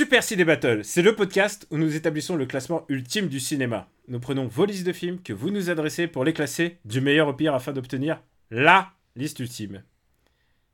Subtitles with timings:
[0.00, 3.86] Super Ciné Battle, c'est le podcast où nous établissons le classement ultime du cinéma.
[4.08, 7.28] Nous prenons vos listes de films que vous nous adressez pour les classer du meilleur
[7.28, 9.82] au pire afin d'obtenir LA liste ultime.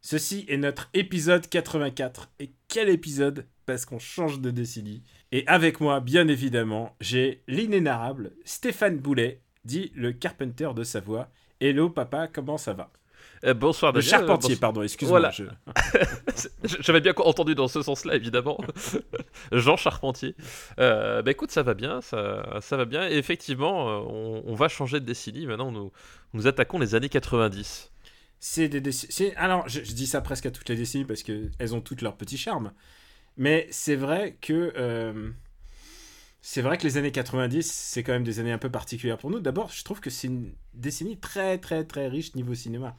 [0.00, 2.30] Ceci est notre épisode 84.
[2.38, 3.48] Et quel épisode?
[3.66, 5.02] Parce qu'on change de décennie.
[5.32, 11.32] Et avec moi, bien évidemment, j'ai l'inénarrable Stéphane Boulet, dit le Carpenter de Savoie.
[11.58, 12.92] Hello papa, comment ça va?
[13.46, 14.10] Euh, bonsoir Le Daniel.
[14.10, 14.60] charpentier, Bonsoir.
[14.60, 15.20] pardon, excuse-moi.
[15.20, 15.32] Voilà.
[16.80, 18.58] J'avais bien entendu dans ce sens-là, évidemment.
[19.52, 20.34] Jean Charpentier.
[20.80, 23.08] Euh, bah écoute, ça va bien, ça, ça va bien.
[23.08, 25.46] Et effectivement, euh, on, on va changer de décennie.
[25.46, 25.92] Maintenant, nous,
[26.32, 27.92] nous attaquons les années 90.
[28.40, 29.32] C'est des décennies.
[29.36, 32.16] Alors, je, je dis ça presque à toutes les décennies parce qu'elles ont toutes leur
[32.16, 32.72] petit charme.
[33.36, 34.72] Mais c'est vrai que.
[34.76, 35.30] euh,
[36.42, 39.30] C'est vrai que les années 90, c'est quand même des années un peu particulières pour
[39.30, 39.40] nous.
[39.40, 42.96] D'abord, je trouve que c'est une décennie très, très, très riche niveau cinéma.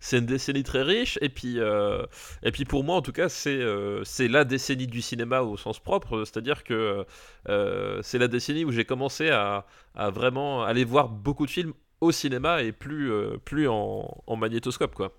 [0.00, 1.18] C'est une décennie très riche.
[1.22, 2.04] Et puis, euh,
[2.42, 5.56] et puis pour moi, en tout cas, c'est euh, c'est la décennie du cinéma au
[5.56, 6.24] sens propre.
[6.24, 7.04] C'est-à-dire que
[7.48, 11.72] euh, c'est la décennie où j'ai commencé à, à vraiment aller voir beaucoup de films
[12.00, 13.12] au cinéma et plus,
[13.44, 15.12] plus en, en magnétoscope, quoi.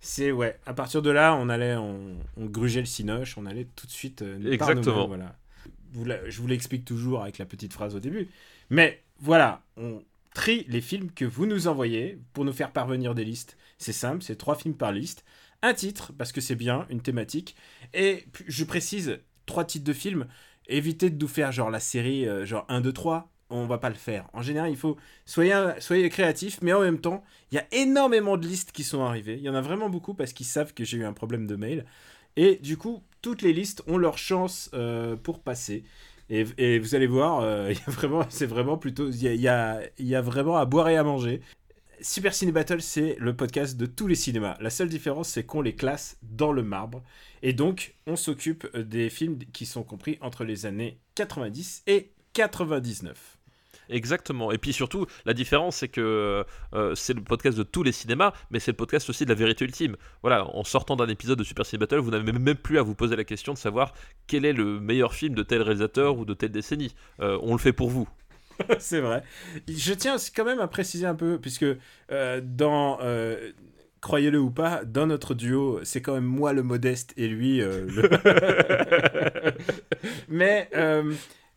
[0.00, 3.68] C'est, ouais, à partir de là, on allait, on, on grugeait le cinoche, on allait
[3.76, 4.24] tout de suite.
[4.46, 5.06] Exactement.
[5.06, 5.36] Voilà.
[5.92, 8.28] Vous la- je vous l'explique toujours avec la petite phrase au début.
[8.70, 10.02] Mais voilà, on
[10.34, 13.56] trie les films que vous nous envoyez pour nous faire parvenir des listes.
[13.82, 15.24] C'est simple, c'est trois films par liste.
[15.60, 17.56] Un titre, parce que c'est bien, une thématique.
[17.94, 20.26] Et je précise, trois titres de films.
[20.68, 23.28] Évitez de nous faire genre la série, euh, genre 1, 2, 3.
[23.50, 24.28] On va pas le faire.
[24.32, 24.96] En général, il faut.
[25.26, 29.34] Soyez, créatifs, mais en même temps, il y a énormément de listes qui sont arrivées.
[29.34, 31.56] Il y en a vraiment beaucoup parce qu'ils savent que j'ai eu un problème de
[31.56, 31.84] mail.
[32.36, 35.84] Et du coup, toutes les listes ont leur chance euh, pour passer.
[36.30, 37.74] Et, vous allez voir, euh,
[38.30, 41.42] c'est vraiment plutôt, il y a vraiment à boire et à manger.
[42.02, 44.56] Super Ciné Battle, c'est le podcast de tous les cinémas.
[44.60, 47.00] La seule différence, c'est qu'on les classe dans le marbre.
[47.42, 53.38] Et donc, on s'occupe des films qui sont compris entre les années 90 et 99.
[53.88, 54.50] Exactement.
[54.50, 58.32] Et puis surtout, la différence, c'est que euh, c'est le podcast de tous les cinémas,
[58.50, 59.96] mais c'est le podcast aussi de la vérité ultime.
[60.22, 62.96] Voilà, en sortant d'un épisode de Super Ciné Battle, vous n'avez même plus à vous
[62.96, 63.94] poser la question de savoir
[64.26, 66.94] quel est le meilleur film de tel réalisateur ou de telle décennie.
[67.20, 68.08] Euh, on le fait pour vous.
[68.78, 69.22] c'est vrai.
[69.68, 71.66] Je tiens quand même à préciser un peu, puisque
[72.10, 72.98] euh, dans.
[73.02, 73.52] euh,
[74.00, 77.86] Croyez-le ou pas, dans notre duo, c'est quand même moi le modeste et lui euh,
[77.86, 79.54] le.
[80.28, 80.68] Mais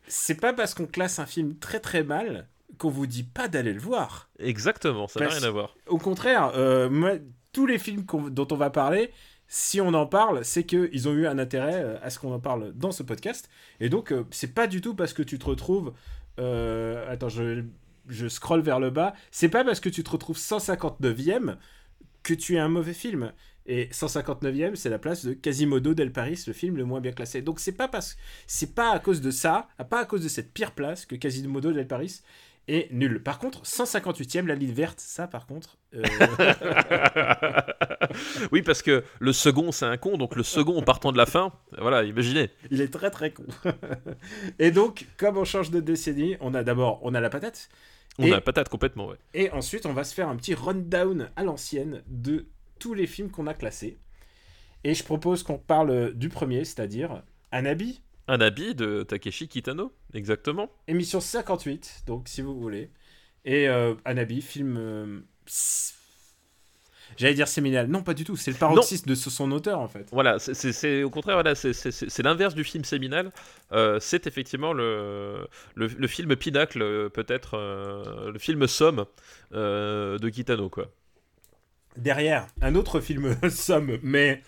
[0.08, 3.74] c'est pas parce qu'on classe un film très très mal qu'on vous dit pas d'aller
[3.74, 4.30] le voir.
[4.38, 5.76] Exactement, ça n'a rien à voir.
[5.88, 6.52] Au contraire,
[6.92, 7.14] moi,
[7.52, 9.12] tous les films dont on va parler,
[9.48, 12.74] si on en parle, c'est qu'ils ont eu un intérêt à ce qu'on en parle
[12.74, 13.50] dans ce podcast.
[13.80, 15.94] Et donc, c'est pas du tout parce que tu te retrouves.
[16.40, 17.64] Euh, attends, je,
[18.08, 19.14] je scrolle vers le bas.
[19.32, 21.58] C'est pas parce que tu te retrouves 159ème
[22.24, 23.32] que tu es un mauvais film.
[23.68, 27.42] Et 159ème, c'est la place de Quasimodo del Paris, le film le moins bien classé.
[27.42, 27.90] Donc c'est pas
[28.46, 31.72] c'est pas à cause de ça, pas à cause de cette pire place que Quasimodo
[31.72, 32.22] del Paris
[32.68, 33.22] est nul.
[33.22, 35.78] Par contre, 158ème, la ligne verte, ça par contre.
[35.96, 36.04] euh,
[38.52, 41.26] oui, parce que le second, c'est un con, donc le second en partant de la
[41.26, 42.50] fin, voilà, imaginez.
[42.72, 43.46] il est très très con.
[44.60, 47.70] et donc, comme on change de décennie, on a d'abord on a la patate.
[48.18, 49.18] On Et- a la patate complètement, ouais.
[49.34, 52.48] Et ensuite, on va se faire un petit rundown à l'ancienne de
[52.80, 53.98] tous les films qu'on a classés.
[54.84, 60.70] Et je propose qu'on parle du premier, c'est-à-dire Anabi, Un habit de Takeshi Kitano, exactement.
[60.88, 62.90] émission 58, donc si vous voulez.
[63.46, 64.76] Et euh, Anabi, film.
[64.78, 65.20] euh,
[67.18, 67.88] J'allais dire séminal.
[67.88, 68.36] Non, pas du tout.
[68.36, 70.08] C'est le paroxysme de son auteur, en fait.
[70.12, 73.32] Voilà, c'est- au contraire, voilà, c'est- l'inverse du film séminal.
[73.72, 79.06] Euh, c'est effectivement le, le, le film pinacle, peut-être euh, le film somme
[79.54, 80.88] euh, de Kitano, quoi.
[81.96, 84.42] Derrière, un autre film somme, mais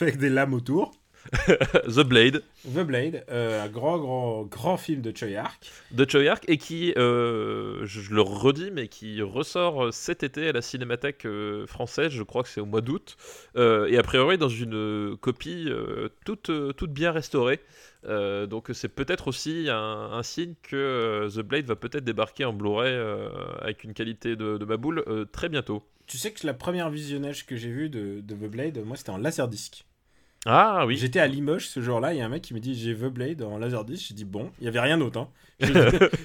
[0.00, 0.92] avec des lames autour.
[1.88, 5.70] The Blade The Blade, euh, un grand, grand, grand film de Choi Ark.
[5.90, 10.48] de Choi Ark et qui, euh, je, je le redis, mais qui ressort cet été
[10.48, 13.16] à la Cinémathèque euh, française, je crois que c'est au mois d'août,
[13.56, 17.60] euh, et a priori dans une euh, copie euh, toute, euh, toute bien restaurée.
[18.06, 19.76] Euh, donc c'est peut-être aussi un,
[20.12, 23.28] un signe que euh, The Blade va peut-être débarquer en Blu-ray euh,
[23.62, 25.82] avec une qualité de, de ma boule euh, très bientôt.
[26.06, 29.08] Tu sais que la première visionnage que j'ai vu de, de The Blade, moi, c'était
[29.10, 29.86] en laserdisc.
[30.46, 30.96] Ah oui.
[30.96, 33.04] J'étais à Limoges ce jour-là, il y a un mec qui me dit j'ai The
[33.06, 34.08] Blade en Laserdisc.
[34.08, 35.18] J'ai dit bon, il y avait rien d'autre.
[35.20, 35.28] hein.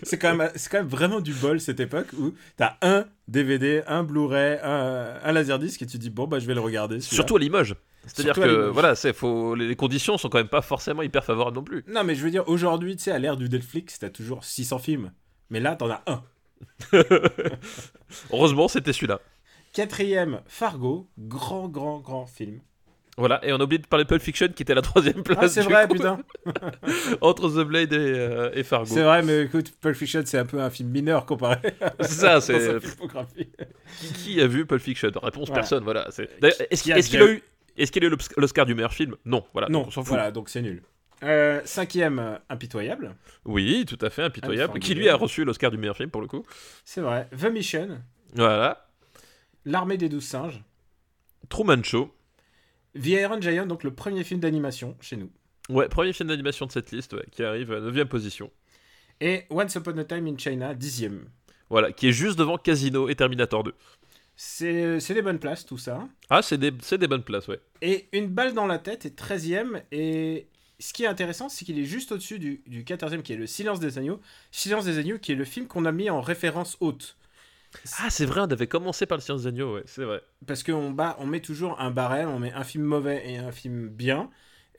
[0.04, 3.84] C'est quand même c'est quand même vraiment du bol cette époque où t'as un DVD,
[3.88, 7.00] un Blu-ray, un, un Laserdisc et tu dis bon bah je vais le regarder.
[7.00, 7.76] Surtout à Limoges.
[8.06, 11.64] C'est-à-dire que voilà, c'est faut les conditions sont quand même pas forcément hyper favorables non
[11.64, 11.84] plus.
[11.88, 14.80] Non mais je veux dire aujourd'hui tu sais à l'ère du Netflix t'as toujours 600
[14.80, 15.12] films,
[15.50, 16.24] mais là t'en as un.
[18.32, 19.20] Heureusement, c'était celui-là.
[19.74, 22.60] Quatrième Fargo, grand grand grand film.
[23.20, 25.22] Voilà, et on a oublié de parler de Pulp Fiction qui était à la troisième
[25.24, 25.38] place.
[25.42, 26.20] Ah c'est du vrai coup, putain.
[27.22, 28.86] Entre The Blade et, euh, et Fargo.
[28.92, 32.08] C'est vrai mais écoute Pulp Fiction c'est un peu un film mineur comparé à C'est
[32.14, 32.80] ça, c'est
[34.00, 35.12] qui, qui a vu Pulp Fiction?
[35.22, 35.62] Réponse Voilà.
[35.62, 36.08] personne, voilà.
[36.12, 36.30] c'est-
[36.72, 37.44] Est-ce Qui qu'il a eu
[37.78, 39.16] est-ce qu'il a eu l'Oscar du meilleur film?
[39.26, 40.10] Non, voilà, Non, donc on s'en fout.
[40.10, 40.82] voilà donc c'est nul.
[41.24, 43.16] Euh, cinquième Impitoyable.
[43.46, 44.74] Oui, tout à fait, impitoyable.
[44.76, 46.46] Ah, qui lui a reçu l'Oscar du meilleur film pour le coup.
[46.86, 47.28] C'est vrai.
[47.38, 48.00] The Mission,
[48.36, 48.88] Voilà.
[49.66, 50.62] L'armée des douze singes,
[51.50, 52.14] Truman Show.
[52.96, 55.30] The Iron Giant, donc le premier film d'animation chez nous.
[55.70, 58.52] Ouais, premier film d'animation de cette liste, ouais, qui arrive à 9 position.
[59.22, 61.26] Et Once Upon a Time in China, dixième.
[61.70, 63.74] Voilà, qui est juste devant Casino et Terminator 2.
[64.36, 66.08] C'est c'est des bonnes places, tout ça.
[66.30, 67.60] Ah, c'est des, des bonnes places, ouais.
[67.82, 69.84] Et Une balle dans la tête est 13e.
[69.92, 70.48] Et
[70.80, 73.48] ce qui est intéressant, c'est qu'il est juste au-dessus du, du 14e, qui est Le
[73.48, 74.22] Silence des Agneaux.
[74.52, 77.18] Silence des Agneaux, qui est le film qu'on a mis en référence haute.
[78.00, 80.22] Ah, c'est vrai, on avait commencé par le Science des Agneaux, ouais, c'est vrai.
[80.48, 83.52] Parce qu'on bat, on met toujours un barème, on met un film mauvais et un
[83.52, 84.30] film bien,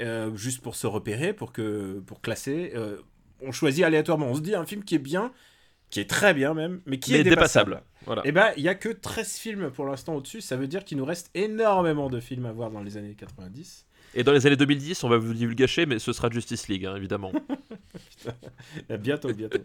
[0.00, 2.72] euh, juste pour se repérer, pour, que, pour classer.
[2.75, 3.00] Euh,
[3.42, 4.26] on choisit aléatoirement.
[4.26, 5.32] On se dit un film qui est bien,
[5.90, 7.70] qui est très bien même, mais qui Mais est dépassable.
[7.72, 7.87] dépassable.
[8.06, 8.26] Voilà.
[8.26, 10.40] Et bah, il y a que 13 films pour l'instant au-dessus.
[10.40, 13.87] Ça veut dire qu'il nous reste énormément de films à voir dans les années 90.
[14.15, 16.87] Et dans les années 2010, on va vous le gâcher, mais ce sera Justice League,
[16.87, 17.33] hein, évidemment.
[18.99, 19.61] Bientôt, bientôt.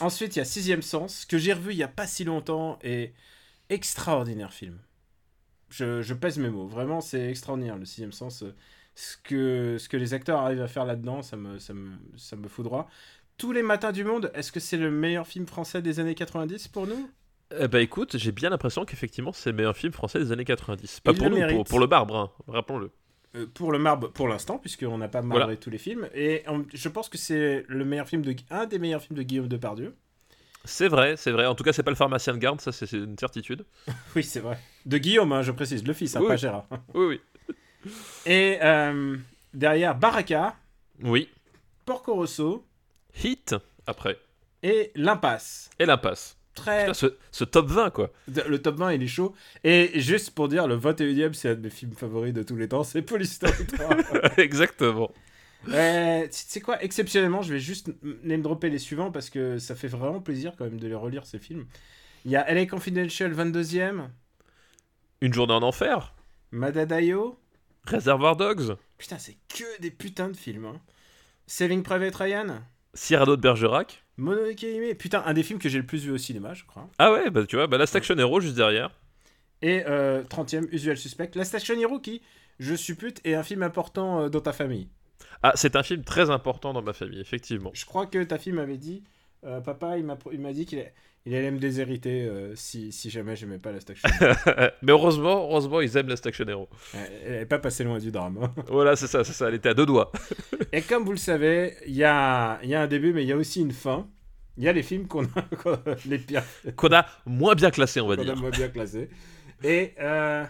[0.00, 2.78] Ensuite, il y a Sixième Sens, que j'ai revu il y a pas si longtemps
[2.82, 3.12] et
[3.68, 4.78] extraordinaire film.
[5.70, 6.66] Je, je pèse mes mots.
[6.66, 8.44] Vraiment, c'est extraordinaire le Sixième Sens.
[8.94, 12.36] Ce que, ce que les acteurs arrivent à faire là-dedans, ça me, ça, me, ça
[12.36, 12.88] me fout droit.
[13.38, 16.68] Tous les matins du monde, est-ce que c'est le meilleur film français des années 90
[16.68, 17.10] pour nous?
[17.58, 21.00] Eh bah écoute, j'ai bien l'impression qu'effectivement, c'est le meilleur film français des années 90.
[21.00, 22.90] Pas Il pour nous, pour, pour le marbre, hein, rappelons-le.
[23.34, 25.56] Euh, pour le marbre pour l'instant puisqu'on n'a pas marbré Voilà.
[25.56, 26.44] tous les films et
[26.74, 29.94] je pense que c'est le meilleur film de un des meilleurs films de Guillaume Depardieu
[30.66, 31.46] C'est vrai, c'est vrai.
[31.46, 33.64] En tout cas, c'est pas le pharmacien de garde, ça c'est c'est une certitude.
[34.16, 36.28] oui c'est vrai de Guillaume hein, je précise le fils hein, Oui.
[36.28, 37.06] pas Gérard Oui,
[37.46, 37.50] oui.
[38.26, 39.16] et euh,
[39.54, 40.54] derrière Baraka
[41.02, 41.30] Oui.
[41.86, 42.66] Porco Rosso
[43.24, 43.54] Hit,
[43.86, 44.18] après.
[44.62, 46.36] et l'impasse Et l'impasse.
[46.54, 48.10] Très Putain, ce, ce top 20, quoi.
[48.28, 49.34] le top 20 il est chaud
[49.64, 52.56] et juste pour dire le 21 e c'est un de mes films favoris de tous
[52.56, 53.96] les temps c'est Police Story 3
[54.38, 55.10] Exactement.
[55.68, 57.92] Euh, tu sais quoi, exceptionnellement, je vais juste
[58.24, 61.24] name dropper les suivants parce que ça fait vraiment plaisir quand même de les relire
[61.24, 61.66] ces films.
[62.24, 64.08] Il y a LA Confidential 22e,
[65.20, 66.14] Une journée en enfer.
[66.50, 67.38] Madadayo.
[67.84, 68.76] Réservoir Dogs.
[68.98, 70.66] Putain, c'est que des putains de films.
[70.66, 70.80] Hein.
[71.46, 72.46] Saving Private Ryan,
[72.94, 74.04] Cyrano de Bergerac.
[74.22, 74.94] Mononoke Hime.
[74.94, 76.88] Putain, un des films que j'ai le plus vu au cinéma, je crois.
[76.98, 78.90] Ah ouais, bah tu vois, bah Last Action Hero juste derrière.
[79.62, 81.30] Et euh, 30e, Usual Suspect.
[81.34, 82.22] La Station Hero qui,
[82.58, 84.88] je suppute, est un film important euh, dans ta famille.
[85.42, 87.70] Ah, c'est un film très important dans ma famille, effectivement.
[87.74, 89.02] Je crois que ta fille m'avait dit,
[89.44, 90.04] euh, papa, il
[90.40, 90.84] m'a dit qu'il a-
[91.24, 94.34] il allait me déshériter euh, si, si jamais j'aimais pas la Station Hero.
[94.82, 96.68] Mais heureusement, heureusement, ils aiment Last Action Hero.
[97.24, 98.38] Elle n'est pas passée loin du drame.
[98.42, 98.52] hein.
[98.68, 100.10] Voilà, c'est ça, c'est ça, elle était à deux doigts.
[100.72, 103.32] Et comme vous le savez, il y a, y a un début, mais il y
[103.32, 104.08] a aussi une fin.
[104.58, 105.28] Il y a les films qu'on a,
[106.06, 106.42] les pires,
[106.76, 108.36] Qu'on a moins bien classé, on va qu'on a dire.
[108.36, 109.08] moins bien classés.
[109.64, 110.44] Et euh,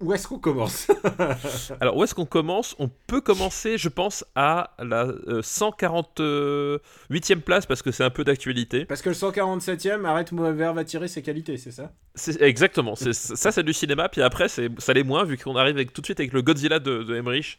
[0.00, 0.88] où est-ce qu'on commence
[1.80, 2.74] Alors, où est-ce qu'on commence?
[2.78, 8.24] On peut commencer, je pense, à la euh, 148e place, parce que c'est un peu
[8.24, 8.84] d'actualité.
[8.84, 11.92] Parce que le 147e, Arrête Mover va tirer ses qualités, c'est ça?
[12.40, 14.62] Exactement, c'est- ça c'est du cinéma, puis après ça
[14.94, 17.58] l'est moins, vu qu'on arrive avec- tout de suite avec le Godzilla de, de Emmerich,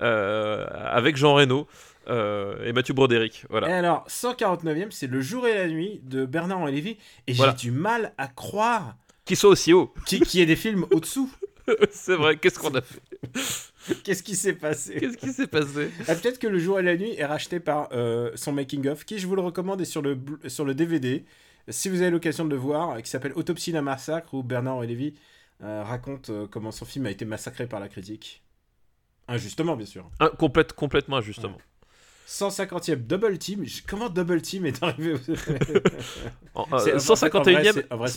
[0.00, 1.66] euh, avec Jean Reno
[2.08, 3.42] euh, et Mathieu Broderick.
[3.44, 3.76] Et Voilà.
[3.76, 6.96] alors, 149e, c'est Le jour et la nuit de Bernard-Henri Lévy.
[7.26, 7.52] Et Voilà.
[7.58, 8.94] j'ai du mal à croire
[9.26, 9.92] Qui soit aussi haut.
[10.06, 11.30] qu'il y ait des films au-dessous.
[11.90, 13.00] c'est vrai, qu'est-ce qu'on a fait
[14.04, 16.96] Qu'est-ce qui s'est passé Qu'est-ce qui s'est passé Ah, Peut-être que Le jour et la
[16.96, 20.18] nuit est racheté par euh, son making-of, qui je vous le recommande est sur le,
[20.46, 21.24] sur le DVD.
[21.68, 24.80] Si vous avez l'occasion de le voir, euh, qui s'appelle Autopsie d'un massacre, où Bernard
[24.82, 25.14] Lévy
[25.62, 28.42] euh, raconte euh, comment son film a été massacré par la critique.
[29.26, 30.10] Injustement, bien sûr.
[30.38, 31.58] Complète- Complètement injustement.
[32.26, 33.64] 150e Double Team.
[33.86, 35.18] Comment Double Team est arrivé au-
[36.54, 38.08] En- euh, C'est- en fait, en vrai, 151e c'est- en vrai,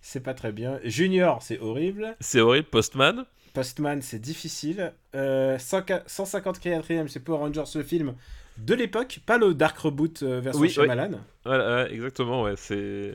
[0.00, 0.78] c'est pas très bien.
[0.84, 2.16] Junior, c'est horrible.
[2.20, 3.24] C'est horrible, Postman.
[3.52, 4.92] Postman, c'est difficile.
[5.14, 8.14] Euh, 100 154e, c'est Power Rangers, le film
[8.58, 10.74] de l'époque, pas le Dark Reboot euh, version Oui, oui.
[10.74, 11.18] Shyamalan.
[11.44, 13.14] Voilà, ouais, exactement, ouais, c'est.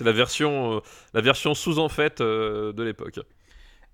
[0.00, 0.80] La version, euh,
[1.14, 3.20] la version sous en fait euh, de l'époque.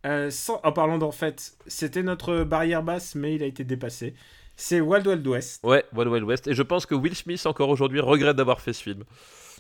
[0.07, 4.15] Euh, sans- en parlant d'en fait, c'était notre barrière basse, mais il a été dépassé.
[4.57, 5.63] C'est Wild Wild West.
[5.63, 6.49] Ouais, Wild Wild West.
[6.49, 9.05] Et je pense que Will Smith, encore aujourd'hui, regrette d'avoir fait ce film.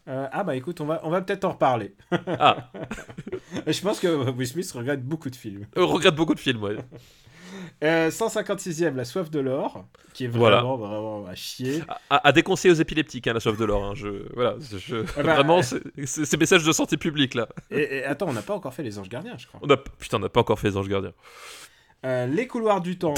[0.09, 1.95] Euh, ah bah écoute, on va, on va peut-être en reparler.
[2.27, 2.71] Ah,
[3.67, 5.67] Je pense que Will Smith regrette beaucoup de films.
[5.77, 6.77] euh, regrette beaucoup de films, ouais.
[7.83, 10.57] Euh, 156e, La soif de l'or, qui est Voilà.
[10.61, 11.83] vraiment, vraiment à chier.
[12.09, 13.85] À, à déconseiller aux épileptiques, hein, la soif de l'or.
[13.85, 13.93] hein.
[13.95, 17.49] Je, voilà, je, Ah bah, vraiment, c'est c'est- c'est message de santé publique là.
[17.71, 19.61] Et, et attends, on n'a pas encore fait Les Anges Gardiens, je crois.
[19.63, 21.13] On a, putain, on n'a pas encore fait les anges gardiens.
[22.07, 23.15] Euh, les couloirs du temps.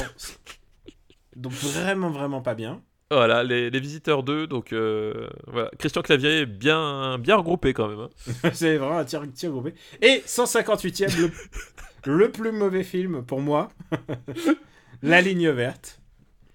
[1.36, 2.82] Donc vraiment, vraiment pas bien.
[3.12, 5.70] Voilà, les, les visiteurs 2, donc euh, voilà.
[5.78, 8.00] Christian Clavier, bien, bien regroupé quand même.
[8.00, 8.50] hein.
[8.52, 9.74] C'est vraiment un tir, tir groupé.
[10.00, 11.30] Et 158e, le,
[12.18, 13.68] le plus mauvais film pour moi.
[15.02, 15.98] La ligne verte.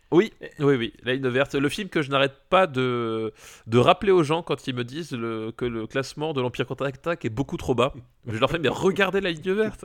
[0.10, 1.54] Oui, oui, oui, la ligne verte.
[1.56, 3.34] Le film que je n'arrête pas de,
[3.68, 7.26] de rappeler aux gens quand ils me disent le- que le classement de l'Empire contre-attaque
[7.26, 7.94] est beaucoup trop bas.
[8.26, 9.84] Je leur fais, mais regardez la ligne verte.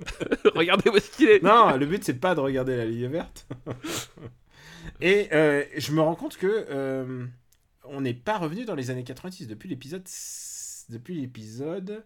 [0.55, 1.43] regardez où est-ce qu'il est.
[1.43, 3.49] Non, le but c'est pas de regarder la ligne verte.
[5.01, 7.25] Et euh, je me rends compte que euh,
[7.85, 10.05] on n'est pas revenu dans les années 90 depuis l'épisode
[10.89, 12.05] depuis l'épisode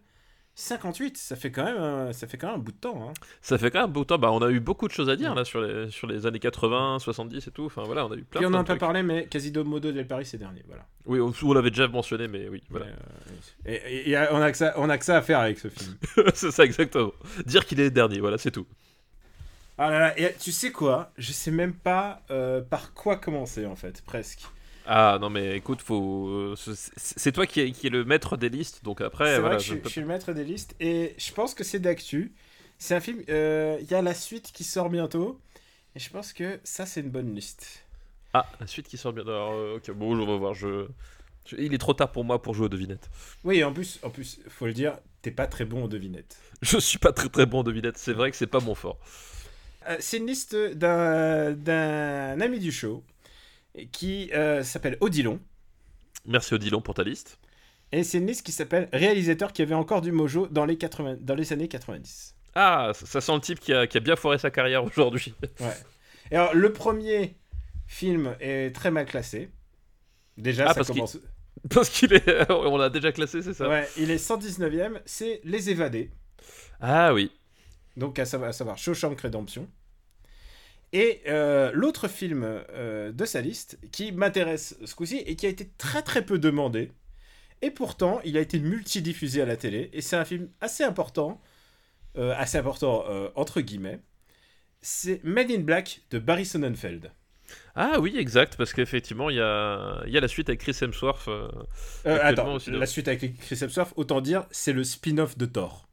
[0.59, 1.17] 58.
[1.17, 3.09] Ça fait quand même un- ça fait quand même un bout de temps.
[3.09, 3.13] hein.
[3.41, 4.17] Ça fait quand même beau temps.
[4.17, 6.39] Bah, on a eu beaucoup de choses à dire là sur les, sur les années
[6.39, 7.65] 80, 70 et tout.
[7.65, 9.27] Enfin voilà, on a eu plein, Puis on plein en a de pas parlé, mais
[9.27, 10.63] Quasido Modo del Paris c'est dernier.
[10.67, 10.85] Voilà.
[11.05, 12.87] Oui, on, on l'avait déjà mentionné, mais oui, voilà.
[12.87, 12.91] Euh,
[13.67, 15.67] et, et- et on a que ça, on a que ça à faire avec ce
[15.69, 15.95] film.
[16.33, 17.11] c'est ça exactement.
[17.45, 18.65] Dire qu'il est dernier, voilà, c'est tout.
[19.77, 21.11] Ah là là, et tu sais quoi?
[21.17, 24.51] Je sais même pas euh, par quoi commencer en fait, presque.
[24.85, 26.55] Ah non mais écoute, faut, euh,
[26.95, 29.57] c'est toi qui est, qui est le maître des listes, donc après c'est voilà.
[29.57, 31.53] vrai que je, je suis- peux- je suis le maître des listes et je pense
[31.53, 32.33] que c'est d'actu.
[32.79, 33.23] C'est un film.
[33.29, 35.41] euh, Il y a la suite qui sort bientôt
[35.95, 37.85] et je pense que ça c'est une bonne liste.
[38.33, 39.23] Ah, la suite qui sort bien.
[39.23, 40.53] Alors, euh, ok, bon, on va voir.
[40.53, 40.87] Je...
[41.45, 43.09] je- Il est trop tard pour moi pour jouer aux devinettes.
[43.43, 46.37] Oui, en plus, en plus, faut le dire, t'es pas très bon aux devinettes.
[46.61, 47.97] Je suis pas très très bon aux devinettes.
[47.97, 48.99] C'est vrai que c'est pas mon fort.
[49.89, 53.03] Euh, c'est une liste d'un d'un ami du show
[53.91, 55.39] qui euh, s'appelle Odilon.
[56.25, 57.39] Merci Odilon pour ta liste.
[57.91, 61.17] Et c'est une liste qui s'appelle Réalisateur qui avait encore du mojo dans les, 80,
[61.21, 62.35] dans les années 90.
[62.55, 65.33] Ah, ça, ça sent le type qui a, qui a bien foiré sa carrière aujourd'hui.
[65.61, 65.73] Ouais.
[66.31, 67.37] Et alors, le premier
[67.87, 69.49] film est très mal classé.
[70.37, 71.17] Déjà, Ah, ça parce qu'il- commence.
[71.73, 72.51] Parce qu'il est.
[72.51, 76.11] On l'a déjà classé, c'est ça Ouais, il est 119ème, c'est Les Évadés.
[76.79, 77.31] Ah oui.
[77.97, 79.67] Donc, à savoir, à savoir Shawshank Redemption.
[80.93, 85.49] Et euh, l'autre film euh, de sa liste qui m'intéresse ce coup-ci et qui a
[85.49, 86.91] été très très peu demandé.
[87.61, 89.89] Et pourtant, il a été multidiffusé à la télé.
[89.93, 91.41] Et c'est un film assez important.
[92.17, 93.99] euh, assez important entre guillemets.
[94.81, 97.11] C'est Made in Black de Barry Sonnenfeld.
[97.75, 99.41] Ah oui, exact, parce qu'effectivement, il y y
[100.17, 101.27] a la suite avec Chris Hemsworth.
[101.27, 101.47] euh,
[102.05, 105.86] attends, aussi, la suite avec Chris Hemsworth, autant dire, c'est le spin-off de Thor.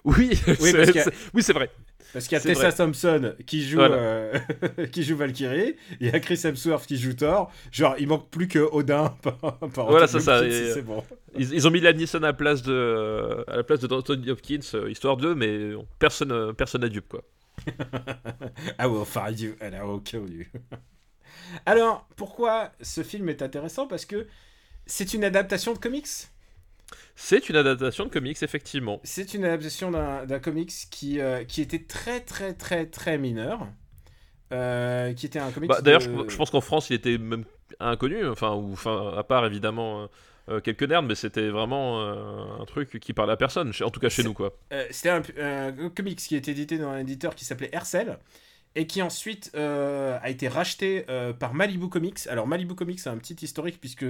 [0.04, 1.70] Oui, c'est- a- oui, c'est vrai.
[2.12, 2.72] Parce qu'il y a Tessa vrai.
[2.72, 3.96] Thompson qui joue, Voilà.
[3.96, 4.38] euh,
[4.92, 7.52] qui joue Valkyrie, il y a Chris Hemsworth qui joue Thor.
[7.70, 11.04] Genre, il manque plus que Odin par, par Voilà, c'est ça, et- bon.
[11.36, 14.90] Ils, ils ont mis à la place de, à la place de Anthony Hopkins, euh,
[14.90, 17.22] histoire d'eux, mais personne, euh, personne n'a dupe, quoi.
[18.78, 20.44] I will find you and I will kill you.
[21.66, 23.86] Alors, pourquoi ce film est intéressant?
[23.86, 24.26] Parce que
[24.86, 26.06] c'est une adaptation de comics?
[27.16, 29.00] C'est une adaptation de comics, effectivement.
[29.04, 33.66] C'est une adaptation d'un comics qui, euh, qui était très très très très mineur.
[34.52, 35.68] Euh, qui était un comics.
[35.68, 37.44] Bah, D'ailleurs, de- je, je pense qu'en France, il était même
[37.80, 40.08] inconnu, enfin, ou, enfin à part évidemment
[40.48, 44.08] euh, quelques nerds, mais c'était vraiment un truc qui parlait à personne, en tout cas
[44.08, 44.56] chez nous, quoi.
[44.90, 48.18] C'était un, un comics qui était édité dans un éditeur qui s'appelait Hercel
[48.74, 52.26] et qui ensuite euh, a été racheté euh, par Malibu Comics.
[52.28, 54.06] Alors Malibu Comics, c'est un petit historique puisque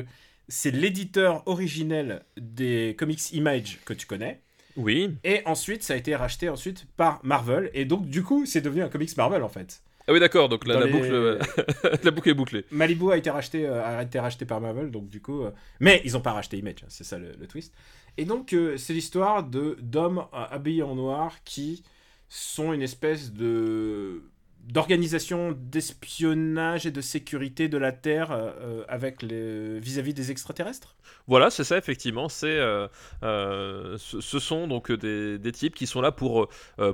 [0.49, 4.41] c'est l'éditeur originel des comics Image que tu connais.
[4.77, 5.17] Oui.
[5.25, 7.71] Et ensuite, ça a été racheté ensuite par Marvel.
[7.75, 9.83] Et donc, du coup, c'est devenu un comics Marvel en fait.
[10.07, 11.39] Ah oui, d'accord, donc la, Dans la les- boucle, euh,
[12.03, 12.65] la boucle est bouclée.
[12.71, 15.51] Malibu a été racheté, euh, a été racheté par Marvel, donc du coup, euh,
[15.81, 17.75] mais ils n'ont pas racheté Image, hein, c'est ça le, le twist.
[18.17, 21.83] Et donc euh, c'est l'histoire de d'hommes habillés en noir qui
[22.31, 24.23] sont une espèce de
[24.69, 30.97] d'organisation d'espionnage et de sécurité de la Terre euh, euh, avec les vis-à-vis des extraterrestres?
[31.27, 32.29] Voilà, c'est ça, effectivement.
[32.29, 32.87] C'est, euh,
[33.23, 36.49] euh, ce, sont donc des, des types qui sont là pour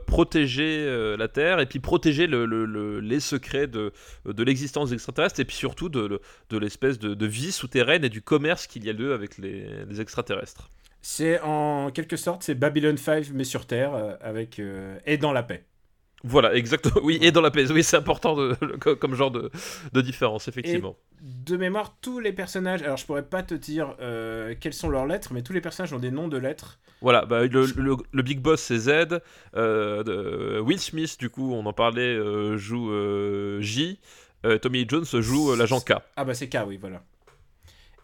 [0.06, 3.92] protéger la Terre et puis protéger le- le- le- les secrets de,
[4.24, 8.04] de l'existence des extraterrestres et puis surtout de, le- de l'espèce de, de vie souterraine
[8.04, 10.70] et du commerce qu'il y a lieu avec les, les extraterrestres.
[11.02, 14.60] C'est en quelque sorte c'est Babylon 5 mais sur Terre avec
[15.06, 15.64] et dans la paix.
[16.26, 17.00] Voilà, exactement.
[17.04, 17.70] Oui, et dans la PS.
[17.70, 18.54] Oui, c'est important de,
[18.94, 19.50] comme genre de,
[19.92, 20.96] de différence, effectivement.
[21.20, 22.82] de mémoire, tous les personnages.
[22.82, 25.92] Alors, je pourrais pas te dire euh, quelles sont leurs lettres, mais tous les personnages
[25.92, 26.80] ont des noms de lettres.
[27.02, 27.66] Voilà, bah, le,
[28.10, 29.20] le, big boss c'est Z.
[29.54, 32.90] Euh, Will Smith, du coup, on en parlait, euh, joue
[33.60, 34.00] J.
[34.62, 35.94] Tommy Jones joue l'agent K.
[36.16, 37.02] Ah, bah c'est K, oui, voilà.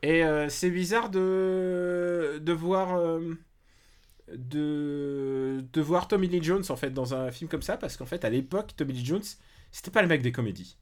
[0.03, 2.99] Et c'est bizarre de, de voir
[4.37, 8.07] de, de voir Tommy Lee Jones en fait dans un film comme ça parce qu'en
[8.07, 9.23] fait à l'époque Tommy Lee Jones
[9.73, 10.77] c'était pas le mec des comédies.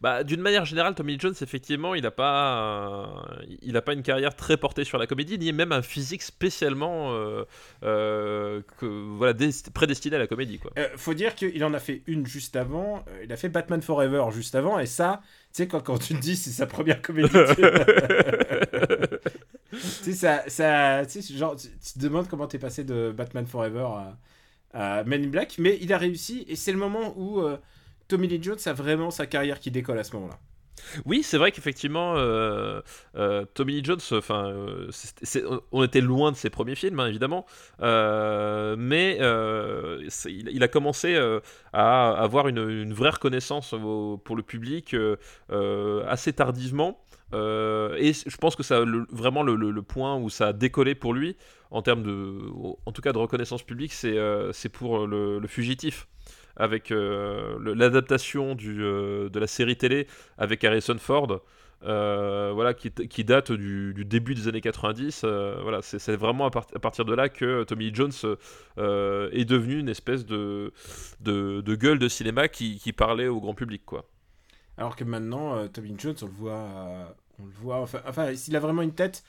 [0.00, 4.02] Bah, d'une manière générale, Tommy Lee Jones, effectivement, il n'a pas, il a pas une
[4.02, 7.44] carrière très portée sur la comédie, ni même un physique spécialement euh,
[7.82, 9.34] euh, que, voilà,
[9.72, 10.58] prédestiné à la comédie.
[10.58, 10.72] Quoi.
[10.78, 14.24] Euh, faut dire qu'il en a fait une juste avant, il a fait Batman Forever
[14.32, 17.30] juste avant, et ça, tu sais, quand, quand tu te dis c'est sa première comédie.
[19.70, 23.86] tu sais, ça, ça, genre, tu, te demandes comment t'es passé de Batman Forever
[24.72, 27.56] à, Men in Black, mais il a réussi et c'est le moment où euh,
[28.08, 30.38] Tommy Lee Jones a vraiment sa carrière qui décolle à ce moment-là.
[31.04, 32.80] Oui, c'est vrai qu'effectivement, euh,
[33.14, 34.54] euh, Tommy Lee Jones, enfin,
[35.72, 37.44] on était loin de ses premiers films, hein, évidemment,
[37.80, 41.18] mais il, a commencé
[41.72, 43.74] à avoir une, vraie reconnaissance
[44.24, 44.96] pour le public
[46.06, 47.04] assez tardivement.
[47.32, 51.36] Euh, et je pense que ça vraiment le, point où ça a décollé pour lui
[51.70, 52.38] en termes de,
[52.84, 56.08] en tout cas de reconnaissance publique, c'est euh, pour le, fugitif
[56.56, 60.06] avec euh, l'adaptation de la série télé
[60.38, 61.40] avec Harrison Ford.
[61.82, 65.24] voilà, qui, date du, début des années 90.
[65.62, 68.12] voilà, c'est vraiment à, partir de là que Tommy Jones
[68.76, 70.72] est devenu une espèce de,
[71.20, 74.04] de, gueule de cinéma qui, qui, parlait au grand public, quoi.
[74.80, 77.80] Alors que maintenant, Tommy Jones, on le voit on le voit.
[77.80, 79.24] Enfin, enfin s'il a vraiment une tête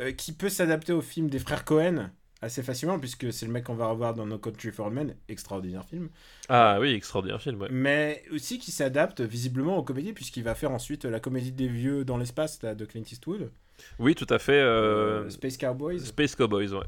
[0.00, 2.10] euh, qui peut s'adapter au film des frères Cohen
[2.42, 5.84] assez facilement, puisque c'est le mec qu'on va revoir dans No Country for Men, extraordinaire
[5.86, 6.10] film.
[6.50, 7.68] Ah oui, extraordinaire film, ouais.
[7.70, 12.04] Mais aussi qui s'adapte visiblement aux comédies, puisqu'il va faire ensuite la comédie des vieux
[12.04, 13.50] dans l'espace de Clint Eastwood.
[13.98, 14.60] Oui, tout à fait.
[14.60, 16.00] Euh, Space Cowboys.
[16.00, 16.84] Space Cowboys, ouais.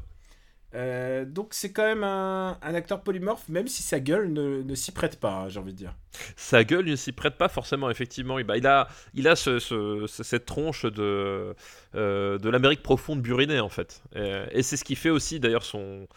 [0.75, 5.19] Euh, donc c'est quand même un, acteur polymorphe, même si sa gueule ne, s'y prête
[5.19, 5.93] pas, hein, j'ai envie de dire.
[6.35, 8.37] Sa gueule ne s'y prête pas forcément, effectivement.
[8.39, 8.87] Il a,
[9.35, 11.55] cette tronche de,
[11.95, 14.03] euh, de l'Amérique profonde burinée, en fait.
[14.51, 16.07] Et, c'est ce qui fait aussi, d'ailleurs, son,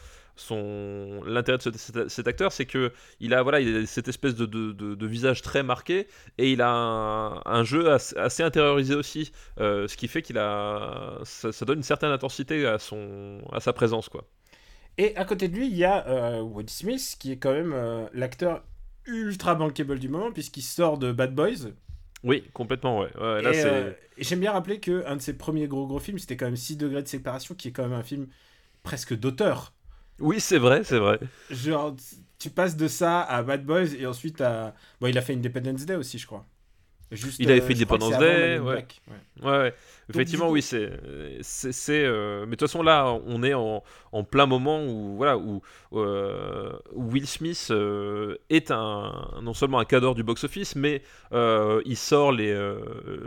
[1.27, 3.45] l'intérêt de cet, acteur c'est que il a
[3.87, 6.09] cette espèce de, visage très marqué
[6.39, 11.51] et il a un, jeu assez, intériorisé aussi euh, ce qui fait qu'il a ça,
[11.67, 12.79] donne une certaine intensité à
[13.53, 14.27] à sa présence quoi
[15.01, 17.73] et à côté de lui, il y a euh, Will Smith, qui est quand même
[17.73, 18.63] euh, l'acteur
[19.07, 21.71] ultra bankable du moment, puisqu'il sort de Bad Boys.
[22.23, 23.09] Oui, complètement, ouais.
[23.17, 26.57] Euh, et, j'aime bien rappeler qu'un de ses premiers gros gros films, c'était quand même
[26.57, 28.27] 6 degrés de séparation, qui est quand même un film
[28.83, 29.73] presque d'auteur.
[30.19, 31.19] Oui, c'est vrai, c'est vrai.
[31.51, 31.97] Genre,
[32.39, 34.75] tu passes de ça à Bad Boys, et ensuite à...
[35.01, 36.45] Bon, il a fait Independence Day aussi, je crois.
[37.11, 38.85] Juste, il avait fait Independence Day, ouais.
[39.41, 39.49] ouais.
[39.49, 39.75] ouais.
[40.11, 40.91] Effectivement, oui, c'est,
[41.43, 45.39] c'est, euh, mais de toute façon là, on est en, en plein moment où voilà
[45.39, 51.97] où, euh, Will Smith euh, est un non seulement un cadre du box-office, mais il
[51.97, 52.51] sort les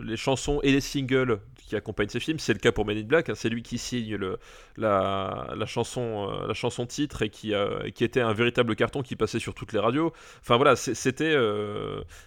[0.03, 2.39] les chansons et les singles qui accompagnent ses films.
[2.39, 3.29] C'est le cas pour Men in Black.
[3.29, 3.35] Hein.
[3.35, 4.37] c'est lui qui signe le
[4.77, 7.53] la, la chanson la chanson titre et qui
[7.95, 10.11] qui était un véritable carton qui passait sur toutes les radios.
[10.41, 11.35] Enfin voilà, c'était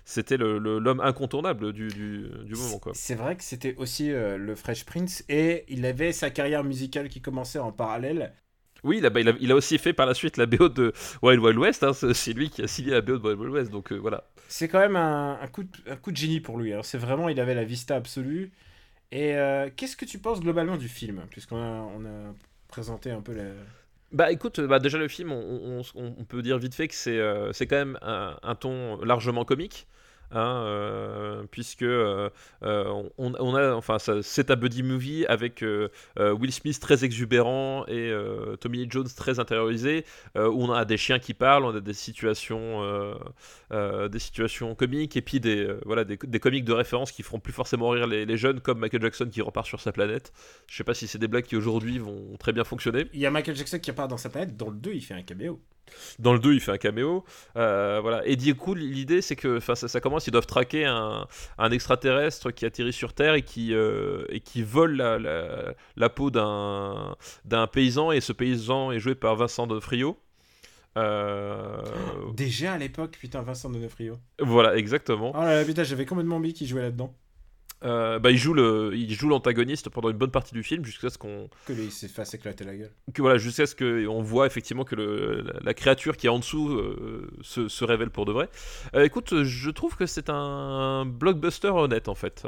[0.04, 2.80] c'était l'homme incontournable du, du, du moment.
[2.92, 4.12] C'est vrai que c'était aussi
[4.46, 8.32] le Fresh Prince, et il avait sa carrière musicale qui commençait en parallèle.
[8.82, 11.58] Oui, il a, il, a, aussi fait par la suite la BO de Wild Wild
[11.58, 13.96] West, hein, c'est lui qui a signé la BO de Wild Wild West, donc euh,
[13.96, 14.24] voilà.
[14.48, 17.40] C'est quand même un, coup de, un coup de génie pour lui, c'est vraiment, il
[17.40, 18.52] avait la vista absolue.
[19.12, 22.34] Et euh, qu'est-ce que tu penses globalement du film Puisqu'on a, on a
[22.68, 23.44] présenté un peu la...
[24.12, 27.50] Bah écoute, bah, déjà le film, on, on, peut dire vite fait que c'est euh,
[27.60, 29.88] quand même un, un, ton largement comique.
[30.32, 32.30] Hein, euh, puisque euh,
[32.64, 35.64] euh, on, a, enfin, c'est un buddy movie avec
[36.16, 38.12] Will Smith très exubérant et
[38.60, 41.92] Tommy Lee Jones très intériorisé, où on a des chiens qui parlent, on a des
[41.92, 42.82] situations,
[43.70, 47.88] des situations comiques et puis des, voilà, des, comiques de référence qui feront plus forcément
[47.90, 50.32] rire les, jeunes, comme Michael Jackson qui repart sur sa planète.
[50.66, 53.06] Je sais pas si c'est des blagues qui aujourd'hui vont très bien fonctionner.
[53.12, 55.14] Il y a Michael Jackson qui repart dans sa planète, dans le 2 il fait
[55.14, 55.60] un caméo.
[56.18, 57.24] Dans le 2, il fait un caméo.
[57.56, 58.26] Euh, voilà.
[58.26, 61.26] Et du coup, l'idée, c'est que ça, ça, commence, ils doivent traquer un,
[61.58, 65.18] un, extraterrestre qui atterrit sur Terre et qui, euh, et qui vole la,
[65.96, 67.16] la, peau d'un
[67.72, 68.12] paysan.
[68.12, 70.18] Et ce paysan est joué par Vincent Frio
[70.96, 71.82] Euh...
[72.34, 74.18] Déjà à l'époque, putain, Vincent Donofrio.
[74.40, 75.32] Voilà, exactement.
[75.34, 77.14] Oh là là, putain, j'avais complètement oublié qu'il jouait là-dedans.
[77.84, 81.10] Euh, bah, il joue le, il joue l'antagoniste pendant une bonne partie du film jusqu'à
[81.10, 82.90] ce qu'on, Que lui, fait éclater la gueule.
[83.12, 86.38] que voilà, jusqu'à ce qu'on voit effectivement que le, la, la créature qui est en
[86.38, 88.48] dessous euh, se, se révèle pour de vrai.
[88.94, 92.44] Euh, écoute, je trouve que c'est un blockbuster honnête en fait,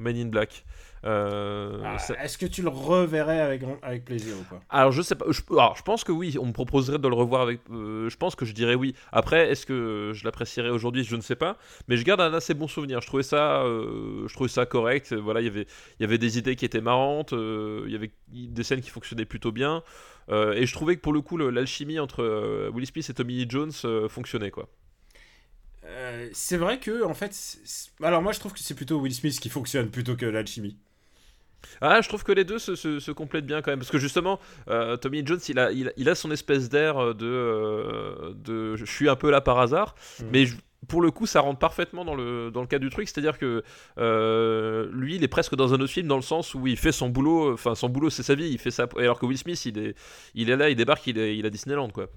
[0.00, 0.64] Men in Black.
[1.04, 4.60] Euh, Ah, Est-ce que tu le reverrais avec, avec plaisir ou pas?
[4.70, 7.14] Alors je sais pas, je, alors, je pense que oui, on me proposerait de le
[7.14, 8.94] revoir avec, euh, je pense que je dirais oui.
[9.12, 12.54] Après, est-ce que je l'apprécierais aujourd'hui, je ne sais pas, mais je garde un assez
[12.54, 13.00] bon souvenir.
[13.02, 15.12] Je trouvais ça, euh, je trouvais ça correct.
[15.12, 15.66] Voilà, il y avait,
[15.98, 19.26] il y avait des idées qui étaient marrantes, il y avait des scènes qui fonctionnaient
[19.26, 19.82] plutôt bien,
[20.30, 23.46] et je trouvais que pour le coup, l'alchimie entre euh, Will Smith et Tommy Lee
[23.48, 23.72] Jones
[24.08, 24.68] fonctionnait quoi.
[25.84, 27.58] Euh, C'est vrai que, en fait.
[28.02, 30.78] Alors, moi, je trouve que c'est plutôt Will Smith qui fonctionne plutôt que l'alchimie.
[31.80, 33.78] Ah, je trouve que les deux se, se- se complètent bien quand même.
[33.80, 37.14] Parce que justement, euh, Tommy Jones, il a, il, a- il a son espèce d'air
[37.14, 38.76] de, euh, de.
[38.76, 39.94] Je suis un peu là par hasard.
[40.20, 40.28] Mhm.
[40.32, 43.08] Mais je- pour le coup, ça rentre parfaitement dans le, dans le cas du truc.
[43.08, 43.62] C'est-à-dire que
[43.98, 46.92] euh, lui, il est presque dans un autre film dans le sens où il fait
[46.92, 47.54] son boulot.
[47.54, 48.48] Enfin, son boulot, c'est sa vie.
[48.50, 48.86] Il fait ça.
[48.98, 49.94] Alors que Will Smith, il est,
[50.34, 52.08] il est là, il débarque, il est, il est à Disneyland, quoi.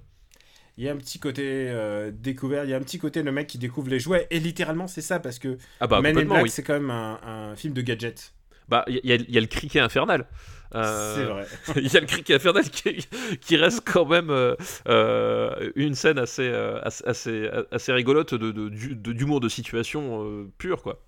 [0.76, 3.32] Il y a un petit côté euh, découvert, il y a un petit côté le
[3.32, 6.24] mec qui découvre les jouets, et littéralement c'est ça, parce que Ah bah, Men in
[6.26, 6.50] Black oui.
[6.50, 8.32] c'est quand même un, un film de gadgets.
[8.68, 10.26] Bah, il y, a- il y a le criquet infernal.
[10.74, 11.46] Euh, C'est vrai.
[11.82, 13.08] Il y a le criquet infernal qui,
[13.40, 14.54] qui reste quand même euh,
[14.86, 20.24] euh, une scène assez, euh, assez, assez, assez rigolote de, de- de- d'humour de situation
[20.26, 21.02] euh, pur, quoi.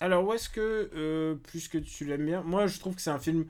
[0.00, 3.10] Alors, où est-ce que, euh, plus que tu l'aimes bien, moi je trouve que c'est
[3.10, 3.46] un film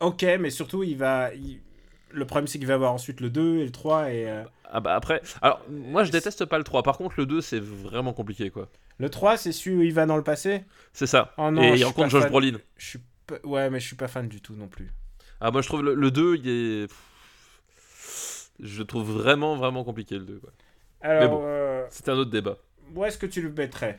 [0.00, 1.32] ok, mais surtout il va.
[1.34, 1.60] il-
[2.12, 4.80] Le problème c'est qu'il va avoir ensuite le 2 et le 3, et euh, Ah
[4.80, 8.12] bah après, alors moi je déteste pas le 3, par contre le 2 c'est vraiment
[8.12, 8.68] compliqué, quoi.
[8.98, 10.64] le 3 c'est celui où il va dans le passé?
[10.92, 11.32] C'est ça.
[11.38, 12.30] Oh non, Et il rencontre Josh fan.
[12.30, 12.58] Brolin.
[12.76, 14.90] Je suis pas- Ouais, mais je suis pas fan du tout non plus.
[15.40, 16.86] Ah, moi je trouve le, le 2, il est.
[18.60, 20.50] Je le trouve vraiment, vraiment compliqué le 2, quoi.
[21.00, 21.40] Alors, bon.
[21.44, 22.56] euh, C'est un autre débat.
[22.94, 23.98] où est-ce que tu le mettrais?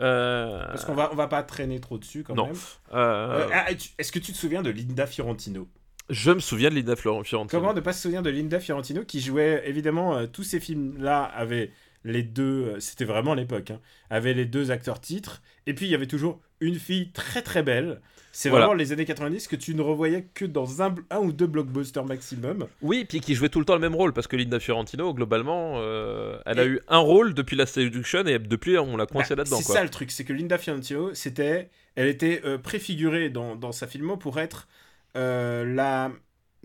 [0.00, 0.64] Euh...
[0.68, 2.46] Parce qu'on va, on va pas traîner trop dessus quand Non.
[2.46, 2.56] même.
[2.94, 3.66] euh, Euh, ah,
[3.98, 5.68] Est-ce que tu te souviens de Linda Fiorentino?
[6.10, 7.46] Je me souviens de Linda Fiorentino.
[7.50, 11.22] Comment ne pas se souvenir de Linda Fiorentino qui jouait évidemment euh, tous ces films-là
[11.24, 11.70] avaient
[12.04, 12.42] les deux,
[12.76, 16.06] euh, c'était vraiment l'époque, hein, avaient les deux acteurs titres et puis il y avait
[16.06, 18.00] toujours une fille très très belle.
[18.32, 18.66] C'est Voilà.
[18.66, 22.04] vraiment les années 90 que tu ne revoyais que dans un, un ou deux blockbusters
[22.04, 22.68] maximum.
[22.82, 25.74] Oui, puis qui jouait tout le temps le même rôle, parce que Linda Fiorentino, globalement,
[25.78, 29.42] euh, elle a eu un rôle depuis la Seduction, et depuis on l'a coincé Bah,
[29.42, 33.56] là-dedans, c'est ça le truc, c'est que Linda Fiorentino, c'était, elle était euh, préfigurée dans,
[33.56, 34.68] dans sa filmo pour être
[35.14, 36.10] la,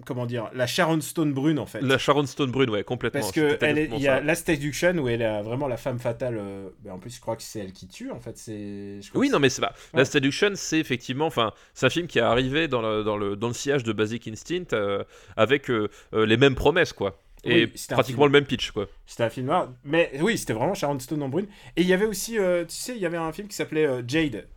[0.06, 1.82] comment dire, la Sharon Stone brune en fait.
[1.82, 3.20] La Sharon Stone brune, ouais, complètement.
[3.22, 4.20] Parce que elle est- il y a.
[4.22, 6.38] Last Seduction où elle a vraiment la femme fatale.
[6.40, 8.12] euh, ben, en plus, je crois que c'est elle qui tue.
[8.12, 9.00] En fait, c'est.
[9.14, 9.74] Oui, non, mais c'est pas.
[9.94, 10.00] Ouais.
[10.00, 13.36] La Seduction, c'est effectivement, enfin, c'est un film qui est arrivé dans le, dans le,
[13.36, 15.04] dans le sillage de Basic Instinct euh,
[15.38, 17.20] avec euh, euh, les mêmes promesses, quoi.
[17.46, 18.34] Et Oui, pratiquement film.
[18.34, 18.88] le même pitch, quoi.
[19.06, 19.70] C'était un film noir.
[19.84, 21.48] Mais oui, c'était vraiment Sharon Stone en brune.
[21.76, 23.86] Et il y avait aussi, euh, tu sais, il y avait un film qui s'appelait
[23.86, 24.48] euh, Jade.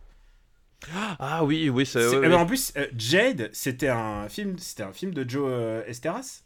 [1.19, 1.85] Ah oui, oui.
[1.85, 2.33] C'est- ouais, ouais.
[2.33, 6.43] En plus, euh, Jade, c'était un film, c'était un film de Joe euh, Esteras.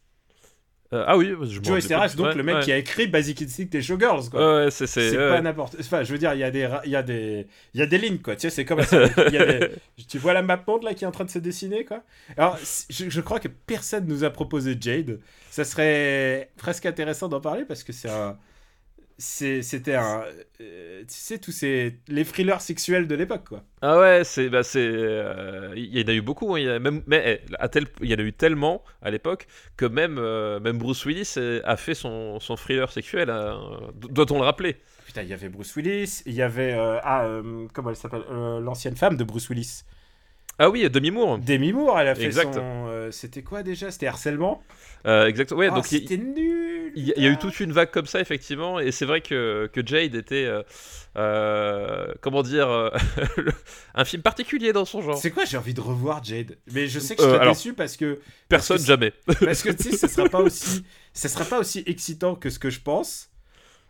[0.94, 3.70] Euh, ah oui, je Joe Esteras, donc Ouais, le mec qui a écrit Basic Instinct
[3.76, 4.30] et Showgirls.
[4.30, 4.63] Quoi.
[4.65, 4.86] Ouais, c'est.
[5.30, 5.78] Pas n'importe.
[5.80, 7.86] Enfin, je veux dire, il y a des, il y a des, il y a
[7.86, 8.36] des lignes quoi.
[8.36, 9.70] Tu sais, c'est comme il y a des-
[10.10, 12.04] Tu vois la map monde là qui est en train de se dessiner quoi.
[12.36, 12.58] Alors,
[12.89, 15.22] je, je crois que personne nous a proposé Jade.
[15.50, 18.38] Ça serait presque intéressant d'en parler parce que c'est un,
[19.21, 20.23] c'était un,
[20.62, 23.63] euh, tu sais tous ces les thrillers sexuels de l'époque quoi.
[23.84, 26.69] Ah ouais, c'est bah c'est euh, il y en a eu beaucoup, hein, il y
[26.69, 29.86] a même mais eh, à tel il y en a eu tellement à l'époque que
[29.86, 33.60] même euh, même Bruce Willis a fait son, son thriller sexuel, hein,
[33.95, 34.77] do- doit-on le rappeler?
[35.05, 37.27] Putain, il y avait Bruce Willis, il y avait ah
[37.73, 39.84] comment elle s'appelle l'ancienne femme de Bruce Willis,
[40.60, 41.40] Ah oui, Demi Moore.
[41.40, 42.00] Demi Moore.
[42.00, 42.54] Elle a fait Exact.
[42.54, 43.90] son, euh, c'était quoi déjà?
[43.90, 44.62] C'était harcèlement?
[45.08, 45.60] Euh, exactement.
[45.60, 46.92] Ouais, Ah, donc c'était nul.
[46.96, 49.06] il y, a- il y a eu toute une vague comme ça effectivement et c'est
[49.06, 50.62] vrai que, que Jade était euh,
[51.18, 52.90] euh, comment dire euh,
[53.96, 55.18] un film particulier dans son genre.
[55.18, 55.46] C'est quoi?
[55.46, 56.58] J'ai envie de revoir Jade.
[56.72, 59.14] Mais je sais que je alors- déçu parce que Personne parce que jamais.
[59.46, 60.84] parce que tu sais, ça sera pas aussi
[61.14, 63.30] ça sera pas aussi excitant que ce que je pense.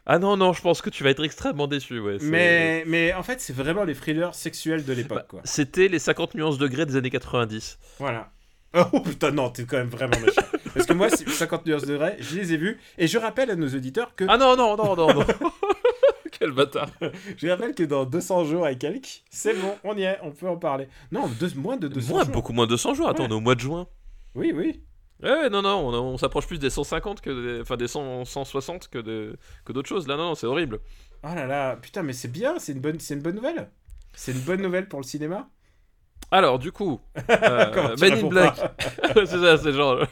[0.06, 2.00] Ah non non, je pense que tu vas être extrêmement déçu.
[2.00, 5.42] Ouais, Mais mais en fait, c'est vraiment les thrillers sexuels de l'époque Bah, quoi.
[5.44, 7.78] C'était les 50 nuances degrés des années 90.
[8.00, 8.32] Voilà.
[8.74, 10.42] Oh putain non, t'es quand même vraiment méchant.
[10.74, 13.52] parce que moi, c'est 50 nuances de vrai, je les ai vus et je rappelle
[13.52, 15.26] à nos auditeurs que Ah non non non non non.
[16.32, 16.90] Quel bâtard.
[17.38, 20.48] je rappelle que dans 200 jours et quelques, c'est bon, on y est, on peut
[20.48, 20.88] en parler.
[21.12, 22.34] Non, deux- moins de 200 Moins, jours.
[22.34, 23.10] beaucoup moins de 200 jours.
[23.10, 23.30] Attends, Ouais.
[23.30, 23.88] on est au mois de juin.
[24.34, 24.82] Oui, oui.
[25.24, 28.88] Ouais, non, non, on, on s'approche plus des 150 que des, enfin des 100, 160
[28.90, 30.08] que de, que d'autres choses.
[30.08, 30.80] Là, non, non, c'est horrible.
[31.24, 33.70] Oh là là, putain, mais c'est bien, c'est une bonne c'est une bonne nouvelle.
[34.14, 35.50] C'est une bonne nouvelle pour le cinéma.
[36.32, 38.56] Alors, du coup, euh, Men in Black.
[39.14, 40.06] c'est ça, c'est genre.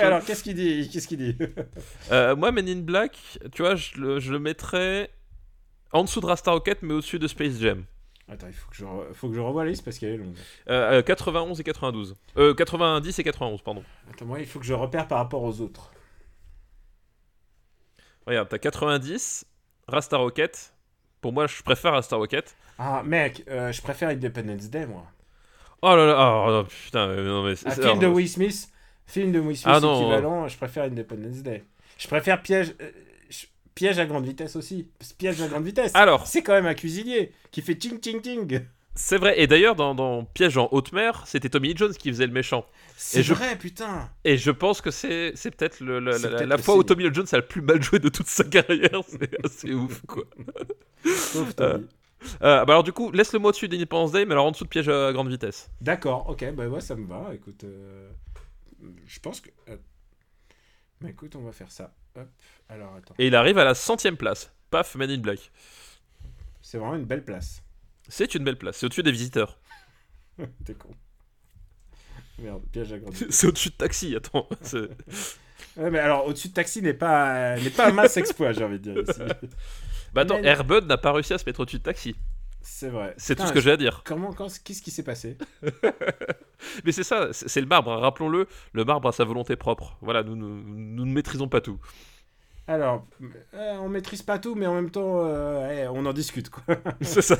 [0.00, 1.36] alors qu'est-ce qu'il dit Qu'est-ce qu'il dit
[2.12, 3.18] Euh, moi, Men in Black,
[3.52, 5.10] tu vois, je le, je le mettrais
[5.92, 7.84] en dessous de Rasta Rocket, mais au-dessus de Space Jam.
[8.30, 10.16] Attends, il faut que je, re- faut que je revoie la liste parce qu'elle est
[10.16, 10.36] longue.
[10.68, 12.14] Euh, euh, 91 et 92.
[12.36, 13.82] Euh, 90 et 91, pardon.
[14.10, 15.90] Attends, moi, il faut que je repère par rapport aux autres.
[18.26, 19.44] Regarde, t'as 90,
[19.88, 20.72] Rasta Rocket.
[21.20, 22.54] Pour moi, je préfère Rasta Rocket.
[22.78, 25.04] Ah, mec, euh, je préfère Independence Day, moi.
[25.82, 27.56] Oh là là, oh, oh, putain, euh, non mais.
[27.56, 28.68] C'est- film de Will Smith,
[29.06, 31.64] film de Will Smith Ah non, équivalent, je préfère Independence Day.
[31.98, 32.90] Je préfère Piège, euh,
[33.80, 34.88] Piège à grande vitesse aussi.
[35.16, 35.92] Piège à grande vitesse.
[35.94, 38.60] Alors, C'est quand même un cuisinier qui fait ching ching ching.
[38.94, 39.40] c'est vrai.
[39.40, 42.32] Et d'ailleurs, dans, dans Piège en haute mer, c'était Tommy Lee Jones qui faisait le
[42.34, 42.66] méchant.
[42.98, 44.10] C'est je- vrai, putain.
[44.24, 46.82] Et je pense que c'est c'est peut-être la, fois où.
[46.84, 49.00] Tommy Lee Jones a le plus mal joué de toute sa carrière.
[49.08, 50.24] C'est assez ouf, quoi.
[51.32, 51.86] Pauvre Tommy.
[52.42, 54.64] Euh, bah alors, du coup, laisse le mot dessus d'Independence Day, mais alors en dessous
[54.64, 55.70] de Piège à grande vitesse.
[55.80, 57.30] D'accord, ok, bah ouais, ça me va.
[57.32, 58.10] Écoute, euh,
[59.06, 59.48] je pense que.
[59.70, 59.76] euh,
[61.00, 61.94] Bah écoute, on va faire ça.
[62.16, 62.28] Hop,
[62.70, 63.14] alors attends.
[63.18, 64.52] Et il arrive à la centième place.
[64.70, 65.50] Paf, Man in Black.
[66.62, 67.62] C'est vraiment une belle place.
[68.08, 68.76] C'est une belle place.
[68.78, 69.58] C'est au-dessus des visiteurs.
[70.64, 70.90] T'es con.
[72.38, 72.96] Merde, piège à.
[73.30, 74.48] C'est au-dessus de Taxi, attends.
[75.76, 78.80] Ouais, mais alors, au-dessus de taxi n'est pas, n'est pas un mince exploit, j'ai envie
[78.80, 79.20] de dire ici.
[80.14, 82.16] Bah attends, Mais- Airbud n'a pas réussi à se mettre au-dessus de Taxi.
[82.62, 83.14] C'est vrai.
[83.18, 84.02] C'est tout ce que j'ai à dire.
[84.04, 85.36] Comment, quand- qu'est-ce qui s'est passé?
[86.84, 87.98] Mais c'est ça, c'est c'est le marbre, hein.
[87.98, 89.96] rappelons-le, le marbre a sa volonté propre.
[90.00, 91.78] Voilà, nous, nous, nous ne maîtrisons pas tout.
[92.70, 93.04] Alors,
[93.54, 96.62] euh, on maîtrise pas tout, mais en même temps, euh, eh, on en discute, quoi.
[97.00, 97.36] c'est ça.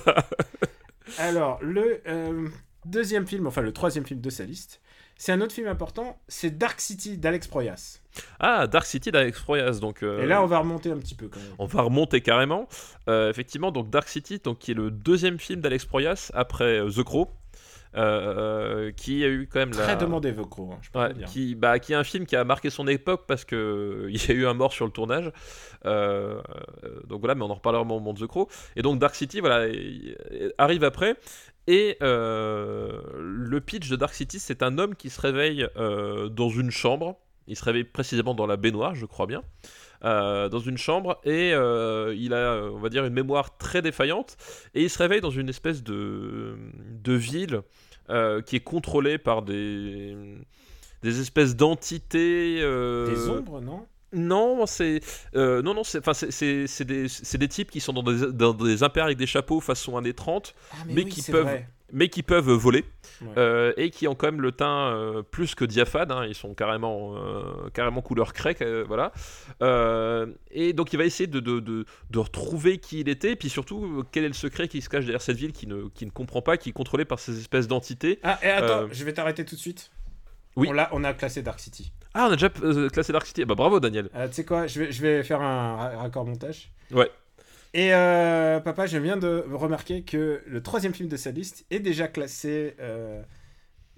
[1.18, 2.48] Alors, le euh,
[2.84, 4.80] deuxième film, enfin le troisième film de sa liste,
[5.16, 8.00] c'est un autre film important, c'est Dark City d'Alex Proyas.
[8.40, 10.02] Ah, Dark City d'Alex Proyas, donc...
[10.02, 11.52] euh, Et là, on va remonter un petit peu quand même.
[11.60, 12.66] on va remonter carrément.
[13.08, 17.04] Euh, effectivement, donc Dark City, donc, qui est le deuxième film d'Alex Proyas après The
[17.04, 17.30] Crow,
[17.96, 19.96] euh, euh, qui a eu quand même Très la...
[19.96, 21.26] demandé, Vecro, hein, je peux Ouais, le dire.
[21.26, 24.24] qui, bah, qui est un film qui a marqué son époque parce que euh, il
[24.24, 25.30] y a eu un mort sur le tournage.
[25.86, 26.40] Euh,
[27.06, 28.48] donc voilà, mais on en reparlera au moment de The Crow.
[28.76, 31.16] Et donc Dark City, voilà, il- il arrive après.
[31.66, 36.70] Et euh, le pitch de Dark City, c'est un homme qui se réveille dans une
[36.70, 37.18] chambre.
[37.46, 39.42] Il se réveille précisément dans la baignoire, je crois bien.
[40.04, 44.36] Euh, dans une chambre et euh, il a, on va dire, une mémoire très défaillante
[44.74, 46.56] et il se réveille dans une espèce de,
[47.02, 47.60] de ville
[48.08, 50.16] euh, qui est contrôlée par des,
[51.02, 52.58] des espèces d'entités.
[52.60, 53.86] euh, Des ombres, non?
[54.12, 55.00] Non, c'est
[55.36, 57.06] euh, non non c'est enfin c'est- des
[57.38, 60.52] des types qui sont dans des dans des impairs avec des chapeaux façon années 30
[60.72, 61.68] ah, mais oui, qui peuvent- vrai.
[61.92, 62.84] Mais qui peuvent voler
[63.22, 63.28] Ouais.
[63.36, 66.54] euh, et qui ont quand même le teint euh, plus que diaphane hein, ils sont
[66.54, 69.12] carrément euh, carrément couleur craie voilà
[70.50, 73.48] et donc il va essayer de, de, de, de retrouver qui il était et puis
[73.48, 76.10] surtout quel est le secret qui se cache derrière cette ville qui ne, qui ne
[76.10, 79.44] comprend pas qui est contrôlée par ces espèces d'entités Ah, et attends, je vais t'arrêter
[79.44, 79.90] tout de suite.
[80.56, 80.66] Oui.
[80.68, 81.92] On, l'a- on a classé Dark City.
[82.14, 82.48] ah on a déjà
[82.88, 85.76] classé Dark City bah bravo Daniel tu sais quoi, je vais, je vais faire un
[85.76, 86.70] ra- raccord montage.
[86.90, 87.10] Ouais.
[87.72, 91.78] Et euh, papa, je viens de remarquer que le troisième film de sa liste est
[91.78, 93.22] déjà classé euh,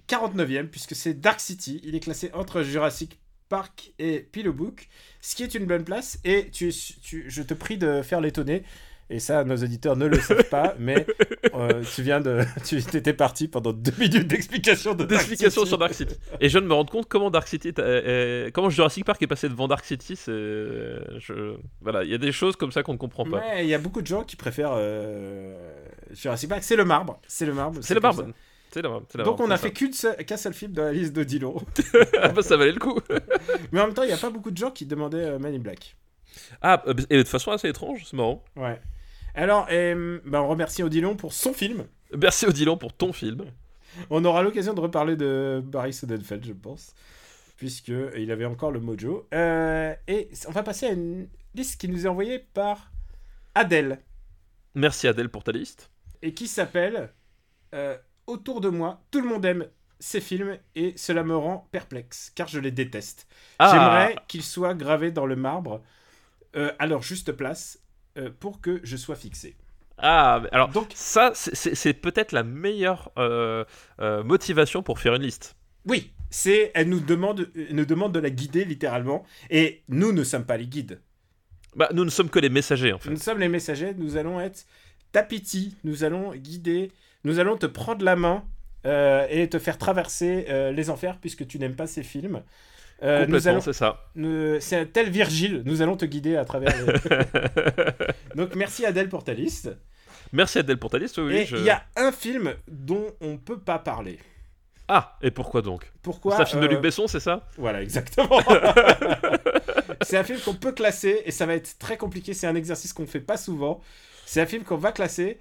[0.08, 1.80] 49e, puisque c'est Dark City.
[1.84, 4.88] Il est classé entre Jurassic Park et Pillow Book,
[5.20, 6.18] ce qui est une bonne place.
[6.24, 8.62] Et je te prie de faire l'étonner.
[9.14, 11.04] Et ça, nos auditeurs ne le savent pas, mais
[11.54, 12.40] euh, tu viens de.
[12.64, 16.16] Tu étais parti pendant deux minutes d'explication de Dark d'explication sur Dark City.
[16.40, 17.72] Et je viens de me rendre compte comment Dark City,
[18.54, 20.16] comment Jurassic Park est passé devant Dark City.
[20.16, 23.60] C'est, je- voilà, il y a des choses comme ça qu'on ne comprend pas.
[23.60, 25.54] Il y a beaucoup de gens qui préfèrent euh,
[26.12, 26.62] Jurassic Park.
[26.62, 27.20] C'est le marbre.
[27.28, 27.80] C'est le marbre.
[27.82, 28.22] C'est le marbre.
[28.74, 30.84] la marbre, c'est la Donc marbre, on a fait qu'une seule- qu'un seul film dans
[30.84, 31.56] la liste de Dillon.
[31.92, 31.98] ça.
[32.22, 32.98] Ah bah, ça valait le coup.
[33.72, 35.54] Mais en même temps, il n'y a pas beaucoup de gens qui demandaient euh, Man
[35.54, 35.96] in Black.
[36.62, 38.42] Ah, et de façon assez étrange, c'est marrant.
[38.56, 38.80] Ouais.
[39.34, 41.86] Alors, euh, bah, on remercie Odilon pour son film.
[42.16, 43.44] Merci Odilon pour ton film.
[44.10, 46.94] On aura l'occasion de reparler de Barry Sonnenfeld, je pense.
[47.56, 49.28] Puisque il avait encore le mojo.
[49.34, 52.90] Euh, et on va passer à une liste qui nous est envoyée par
[53.54, 54.00] Adèle.
[54.74, 55.90] Merci Adèle pour ta liste.
[56.22, 57.12] et qui s'appelle
[57.74, 59.66] euh, Autour de moi, tout le monde aime
[59.98, 63.26] ces films et cela me rend perplexe car je les déteste.
[63.58, 65.82] Ah, J'aimerais qu'ils soient gravés dans le marbre
[66.56, 67.78] euh, à leur juste place
[68.18, 69.56] euh, pour que je sois fixé.
[69.98, 73.64] ah, alors Donc, ça, c'est- peut-être la meilleure euh,
[74.00, 75.56] euh, motivation pour faire une liste.
[75.86, 80.24] oui, c'est elle nous demande, elle nous demande de la guider littéralement et nous ne
[80.24, 81.00] sommes pas les guides.
[81.76, 83.10] Bah, nous ne sommes que les messagers en fait.
[83.10, 84.64] Nous sommes les messagers, nous allons être
[85.12, 86.90] ta pitié, nous allons guider,
[87.24, 88.44] nous allons te prendre la main
[88.86, 92.42] euh, et te faire traverser les enfers puisque tu n'aimes pas ces films.
[93.02, 94.00] Euh, nous Complètement, allons, c'est ça.
[94.14, 96.72] nous- c'est un tel Virgile, nous allons te guider à travers.
[96.86, 96.92] les-
[98.36, 99.70] Donc merci Adèle pour ta liste.
[100.32, 101.18] Merci Adèle pour ta liste.
[101.18, 104.18] Oui, et je- il y a un film dont on peut pas parler.
[104.88, 105.90] Ah, et pourquoi donc?
[106.02, 107.48] Pourquoi C'est un film de euh, Luc Besson, c'est ça?
[107.56, 108.40] Voilà, exactement.
[110.02, 112.34] c'est un film qu'on peut classer et ça va être très compliqué.
[112.34, 113.80] C'est un exercice qu'on fait pas souvent.
[114.26, 115.38] C'est un film qu'on va classer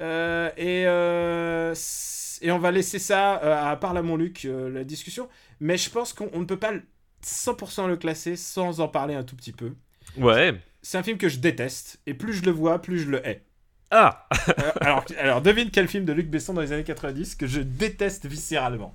[0.00, 1.72] Euh, et, euh,
[2.42, 5.28] et on va laisser ça euh, à part là, mon Luc, euh, la discussion.
[5.60, 6.72] Mais je pense qu'on on ne peut pas
[7.26, 9.72] 100% le classer sans en parler un tout petit peu.
[10.16, 10.54] Ouais.
[10.82, 12.00] C'est un film que je déteste.
[12.06, 13.42] Et plus je le vois, plus je le hais.
[13.90, 14.26] Ah
[14.58, 17.60] Euh, alors, alors, devine quel film de Luc Besson dans les années 90 que je
[17.60, 18.94] déteste viscéralement.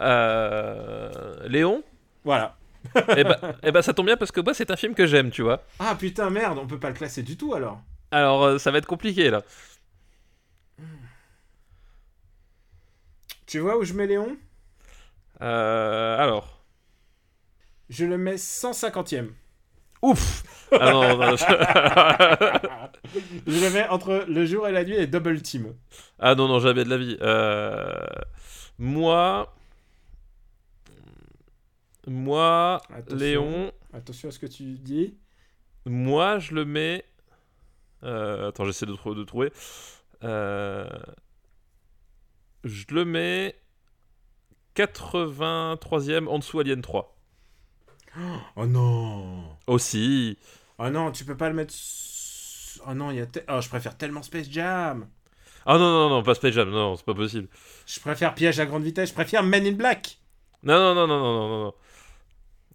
[0.00, 1.82] euh, Léon?
[2.24, 2.56] Voilà.
[3.16, 5.30] Eh ben, eh ben, ça tombe bien parce que moi, c'est un film que j'aime,
[5.30, 5.62] tu vois.
[5.78, 7.82] Ah putain, merde, on peut pas le classer du tout alors.
[8.10, 9.42] Alors, euh, ça va être compliqué là.
[13.46, 14.36] Tu vois où je mets Léon?
[15.42, 16.59] Euh, alors.
[17.90, 19.28] Je le mets 150ème.
[20.02, 21.44] Ouf Ah non, non, je-
[23.46, 25.74] Je le mets entre le jour et la nuit et Double Team.
[26.18, 27.18] ah non, non, jamais de la vie.
[27.20, 27.92] Euh,
[28.78, 29.54] Moi.
[32.06, 33.16] Moi, Attention.
[33.18, 35.18] Léon, Attention à ce que tu dis.
[35.84, 37.04] moi je le mets.
[38.02, 39.52] Euh, attends, j'essaie de, trou- de trouver.
[40.24, 40.88] Euh,
[42.64, 43.54] Je le mets
[44.76, 47.16] 83ème en dessous Alien 3.
[48.56, 50.36] Oh non Aussi.
[50.78, 51.74] Oh non, tu peux pas le mettre...
[52.86, 53.26] Oh non, il y a...
[53.26, 55.06] te- Oh, je préfère tellement Space Jam
[55.66, 57.48] Ah non, non, non, pas Space Jam, non, c'est pas possible.
[57.86, 60.18] Je préfère Piège à grande vitesse, je préfère Men in Black
[60.62, 61.74] Non, non, non, non, non, non, non, non.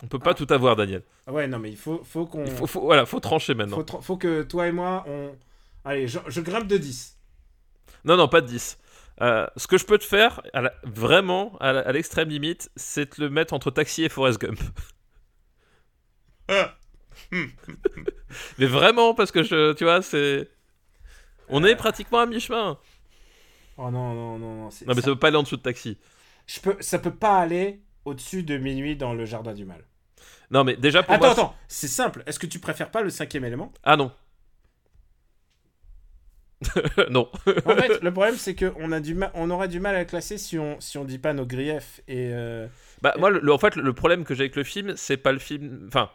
[0.03, 1.03] On peut pas tout avoir, Daniel.
[1.25, 2.45] Ah Ouais, non, mais il faut, faut qu'on...
[2.47, 3.77] Faut, faut- voilà, faut trancher maintenant.
[3.77, 5.35] faut, tra- faut que toi et moi, on...
[5.85, 7.17] Allez, je, je grimpe de 10.
[8.03, 8.77] Non, non, pas de 10.
[9.21, 13.21] Euh, ce que je peux te faire, à la- vraiment, à l'extrême limite, c'est te
[13.21, 14.59] le mettre entre Taxi et Forrest Gump.
[18.57, 20.49] Mais vraiment, parce que je, tu vois, c'est.
[21.47, 22.77] On est pratiquement à mi-chemin.
[23.77, 24.69] Oh non, non, non, non.
[24.71, 25.97] c'est- Non, mais ça, ça peut pas aller en dessous de Taxi.
[26.47, 29.83] je peux, ça peut pas aller au-dessus de minuit dans le jardin du mal.
[30.51, 31.31] Non, mais déjà pour Attends, moi.
[31.33, 32.23] attends, c'est simple.
[32.25, 33.71] Est-ce que tu préfères pas le cinquième élément?
[33.83, 34.11] Ah non.
[37.09, 37.29] non.
[37.65, 40.05] En fait, le problème, c'est qu'on a du mal, on aurait du mal à le
[40.05, 42.01] classer si on, si on dit pas nos griefs.
[42.07, 42.67] Et euh,
[43.01, 45.31] Bah, moi, le- le- en fait, le problème que j'ai avec le film, c'est pas
[45.31, 45.85] le film.
[45.87, 46.09] Enfin.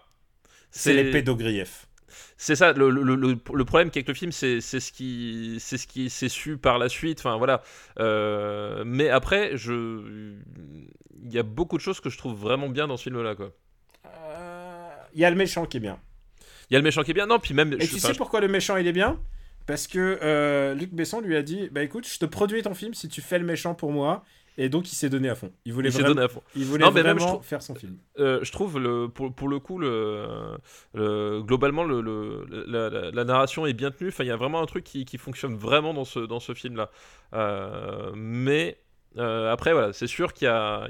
[0.71, 1.87] C'est les pédogriefs.
[2.37, 3.17] C'est ça, le, le, le,
[3.53, 6.89] le problème qu'avec le film, c'est ce qui c'est ce qui s'est su par la
[6.89, 7.19] suite.
[7.21, 7.63] Enfin voilà.
[7.99, 10.35] Euh, mais après, je
[11.23, 13.35] il y a beaucoup de choses que je trouve vraiment bien dans ce film-là.
[13.35, 13.53] quoi.
[14.07, 15.99] Euh, Il y a le méchant qui est bien.
[16.71, 17.27] Il y a le méchant qui est bien.
[17.27, 17.73] Non, puis même.
[17.75, 19.21] Et je- tu sais pourquoi le méchant il est bien?
[19.67, 22.95] Parce que euh, Luc Besson lui a dit Bah écoute, je te produis ton film
[22.95, 24.25] si tu fais le méchant pour moi.
[24.63, 25.51] Et donc il s'est donné à fond.
[25.65, 26.43] Il voulait il vraiment, donné à fond.
[26.55, 27.97] il voulait Non, mais même, vraiment je trouve- faire son film.
[28.19, 30.27] Euh, je trouve le, pour, pour le coup le,
[30.95, 34.09] le- globalement le, le- la, la- la narration est bien tenue.
[34.11, 36.53] Enfin, il y a vraiment un truc qui, qui fonctionne vraiment dans ce dans ce
[36.55, 36.91] film là.
[38.15, 38.79] mais
[39.19, 40.89] euh, après voilà, c'est sûr qu'il y, a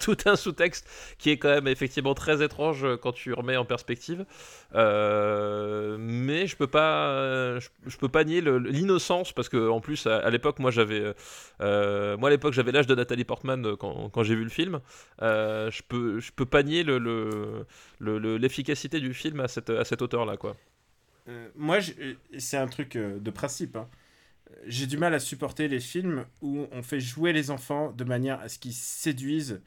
[0.00, 0.86] tout un sous-texte
[1.18, 4.26] qui est quand même effectivement très étrange quand tu remets en perspective.
[4.74, 10.28] Euh, mais je peux pas je, peux pas nier l'innocence parce que en plus à,
[10.30, 11.14] l'époque moi j'avais
[11.60, 14.80] euh, moi à l'époque j'avais l'âge de Nathalie Portman euh, quand, j'ai vu le film.
[15.22, 17.66] Euh, je peux je peux pas nier le, le-
[18.00, 20.56] le- le- l'efficacité du film à cette à cette hauteur là quoi.
[21.28, 23.76] Euh, moi, euh, c'est un truc euh, de principe.
[23.76, 23.88] hein.
[24.66, 28.40] J'ai du mal à supporter les films où on fait jouer les enfants de manière
[28.40, 29.62] à ce qu'ils séduisent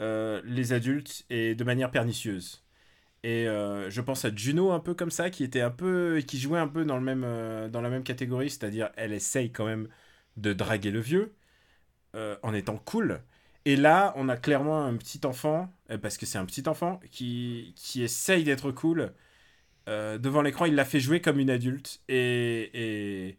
[0.00, 2.64] euh, les adultes et de manière pernicieuse.
[3.22, 6.38] Et euh, je pense à Juno un peu comme ça, qui était un peu, qui
[6.38, 9.66] jouait un peu dans le même, euh, dans la même catégorie, c'est-à-dire elle essaye quand
[9.66, 9.88] même
[10.36, 11.34] de draguer le vieux
[12.42, 13.22] en étant cool.
[13.64, 15.72] Et là, on a clairement un petit enfant,
[16.02, 19.12] parce que c'est un petit enfant qui, qui essaye d'être cool.
[19.88, 22.02] Devant l'écran, il l'a fait jouer comme une adulte.
[22.08, 23.36] Et,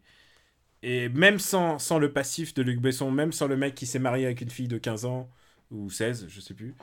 [0.88, 3.98] et même sans, sans le passif de Luc Besson, même sans le mec qui s'est
[3.98, 5.28] marié avec une fille de 15 ans,
[5.72, 6.74] ou 16, je sais plus.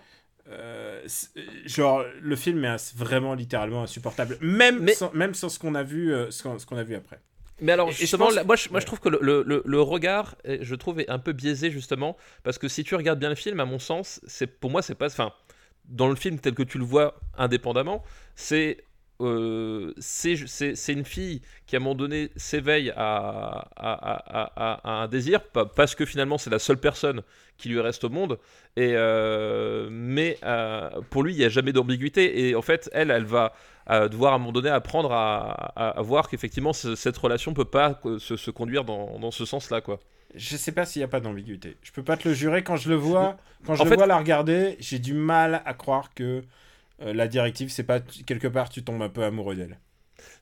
[0.49, 1.29] euh, c'est-
[1.65, 4.37] genre, le film est vraiment littéralement insupportable.
[4.41, 7.21] Même, Mais- sans, même sans ce qu'on a, vu, euh, ce qu'on a vu après.
[7.61, 9.63] Mais alors Et- et je justement, pense- moi, je, moi je trouve que le, le-
[9.65, 13.19] le- regard, est- je trouve, est un peu biaisé justement parce que si tu regardes
[13.19, 15.31] bien le film, à mon sens, c'est pour moi c'est pas, enfin,
[15.85, 18.03] dans le film tel que tu le vois indépendamment,
[18.35, 18.83] c'est
[19.25, 25.03] euh, c'est une fille qui à un moment donné s'éveille à, à, à- à- à
[25.03, 27.21] un désir pa- parce que finalement c'est la seule personne
[27.57, 28.39] qui lui reste au monde
[28.75, 33.11] et euh, mais euh, pour lui il n'y a jamais d'ambiguïté et en fait elle
[33.11, 33.53] elle va
[34.09, 38.37] devoir à un moment donné apprendre à, voir qu'effectivement ce- cette relation peut pas se,
[38.37, 39.99] se conduire dans, dans ce sens là quoi
[40.35, 41.75] Je sais pas s'il n'y a pas d'ambiguïté.
[41.83, 42.63] Je peux pas te le jurer.
[42.63, 45.61] Quand je le vois, quand je En le fait- vois la regarder, j'ai du mal
[45.65, 46.41] à croire que
[47.01, 49.79] euh, la directive, c'est pas quelque part tu tombes un peu amoureux d'elle.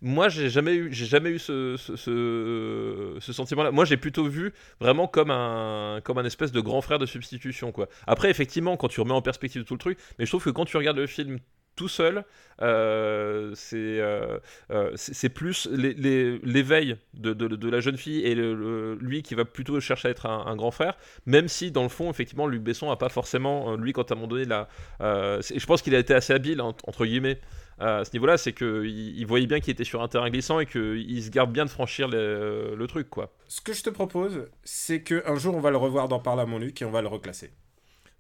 [0.02, 3.97] moi j'ai jamais eu j'ai jamais eu ce, ce, ce, ce sentiment là moi j'ai
[3.97, 8.30] plutôt vu vraiment comme un comme un espèce de grand frère de substitution quoi après
[8.30, 10.78] effectivement quand tu remets en perspective tout le truc mais je trouve que quand tu
[10.78, 11.39] regardes le film
[11.76, 12.26] tout seul,
[12.62, 14.38] euh, c'est euh,
[14.72, 19.80] euh, c'est plus l'é- l'é- l'éveil de, la jeune fille et lui qui va plutôt
[19.80, 22.98] chercher à être un, grand frère, même si dans le fond, effectivement, Luc Besson a
[22.98, 24.68] pas forcément, lui, quand à un moment donné, là,
[25.02, 27.40] euh, je pense qu'il a été assez habile, en- entre guillemets.
[27.80, 30.68] À ce niveau-là, c'est qu'il il voyait bien qu'il était sur un terrain glissant et
[30.68, 33.34] qu'il se garde bien de franchir le, truc, quoi.
[33.48, 36.42] Ce que je te propose, c'est que un jour on va le revoir dans Parle
[36.42, 37.52] à mon Luc et on va le reclasser.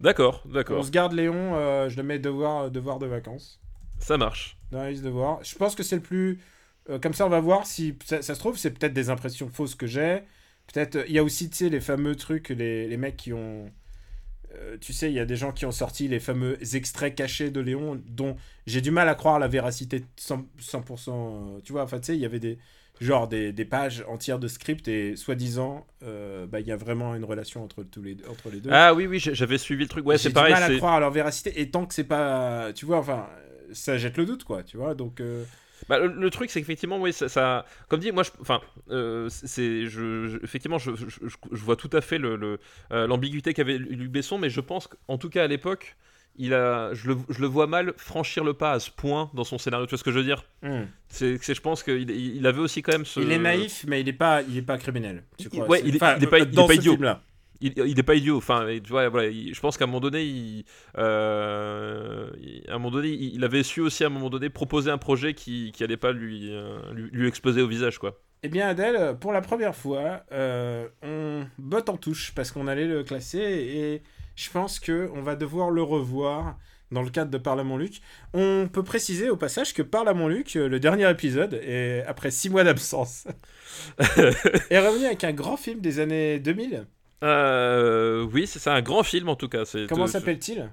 [0.01, 3.61] D'accord, On d'accord, se garde Léon, euh, je le mets devoir, devoir de vacances.
[3.99, 4.57] ça marche.
[4.71, 5.43] Dans la liste de devoirs.
[5.43, 6.39] Je pense que c'est le plus.
[6.89, 9.49] euh, comme ça, on va voir si ça, ça se trouve, c'est peut-être des impressions
[9.49, 10.21] fausses que j'ai.
[10.67, 10.95] Peut-être.
[10.97, 13.71] euh, Il y a aussi, tu sais, les fameux trucs, les, les mecs qui ont.
[14.55, 17.51] euh, tu sais, il y a des gens qui ont sorti les fameux extraits cachés
[17.51, 18.37] de Léon, dont
[18.67, 20.47] j'ai du mal à croire la véracité de 100%.
[20.59, 22.59] 100%, euh, tu vois, enfin, tu sais, il y avait des.
[22.99, 27.15] Genre des, des pages entières de script et soi-disant, euh, bah, il y a vraiment
[27.15, 28.69] une relation entre, tous les, entre les deux.
[28.69, 30.05] Ah oui, oui, j'avais suivi le truc.
[30.05, 30.53] Ouais, J'ai c'est du pareil.
[30.53, 32.71] mal à croire à leur véracité et tant que c'est pas.
[32.73, 33.27] Tu vois, enfin,
[33.71, 35.19] ça jette le doute, quoi, tu vois, donc.
[35.19, 35.45] euh,
[35.89, 38.61] Bah, le, le truc, c'est qu'effectivement, oui, ça, ça- comme dit, moi, je, enfin,
[38.91, 41.17] euh, c'est, je, je- effectivement, je, je,
[41.63, 42.59] vois tout à fait le, le,
[42.91, 45.97] euh, l'ambiguïté qu'avait Luc Besson, mais je pense qu'en tout cas à l'époque,
[46.37, 49.43] il a, je le, je le vois mal franchir le pas à ce point dans
[49.43, 49.85] son scénario.
[49.85, 50.43] Tu vois ce que je veux dire?
[50.63, 50.83] Hmm.
[51.09, 53.19] c'est, c'est- je pense qu'il il avait aussi quand même ce.
[53.19, 55.23] Il est naïf, mais il est pas, il est pas criminel.
[55.37, 56.93] Tu Il- crois ouais, il est- enfin, il est pas- il est pas idiot.
[56.93, 57.21] film-là.
[57.63, 58.37] Il, il est pas idiot.
[58.37, 60.63] Enfin, tu vois, voilà, il- je pense qu'à un moment donné, il,
[60.97, 64.89] euh, il- à un moment donné, il avait su aussi à un moment donné proposer
[64.91, 68.19] un projet qui, qui allait pas lui, euh, lui, lui exploser au visage, quoi.
[68.43, 72.87] Eh bien, Adèle, pour la première fois, euh, on botte en touche parce qu'on allait
[72.87, 74.01] le classer et
[74.35, 76.57] je pense que on va devoir le revoir
[76.91, 78.01] dans le cadre de Parle à mon Luc.
[78.33, 82.03] On peut préciser au passage que Parle à mon Luc, euh, le dernier épisode, et
[82.05, 83.25] après six mois d'absence,
[83.99, 86.85] est revenu avec un grand film des années 2000.
[87.23, 89.63] Euh, oui, c'est ça, un grand film en tout cas.
[89.87, 90.69] Comment s'appelle-t-il?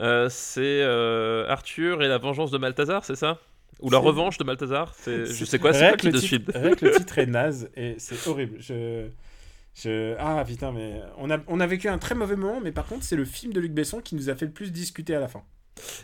[0.00, 3.38] Euh, C'est euh, Arthur et la vengeance de Malthazar, c'est ça?
[3.80, 6.44] Ou la revanche de Malthazar c'est, Je sais quoi, c'est quoi le titre de film
[6.54, 8.58] le titre est naze et c'est horrible.
[8.60, 9.08] Je,
[9.74, 12.86] je, ah putain, mais on a, on a vécu un très mauvais moment, mais par
[12.86, 15.20] contre, c'est le film de Luc Besson qui nous a fait le plus discuter à
[15.20, 15.44] la fin.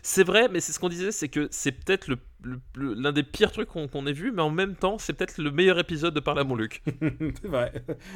[0.03, 3.12] C'est vrai, mais c'est ce qu'on disait, c'est que c'est peut-être le, le- le- l'un
[3.12, 6.14] des pires trucs qu'on, ait vu, mais en même temps, c'est peut-être le meilleur épisode
[6.14, 6.83] de Parle à mon Luc.
[7.43, 7.73] c'est vrai.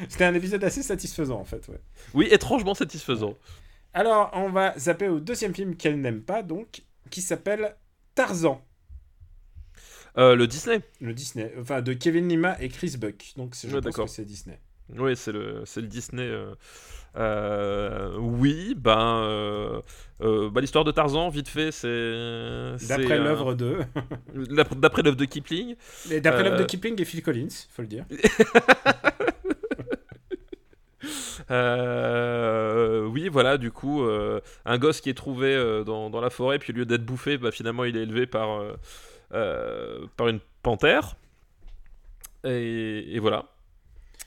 [0.09, 1.67] C'était un épisode assez satisfaisant en fait.
[1.67, 1.79] Ouais.
[2.13, 3.37] Oui, étrangement satisfaisant.
[3.93, 7.75] Alors, on va zapper au deuxième film qu'elle n'aime pas, donc, qui s'appelle
[8.15, 8.63] Tarzan,
[10.17, 13.33] Euh, le Disney le Disney, enfin de Kevin Lima et Chris Buck.
[13.35, 14.59] Donc, je Ouais, pense que c'est Disney.
[14.97, 16.23] Oui, c'est le, c'est le Disney.
[16.23, 16.53] euh,
[17.15, 19.21] euh, oui, ben.
[19.23, 21.87] euh, bah, l'histoire de Tarzan, vite fait, c'est.
[22.87, 23.79] D'après l'œuvre de,
[24.75, 25.75] D'après l'œuvre de Kipling.
[26.21, 28.05] D'après l'œuvre de Kipling et Phil Collins, faut le dire.
[31.51, 36.29] Euh, oui, voilà, du coup, euh, un gosse qui est trouvé euh, dans, dans la
[36.29, 38.61] forêt, puis au lieu d'être bouffé, bah, finalement, il est élevé par,
[39.29, 41.15] par une panthère.
[42.45, 43.45] Et, et voilà.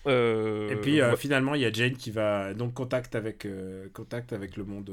[0.06, 1.16] Euh, Et puis euh, ouais.
[1.16, 4.90] finalement, il y a Jane qui va donc contact avec euh, contact avec le monde,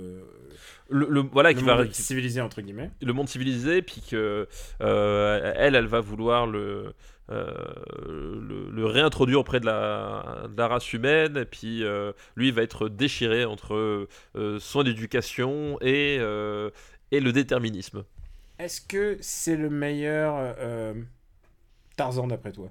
[0.90, 2.90] le, le- voilà, le qui va, civilisé entre guillemets.
[3.02, 4.48] le monde civilisé, puis que
[4.80, 6.94] elle, elle va vouloir le,
[7.30, 11.84] le, le réintroduire auprès de la, de la race humaine, et puis
[12.36, 14.08] lui il va être déchiré entre
[14.60, 16.16] son éducation et,
[17.12, 18.04] et le déterminisme.
[18.58, 20.56] Est-ce que c'est le meilleur
[21.96, 22.70] Tarzan d'après toi?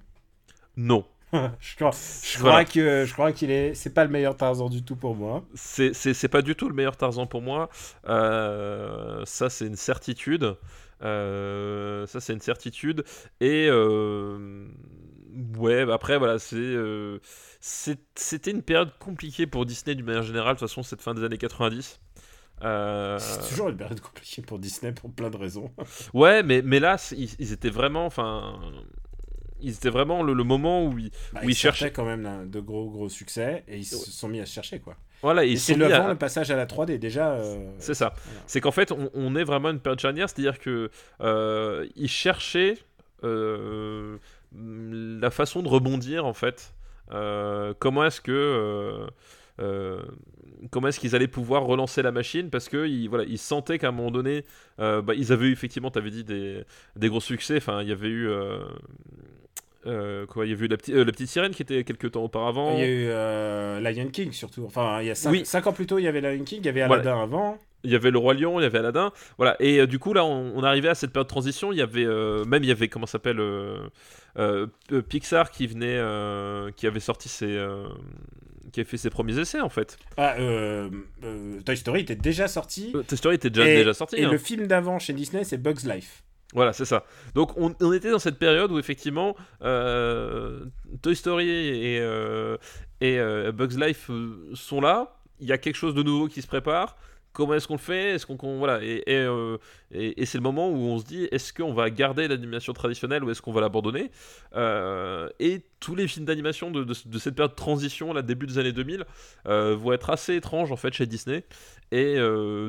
[0.77, 1.07] Non.
[1.61, 1.91] Je crois,
[2.23, 2.65] je Voilà.
[2.65, 5.45] crois que je crois qu'il est, c'est pas le meilleur Tarzan du tout pour moi.
[5.55, 7.69] C'est pas du tout le meilleur Tarzan pour moi.
[8.09, 10.57] Euh, ça, c'est une certitude.
[11.03, 13.05] Euh, ça, c'est une certitude.
[13.41, 14.67] Et euh,
[15.59, 16.77] ouais, bah après, voilà, c'est
[17.61, 20.55] c'était une période compliquée pour Disney d'une manière générale.
[20.55, 22.01] De toute façon, cette fin des années 90.
[22.63, 25.71] Euh, C'est toujours une période compliquée pour Disney pour plein de raisons.
[26.15, 28.61] ouais, mais, mais là, ils, ils étaient vraiment, enfin,
[29.63, 32.49] ils étaient vraiment le, le moment où ils, Bah, où ils ils cherchaient quand même
[32.51, 34.97] de gros gros succès et ils se sont mis à se chercher quoi.
[35.23, 37.33] Voilà, Et c'est le mis à- avant le passage à la 3D déjà.
[37.35, 38.13] euh, C'est ça.
[38.25, 38.41] Voilà.
[38.49, 40.91] C'est qu'en fait, on, on est vraiment une période charnière, c'est-à-dire que
[41.21, 42.77] euh, ils cherchaient
[43.23, 44.17] euh,
[44.53, 46.75] la façon de rebondir en fait.
[47.79, 49.07] Comment est-ce que
[49.61, 50.03] euh,
[50.71, 52.51] comment est-ce qu'ils allaient pouvoir relancer la machine?
[52.51, 54.45] Parce que ils, voilà, ils sentaient qu'à un moment donné,
[54.81, 56.65] euh, bah, ils avaient eu effectivement, tu avais dit des,
[56.97, 57.59] des gros succès.
[57.59, 58.59] Enfin, il y avait eu euh,
[59.87, 62.13] euh, quoi, il y avait eu la, petite- euh, la petite sirène qui était quelques
[62.13, 62.75] temps auparavant.
[62.75, 64.65] Il y a eu euh, Lion King surtout.
[64.65, 65.45] Enfin, il y a 5 Oui.
[65.65, 67.03] ans plus tôt, il y avait Lion King, il y avait Voilà.
[67.03, 67.59] Aladdin avant.
[67.85, 69.57] Il y avait le roi lion, il y avait Aladdin, voilà.
[69.59, 71.73] Et du coup là, on, on arrivait à cette période de transition.
[71.73, 72.07] Il y avait
[72.47, 73.43] même il y avait comment s'appelle
[75.09, 76.01] Pixar qui venait,
[76.77, 77.59] qui avait sorti ses
[78.73, 79.97] qui a fait ses premiers essais en fait.
[80.17, 80.89] Ah, euh,
[81.25, 82.93] euh, Toy Story était déjà sorti.
[82.95, 84.17] Euh, Toy Story était déjà, et, déjà sorti.
[84.17, 84.31] Et hein.
[84.33, 86.25] le film d'avant chez Disney, c'est Bugs Life.
[86.53, 87.05] Voilà, c'est ça.
[87.35, 90.65] Donc on, était dans cette période où effectivement euh,
[91.01, 92.57] Toy Story et, euh,
[93.01, 94.11] et euh, Bugs Life
[94.55, 95.17] sont là.
[95.41, 96.97] Il y a quelque chose de nouveau qui se prépare.
[97.33, 99.57] Comment est-ce qu'on le fait Est-ce qu'on voilà euh,
[99.91, 103.25] et- et c'est le moment où on se dit est-ce qu'on va garder l'animation traditionnelle
[103.25, 104.11] ou est-ce qu'on va l'abandonner
[104.55, 108.59] Euh, Et tous les films d'animation de, de- cette période de transition, là début des
[108.59, 109.05] années 2000,
[109.47, 111.45] euh, vont être assez étranges en fait chez Disney.
[111.91, 112.17] Et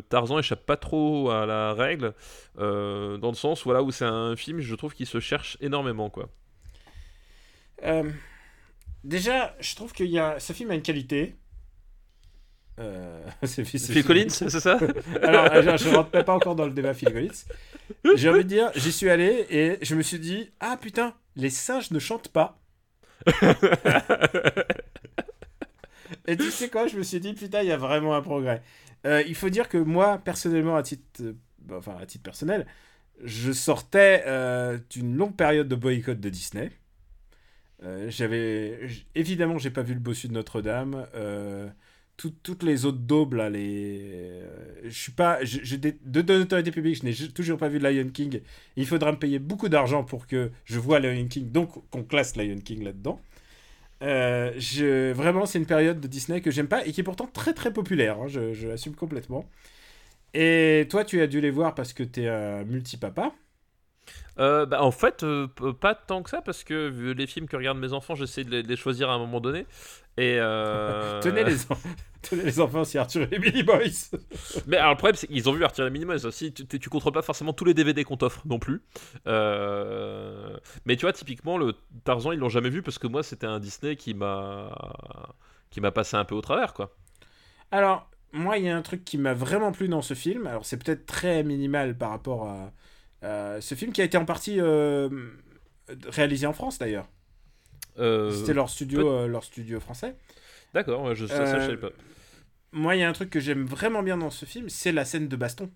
[0.10, 2.14] Tarzan échappe pas trop à la règle
[2.58, 6.30] dans le sens voilà où c'est un film je trouve qui se cherche énormément quoi.
[9.04, 10.04] Déjà, je trouve que
[10.40, 11.36] ce film a une qualité.
[12.80, 14.80] Euh, c'est c'est- Phil Collins, c'est ça?
[15.22, 17.44] Alors, je, je rentre pas encore dans le débat Phil Collins.
[18.16, 21.50] J'ai envie de dire, j'y suis allé et je me suis dit, ah putain, les
[21.50, 22.60] singes ne chantent pas.
[26.28, 28.62] Et tu sais quoi, je me suis dit, putain, il y a vraiment un progrès.
[29.06, 31.34] Euh, il faut dire que moi, personnellement, à titre, euh,
[31.72, 32.66] enfin, à titre personnel,
[33.24, 36.72] je sortais euh, d'une longue période de boycott de Disney.
[38.08, 38.80] J'avais
[39.14, 41.06] évidemment j'ai pas vu le bossu de Notre-Dame
[42.18, 45.92] tout- toutes les autres daubes là les euh, je suis pas je- de,
[46.22, 48.42] de publique je n'ai toujours pas vu Lion King
[48.78, 52.36] il faudra me payer beaucoup d'argent pour que je vois Lion King donc qu'on classe
[52.36, 53.20] Lion King là-dedans
[54.02, 54.52] euh,
[55.16, 57.72] vraiment, c'est une période de Disney que j'aime pas et qui est pourtant très très
[57.72, 58.20] populaire.
[58.22, 59.46] hein, je l'assume complètement.
[60.34, 63.34] Et toi, tu as dû les voir parce que t'es un multipapa.
[64.40, 65.48] Euh, bah, en fait, euh,
[65.80, 68.50] pas tant que ça, parce que vu les films que regardent mes enfants, j'essaie de
[68.50, 69.66] les, de les choisir à un moment donné.
[70.18, 71.78] Et euh, Tenez, les en-
[72.22, 74.18] Tenez les enfants, c'est Arthur et les Billy Boys.
[74.68, 76.54] Mais alors, le problème, c'est qu'ils ont vu Arthur et les Minimoys aussi.
[76.54, 78.82] Tu, tu, contrôles pas forcément tous les DVD qu'on t'offre non plus.
[79.26, 83.60] Mais tu vois, typiquement, le Tarzan, ils l'ont jamais vu parce que moi, c'était un
[83.60, 84.70] Disney qui m'a
[85.70, 86.96] qui m'a passé un peu au travers, quoi.
[87.72, 90.46] Alors, moi, il y a un truc qui m'a vraiment plu dans ce film.
[90.46, 92.72] Alors, c'est peut-être très minimal par rapport à
[93.24, 95.10] ce film qui a été en partie euh,
[96.08, 97.08] réalisé en France d'ailleurs.
[98.00, 100.16] Euh, C'était leur studio, euh, leur studio français.
[100.74, 101.90] D'accord, ouais, je, ça, ça, je Euh, savais pas.
[102.72, 105.06] Moi, il y a un truc que j'aime vraiment bien dans ce film, c'est la
[105.06, 105.72] scène de baston.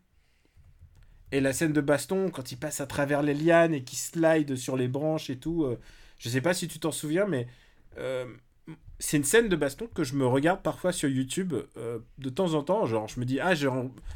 [1.32, 4.56] Et la scène de baston, quand il passe à travers les lianes et qu'il slide
[4.56, 5.78] sur les branches et tout, euh,
[6.18, 7.48] je sais pas si tu t'en souviens, mais
[7.98, 8.26] euh,
[9.00, 12.54] c'est une scène de baston que je me regarde parfois sur YouTube euh, de temps
[12.56, 12.86] en temps.
[12.88, 13.54] Genre, je me dis, ah,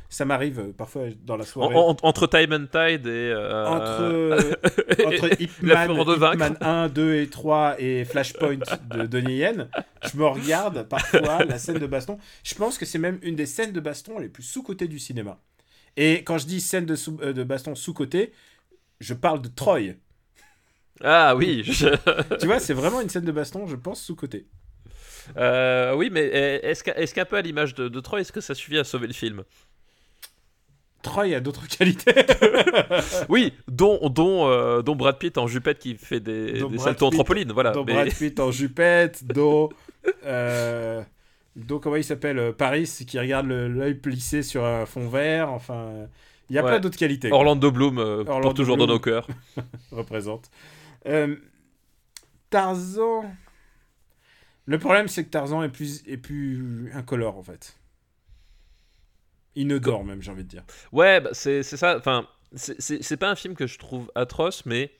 [0.09, 1.75] ça m'arrive euh, parfois dans la soirée.
[1.75, 3.09] en- entre Time and Tide et.
[3.31, 4.55] euh, Entre,
[5.05, 5.35] entre
[6.05, 6.35] de vaincre.
[6.35, 8.57] Hitman 1, 2 et 3 et Flashpoint
[8.95, 9.69] de Donnie Yen,
[10.11, 12.17] je me regarde parfois la scène de baston.
[12.43, 15.39] Je pense que c'est même une des scènes de baston les plus sous-cotées du cinéma.
[15.97, 18.31] Et quand je dis scène de, sous- de baston sous-cotée,
[18.99, 19.93] je parle de Troy.
[21.03, 24.47] Ah oui, je- Tu vois, c'est vraiment une scène de baston, je pense, sous-cotée.
[25.37, 28.41] Euh, oui, mais est-ce qu'un est qu'un peu à l'image de, de Troy, est-ce que
[28.41, 29.43] ça suffit à sauver le film?
[31.01, 32.13] Troy a d'autres qualités.
[33.29, 37.07] Oui, dont, dont, euh, dont Brad Pitt en jupette qui fait des, Dont des saltos
[37.07, 37.71] en trampoline, voilà.
[37.71, 39.69] dont mais- Brad Pitt en jupette, dont...
[40.25, 41.01] euh,
[41.55, 45.49] dont, comment il s'appelle euh, Paris, qui regarde l'œil plissé sur un fond vert.
[45.49, 45.91] Enfin,
[46.49, 46.69] il y a Ouais.
[46.69, 47.31] plein d'autres qualités.
[47.31, 48.87] Orlando Bloom Orlando porte toujours Bloom.
[48.87, 49.27] dans nos cœurs.
[49.91, 50.49] représente.
[52.49, 53.23] Tarzan.
[54.71, 57.77] Le problème, c'est que Tarzan est plus, est plus incolore, en fait.
[59.57, 60.63] Inodore, même, j'ai envie de dire.
[60.93, 61.97] Ouais, bah, c'est ça.
[61.97, 64.93] Enfin, c'est- pas un film que je trouve atroce, mais.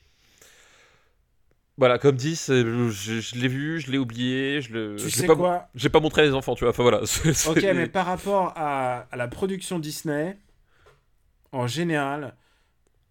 [1.78, 4.96] Voilà, comme dit, je, je l'ai vu, je l'ai oublié, je le.
[4.96, 6.70] Tu sais pas, quoi J'ai pas montré à les enfants, tu vois.
[6.72, 7.00] Enfin voilà.
[7.48, 10.36] Ok, mais par rapport à, à la production Disney,
[11.50, 12.36] en général,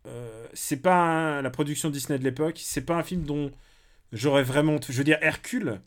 [0.06, 3.52] euh, c'est pas un- la production Disney de l'époque, c'est pas un film dont
[4.14, 4.78] j'aurais vraiment.
[4.88, 5.82] Je veux dire, Hercule,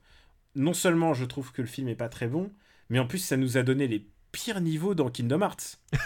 [0.54, 2.50] non seulement je trouve que le film est pas très bon,
[2.90, 5.78] mais en plus ça nous a donné les pires niveaux dans Kingdom Hearts.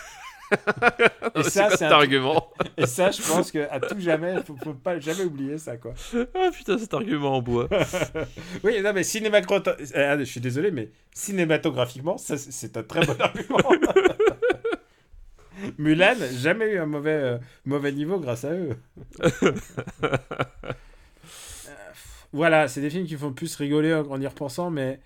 [1.34, 4.72] Et ça, c'est un argument Et ça, je pense que à tout jamais, faut, faut
[4.72, 5.92] pas jamais oublier ça, quoi.
[6.34, 7.68] Ah putain, cet argument en bois.
[8.64, 13.59] Oui, non, mais cinématographiquement, je suis désolé, mais cinématographiquement, c'est un très bon argument.
[15.76, 18.76] Mulan, jamais eu un mauvais, euh, mauvais niveau grâce à eux.
[22.32, 25.00] Voilà, c'est des films qui font plus rigoler en y repensant, mais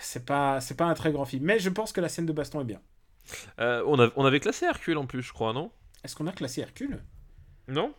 [0.00, 1.44] c'est pas, c'est pas un très grand film.
[1.44, 2.80] Mais je pense que la scène de baston est bien.
[3.60, 5.70] Euh, on, a- on avait classé Hercule en plus, je crois, non?
[6.02, 7.02] Est-ce qu'on a classé Hercule?
[7.68, 7.94] Non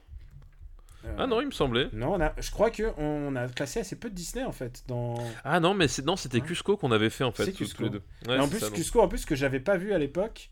[1.05, 1.89] Euh, Ah non, il me semblait.
[1.93, 4.83] Non, on a, je crois que on a classé assez peu de Disney en fait.
[4.87, 5.15] Dans...
[5.43, 6.47] Ah non, mais c'est- non, c'était Ouais.
[6.47, 7.45] Cusco qu'on avait fait en fait.
[7.45, 7.77] C'est tous- Cusco.
[7.77, 8.01] tous les deux.
[8.27, 8.69] Ouais, en plus, ça.
[8.71, 10.49] Cusco, en plus que j'avais pas vu à l'époque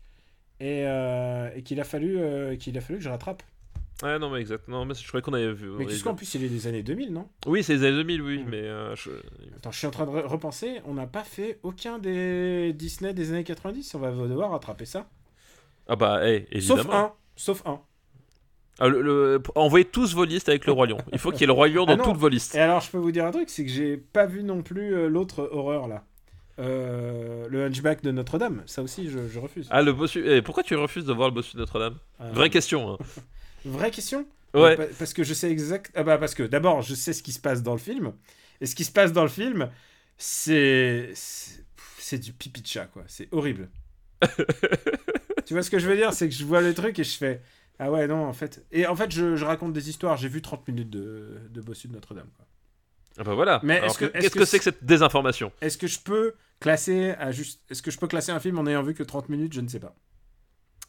[0.60, 3.42] et, euh, et qu'il a fallu qu'il a fallu que je rattrape.
[4.02, 4.66] Ouais, non, mais exact.
[4.68, 5.70] Non, mais je croyais qu'on avait vu.
[5.78, 7.28] Mais qu'en plus, il est des années 2000, non?
[7.46, 8.46] Oui, c'est les années 2000, oui, Mm.
[8.50, 8.62] mais.
[8.62, 9.10] euh, je-
[9.56, 13.14] Attends, je suis en train de re- repenser, on n'a pas fait aucun des Disney
[13.14, 15.08] des années 90, on va devoir rattraper ça.
[15.86, 16.92] Ah bah, Sauf évidemment.
[16.94, 17.80] un, sauf un.
[18.80, 20.98] Ah, le- le- Envoyez tous vos listes avec le Roi Lion.
[21.12, 22.56] Il faut qu'il y ait le Roi Lion dans Ah toutes vos listes.
[22.56, 24.94] Et alors, je peux vous dire un truc, c'est que j'ai pas vu non plus
[24.94, 26.04] euh, l'autre horreur là.
[26.58, 29.68] Euh, le Hunchback de Notre-Dame, ça aussi je, je refuse.
[29.70, 30.24] Ah, le bossu.
[30.28, 31.96] eh, pourquoi tu refuses de voir le bossu de Notre-Dame?
[32.32, 32.92] Vraie question.
[32.94, 32.98] hein.
[33.64, 34.26] Vraie question?
[34.54, 34.76] Ouais.
[34.76, 35.90] Pa- Parce que je sais exact.
[35.94, 38.12] Ah bah parce que d'abord je sais ce qui se passe dans le film.
[38.60, 39.68] Et ce qui se passe dans le film,
[40.18, 41.10] c'est.
[41.14, 43.02] c'est- du pipi de chat quoi.
[43.08, 43.68] C'est horrible.
[45.46, 46.12] tu vois ce que je veux dire?
[46.12, 47.40] C'est que je vois le truc et je fais.
[47.78, 48.64] Ah ouais, non, en fait.
[48.70, 50.16] Et en fait, je, je raconte des histoires.
[50.16, 52.28] J'ai vu 30 minutes de, de Bossu de Notre-Dame.
[53.18, 53.60] Ah bah voilà.
[53.64, 55.50] Mais que- que- Qu'est-ce que que c'est que cette désinformation?
[55.60, 57.60] Est-ce que je peux classer à juste.
[57.70, 59.52] Est-ce que je peux classer un film en ayant vu que 30 minutes?
[59.54, 59.96] Je ne sais pas.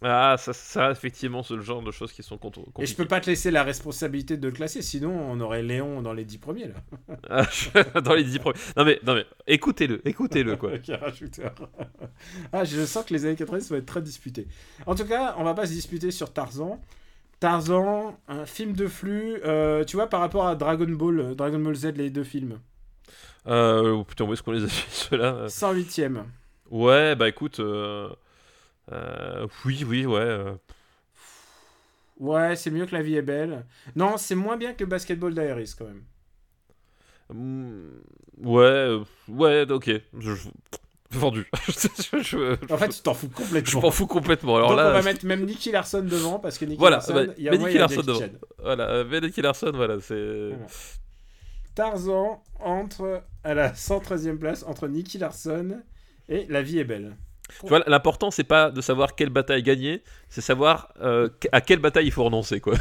[0.07, 2.59] Ah, ça, ça effectivement, c'est le genre de choses qui sont contre.
[2.79, 6.03] Et je peux pas te laisser la responsabilité de le classer, sinon on aurait Léon
[6.03, 7.45] dans les 10 premiers là.
[8.01, 8.59] Dans les 10 premiers.
[8.77, 10.73] Non mais, non mais, écoutez-le, écoutez-le quoi.
[12.53, 14.47] Ah, je sens que les années 90 vont être très disputés.
[14.85, 16.79] En tout cas, on va pas se disputer sur Tarzan.
[17.39, 21.59] Tarzan, un film de flux, euh, tu vois, par rapport à Dragon Ball, euh, Dragon
[21.59, 22.59] Ball Z, les deux films.
[23.47, 25.47] Euh, putain, où est-ce qu'on les a fait ceux-là?
[25.47, 26.23] 108ème.
[26.69, 27.59] Ouais, bah écoute.
[27.59, 28.09] euh,
[28.91, 30.19] euh, oui, oui, ouais.
[30.19, 30.53] euh,
[32.19, 33.65] Ouais, c'est mieux que La vie est belle.
[33.95, 36.03] Non, c'est moins bien que Basketball Diaries quand même.
[37.29, 37.89] mm,
[38.43, 39.91] ouais, euh, ouais, ok.
[40.19, 40.49] Je, je-
[41.11, 41.45] vendu.
[41.67, 43.81] je, je- En fait, tu t'en fous je complètement.
[43.81, 44.55] m'en fous complètement.
[44.57, 47.13] Alors Donc là, on va mettre même Nicky Larson devant parce que Nicky Voilà, Larson,
[47.13, 48.29] bah, il y a moi, Nicky il y a Larson
[48.59, 50.49] voilà, euh, Benedict Larson, voilà, c'est.
[50.49, 50.67] Voilà.
[51.75, 55.81] Tarzan entre à la 113e place entre Nicky Larson
[56.29, 57.17] et La vie est belle.
[57.61, 61.79] Tu vois, l'important c'est pas de savoir quelle bataille gagner, c'est savoir euh, à quelle
[61.79, 62.73] bataille il faut renoncer quoi.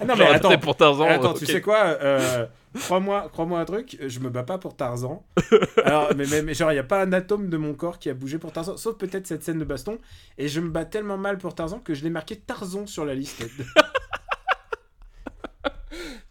[0.00, 1.04] Ah non mais Genre, attends, pour Tarzan.
[1.06, 4.74] attends euh, tu sais quoi euh, Crois-moi, crois-moi un truc, je me bats pas pour
[4.76, 5.22] Tarzan.
[5.84, 8.08] Alors, mais, mais, mais genre, il y a pas un atome de mon corps qui
[8.08, 9.98] a bougé pour Tarzan, sauf peut-être cette scène de baston.
[10.38, 13.14] Et je me bats tellement mal pour Tarzan que je l'ai marqué Tarzan sur la
[13.14, 13.44] liste.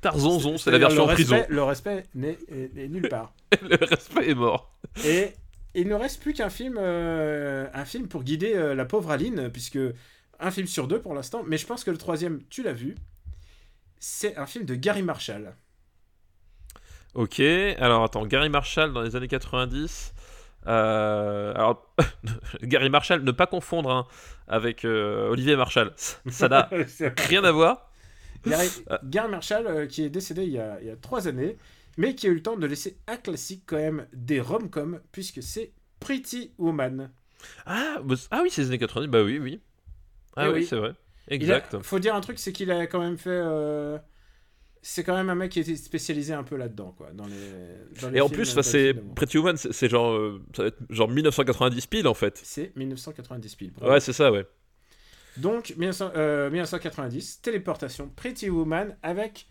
[0.02, 1.46] Tarzanzon, c'est la version le prison.
[1.48, 3.34] Le respect n'est est- est nulle part.
[3.62, 4.72] Le respect est mort.
[5.06, 5.34] Et
[5.76, 9.50] il ne reste plus qu'un film, euh, un film pour guider euh, la pauvre Aline,
[9.52, 9.80] puisque
[10.40, 12.96] un film sur deux pour l'instant, mais je pense que le troisième, tu l'as vu,
[14.00, 15.56] c'est un film de Gary Marshall.
[17.14, 20.14] Ok, alors attends, Gary Marshall dans les années 90.
[20.68, 21.94] euh, alors,
[22.64, 24.08] Gary Marshall, ne pas confondre hein,
[24.48, 25.94] avec Olivier Marshall.
[25.98, 26.70] Ça n'a
[27.18, 27.92] rien à voir.
[28.46, 28.72] Gary.
[29.04, 31.58] Gary Marshall, qui est décédé il y, a, il y a trois années,
[31.98, 35.44] mais qui a eu le temps de laisser un classique quand même des rom-coms, puisque
[35.44, 37.12] c'est Pretty Woman.
[37.66, 39.62] Ah, bah, ah oui, c'est les années 90, bah oui, oui.
[40.36, 40.66] Ah Eh oui, oui.
[40.66, 40.94] c'est vrai.
[41.40, 41.82] Il a- Exact.
[41.82, 43.30] faut dire un truc, c'est qu'il a quand même fait...
[43.32, 43.98] euh,
[44.82, 47.12] c'est quand même un mec qui était spécialisé un peu là-dedans, quoi.
[47.14, 47.36] Dans les,
[48.02, 48.94] dans les Et en films, plus, c'est.
[49.16, 52.40] Pretty Woman, c'est genre, euh, ça va être genre 1990 pile en fait.
[52.44, 53.74] C'est 1990 pile.
[53.82, 54.46] Ouais, c'est ça, ouais.
[55.38, 59.48] Donc, 1900 euh, 1990, téléportation, Pretty Woman avec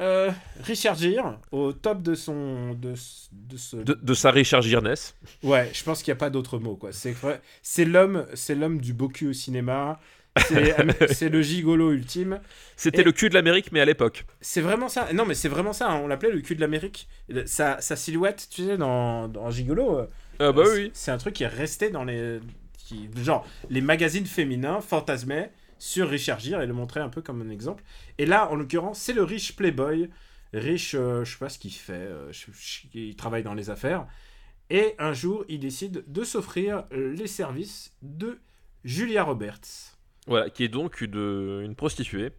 [0.00, 0.30] euh,
[0.62, 2.72] Richard Gere au top de son.
[2.74, 2.94] De,
[3.32, 3.76] de ce...
[3.76, 4.94] De, de sa Richard Girnes.
[5.42, 6.92] Ouais, je pense qu'il n'y a pas d'autre mot, quoi.
[6.92, 9.98] C'est vrai- c'est l'homme c'est l'homme du bocu au cinéma.
[11.10, 12.40] C'est le gigolo ultime.
[12.76, 14.24] C'était le cul de l'Amérique, mais à l'époque.
[14.40, 15.08] C'est vraiment ça.
[15.12, 15.90] Non, mais c'est vraiment ça.
[15.90, 16.00] hein.
[16.04, 17.08] On l'appelait le cul de l'Amérique.
[17.46, 19.98] Sa, sa silhouette, tu sais, dans, dans Gigolo.
[19.98, 20.06] euh,
[20.38, 20.90] Ah bah c'est- oui.
[20.94, 22.38] C'est un truc qui est resté dans les.
[22.78, 27.42] Qui, genre, les magazines féminins fantasmaient sur Richard Gere et le montraient un peu comme
[27.42, 27.82] un exemple.
[28.18, 30.08] Et là, en l'occurrence, c'est le riche playboy.
[30.52, 31.92] Riche, euh, je sais pas ce qu'il fait.
[31.94, 34.06] euh, je- je- il travaille dans les affaires.
[34.68, 38.38] Et un jour, il décide de s'offrir euh, les services de
[38.84, 39.96] Julia Roberts.
[40.26, 42.30] Voilà, qui est donc une, une prostituée.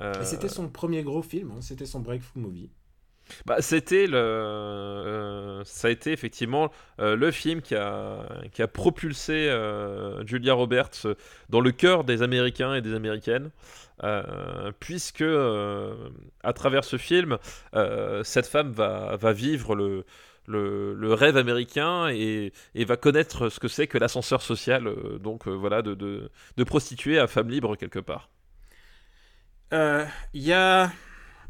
[0.00, 1.52] Euh, Et c'était son premier gros film.
[1.52, 2.70] hein, C'était son breakthrough movie.
[3.46, 6.70] Bah, c'était le, euh, ça a été effectivement
[7.00, 11.06] euh, le film qui a, qui a propulsé euh, Julia Roberts
[11.48, 13.50] dans le cœur des Américains et des Américaines,
[14.80, 17.38] puisque à travers ce film,
[18.24, 20.04] cette femme va, va vivre le,
[20.46, 25.94] le, rêve américain et, va connaître ce que c'est que l'ascenseur social, donc voilà, de,
[25.94, 28.28] de, de prostituée à femme libre quelque part.
[29.70, 30.90] Il y a.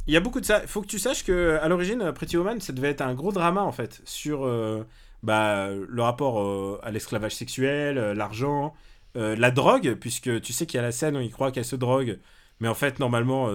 [0.07, 0.61] Il y a beaucoup de ça.
[0.63, 3.33] Il faut que tu saches que à l'origine, Pretty Woman, ça devait être un gros
[3.33, 4.85] drama en fait sur euh,
[5.23, 8.75] bah, le rapport euh, à l'esclavage sexuel, euh, l'argent,
[9.15, 11.77] la drogue, puisque tu sais qu'il y a la scène où il croit qu'elle se
[11.77, 12.19] drogue,
[12.61, 13.51] mais en fait normalement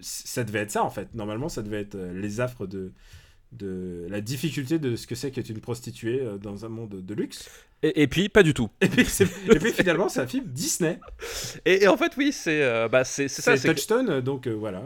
[0.00, 1.14] ça devait être ça en fait.
[1.14, 2.92] Normalement ça devait être les affres de
[3.52, 7.48] de la difficulté de ce que c'est qu'être une prostituée dans un monde de luxe.
[7.82, 8.68] Et, et puis, pas du tout.
[8.80, 10.98] Et puis, c'est- et puis finalement, c'est un film Disney.
[11.64, 13.28] Et, et en fait, oui, c'est euh, bah, ça.
[13.28, 14.82] C'est que- Touchstone, donc euh, voilà,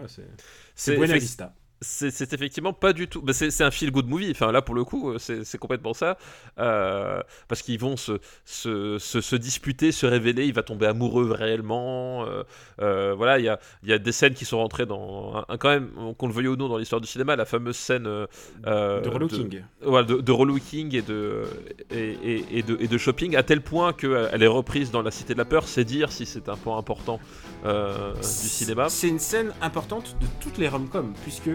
[0.74, 1.54] c'est Buena Vista.
[1.82, 3.22] C'est effectivement pas du tout.
[3.22, 4.30] bah, c'est un feel good movie.
[4.32, 6.16] Enfin là pour le coup, c'est complètement ça.
[6.58, 8.12] Euh, parce qu'ils vont se,
[8.44, 10.46] se, se, se disputer, se révéler.
[10.46, 12.24] Il va tomber amoureux réellement.
[12.26, 12.42] euh,
[12.82, 15.70] euh, voilà, il y a, y a des scènes qui sont rentrées dans un, quand
[15.70, 17.34] même qu'on le veuille ou non dans l'histoire du cinéma.
[17.36, 19.48] La fameuse scène de relooking.
[19.82, 21.44] de, de relooking et de,
[21.90, 25.10] et, et- et de, et de shopping, à tel point qu'elle est reprise dans La
[25.10, 27.20] Cité de la Peur, c'est dire si c'est un point important
[27.64, 28.88] du cinéma.
[28.88, 31.50] C'est une scène importante de toutes les rom-coms, puisque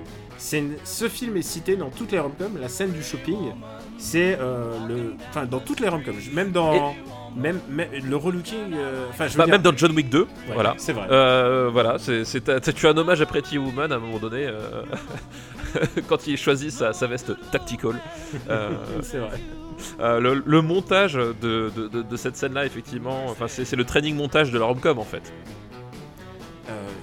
[0.59, 2.57] une- ce film est cité dans toutes les rom-coms.
[2.59, 3.53] La scène du shopping,
[3.97, 6.93] c'est euh, le, enfin dans toutes les rom-coms, même dans,
[7.36, 8.74] même, même le relooking.
[8.74, 10.74] euh, Enfin, je veux Bah, dire, même dans John Wick 2, ouais, voilà.
[10.78, 11.07] c'est vrai.
[11.09, 12.24] Euh, voilà, c'est,
[12.76, 14.84] tu as un hommage à Pretty Woman à un moment donné, euh,
[16.07, 17.95] quand il choisit sa, sa veste tactical.
[19.01, 19.39] C'est vrai.
[20.22, 21.34] le, le montage de,
[21.76, 25.03] de- de- de cette scène-là, effectivement, enfin, c'est le training montage de la rom-com en
[25.03, 25.34] fait.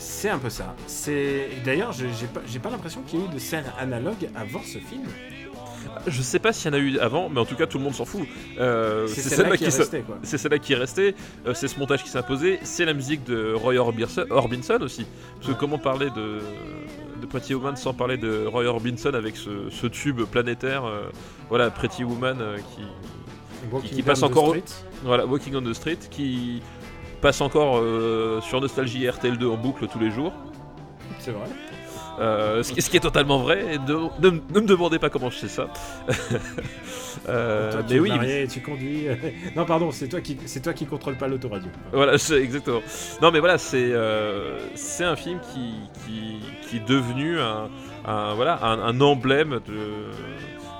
[0.02, 0.74] C'est un peu ça.
[0.86, 5.04] C'est d'ailleurs, j'ai pas, l'impression qu'il y ait eu de scène analogue avant ce film.
[6.06, 7.84] Je sais pas s'il y en a eu avant, mais en tout cas, tout le
[7.84, 8.22] monde s'en fout.
[8.58, 9.66] Euh, C'est celle-là qui.
[9.70, 11.14] C'est celle-là qui est restée,
[11.46, 15.06] euh, c'est ce montage qui s'est imposé, c'est la musique de Roy Orbison, Orbison aussi.
[15.40, 16.40] Parce que comment parler de,
[17.20, 21.04] de Pretty Woman sans parler de Roy Orbison avec ce, ce tube planétaire euh,
[21.48, 22.58] Voilà, Pretty Woman euh,
[23.82, 24.64] qui, qui Down passe the encore- Street.
[25.04, 26.62] voilà, Walking on the Street, qui
[27.22, 30.32] passe encore euh, sur Nostalgie et RTL2 en boucle tous les jours.
[31.18, 31.46] C'est vrai.
[32.20, 35.48] Euh, ce, qui, ce qui est totalement vrai, ne, me demandez pas comment je sais
[35.48, 35.68] ça.
[37.28, 39.04] Euh, Toi, tu mais oui, marié, tu conduis.
[39.56, 41.68] non, pardon, c'est toi qui, c'est toi qui contrôle pas l'autoradio.
[41.92, 42.80] Voilà, c'est exactement.
[43.20, 45.74] Non, mais voilà, c'est euh, c'est un film qui,
[46.06, 47.68] qui, qui est devenu un,
[48.06, 50.06] un- voilà, un, un emblème de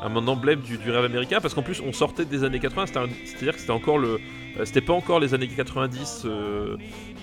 [0.04, 2.98] un emblème du, du rêve américain parce qu'en plus on sortait des années 80 c'était
[2.98, 4.18] un- c'est-à-dire que c'était encore le
[4.58, 6.76] euh, c'était pas encore les années 90 euh,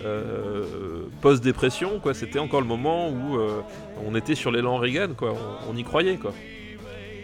[0.05, 3.61] euh, post-dépression quoi c'était encore le moment où euh,
[4.05, 5.33] on était sur l'élan Reagan quoi
[5.67, 6.33] on, on y croyait quoi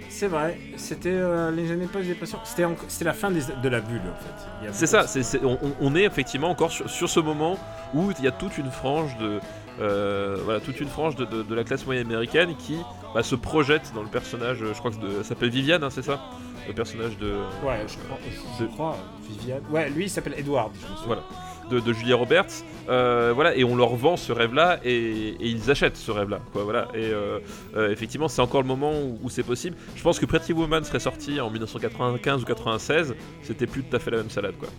[0.09, 1.17] C'est vrai, c'était
[1.53, 2.39] les années post-dépression.
[2.45, 4.71] C'était la fin des- de la bulle, en fait.
[4.71, 5.05] C'est ça,
[5.43, 7.59] on, on- on est effectivement encore sur, sur ce moment
[7.93, 9.41] où il y a toute une frange de,
[9.81, 12.77] euh, voilà, toute une frange de, de- de la classe moyenne américaine qui
[13.13, 16.03] bah, se projette dans le personnage, je crois que de- ça s'appelle Viviane, hein, c'est
[16.03, 16.21] ça?
[16.67, 18.17] Le personnage de, Ouais, je crois.
[18.59, 18.97] Je De- crois,
[19.29, 19.61] Viviane.
[19.69, 20.71] Ouais, lui, il s'appelle Edward.
[20.81, 21.05] je me.
[21.07, 21.23] Voilà.
[21.69, 22.45] de, de Julia Roberts,
[22.89, 26.63] euh, voilà, et on leur vend ce rêve-là et, et ils achètent ce rêve-là, quoi,
[26.63, 26.89] voilà.
[26.93, 27.39] Et euh,
[27.75, 29.75] euh, effectivement, c'est encore le moment où, où c'est possible.
[29.95, 33.99] Je pense que Pretty Woman serait sorti en 1995 ou 96, c'était plus tout à
[33.99, 34.69] fait la même salade, quoi.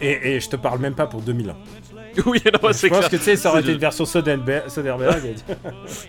[0.00, 1.54] Et, et je te parle même pas pour 2001.
[2.26, 3.10] oui, non, Je c'est pense clair.
[3.10, 4.68] que tu sais, ça aurait été une version Soderbergh.
[4.68, 5.34] Soderbergh.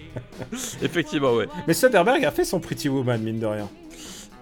[0.82, 1.48] Effectivement, ouais.
[1.68, 3.70] Mais Soderbergh a fait son Pretty Woman, mine de rien.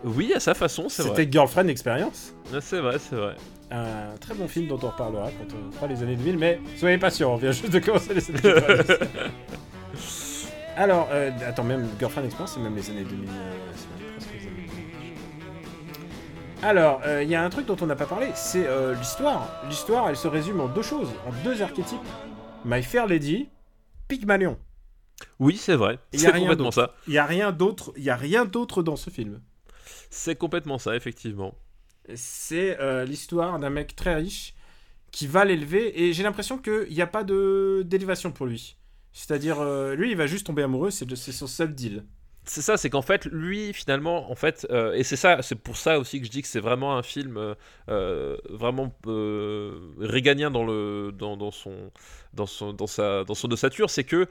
[0.03, 1.11] Oui, à sa façon, c'est vrai.
[1.15, 2.33] C'était Girlfriend Experience.
[2.53, 3.35] Ah, C'est vrai, c'est vrai.
[3.71, 6.99] Un très bon film dont on reparlera quand on fera les années 2000, mais soyez
[6.99, 8.97] pas sûr, on vient juste de commencer les années 90.
[10.77, 13.27] Alors, euh, attends, même Girlfriend Experience, c'est même les années 2000.
[13.29, 13.31] euh,
[16.55, 16.65] 2000.
[16.67, 19.47] Alors, euh, il y a un truc dont on n'a pas parlé, c'est euh, l'histoire.
[19.69, 21.99] L'histoire, elle se résume en deux choses, en deux archétypes.
[22.63, 23.49] My Fair Lady,
[24.07, 24.57] Pygmalion.
[25.39, 25.99] Oui, c'est vrai.
[26.13, 26.93] Il y a C'est complètement ça.
[27.07, 29.41] Il y a rien d'autre, il y a rien d'autre dans ce film.
[30.09, 31.55] C'est complètement ça, effectivement.
[32.13, 34.53] C'est euh, l'histoire d'un mec très riche
[35.11, 38.77] qui va l'élever et j'ai l'impression qu'il n'y a pas de d'élévation pour lui.
[39.13, 42.03] C'est-à-dire, euh, lui, il va juste tomber amoureux, c'est son seul deal.
[42.47, 45.77] C'est ça, c'est qu'en fait, lui, finalement, en fait, euh, et c'est ça, c'est pour
[45.77, 47.55] ça aussi que je dis que c'est vraiment un film euh,
[47.89, 51.91] euh, vraiment euh, réganien dans son,
[53.51, 54.27] ossature, c'est que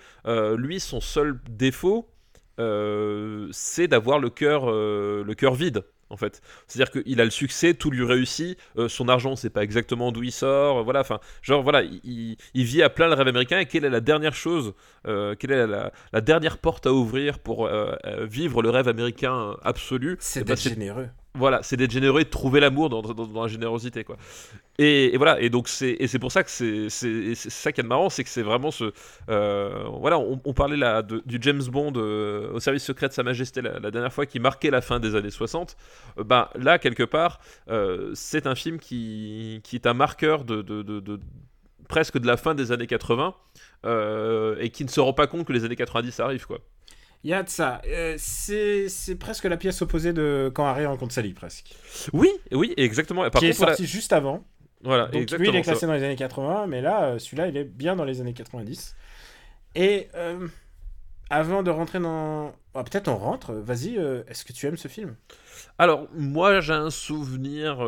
[0.57, 2.09] lui, son seul défaut,
[2.57, 5.85] c'est d'avoir le cœur, le cœur vide.
[6.11, 9.51] En fait, c'est-à-dire qu'il a le succès, tout lui réussit, euh, son argent, on sait
[9.51, 13.15] pas exactement d'où il sort, euh, voilà, enfin, genre voilà, il, vit à plein le
[13.15, 13.59] rêve américain.
[13.59, 14.75] Et quelle est la dernière chose,
[15.07, 19.57] euh, quelle est la, la dernière porte à ouvrir pour euh, vivre le rêve américain
[19.63, 20.17] absolu?
[20.21, 21.09] C'est Eh ben, d'être généreux.
[21.37, 23.03] Voilà, c'est d'être généreux de trouver l'amour dans,
[23.43, 24.17] la générosité, quoi.
[24.79, 28.23] Et, voilà, et donc c'est pour ça que c'est c'est ça qui est marrant, c'est
[28.23, 28.93] que c'est vraiment ce
[29.29, 33.23] euh, voilà, on, parlait là de- du James Bond euh, au service secret de Sa
[33.25, 35.77] Majesté la, dernière fois qui marquait la fin des années 60.
[36.19, 40.63] Euh, bah là quelque part, euh, c'est un film qui qui est un marqueur de,
[40.63, 41.21] de, de-
[41.89, 43.35] presque de la fin des années 80
[43.87, 46.59] euh, et qui ne se rend pas compte que les années 90 arrivent, quoi.
[47.25, 47.81] Il y a de ça.
[47.87, 51.75] Euh, c'est presque la pièce opposée de Quand Harry rencontre Sally, presque.
[52.13, 53.23] Oui, oui, exactement.
[53.31, 54.45] Par qui est contre, sorti juste avant.
[54.83, 55.71] voilà, Donc lui, il est ça.
[55.73, 58.35] classé dans les années 80, mais là, euh, celui-là, il est bien dans les années
[58.35, 58.95] 90.
[59.75, 60.47] Et euh,
[61.31, 62.55] avant de rentrer dans.
[62.75, 63.53] Ah, Peut-être on rentre.
[63.55, 65.17] Vas-y, euh, est-ce que tu aimes ce film?
[65.79, 67.79] Alors, moi, j'ai un souvenir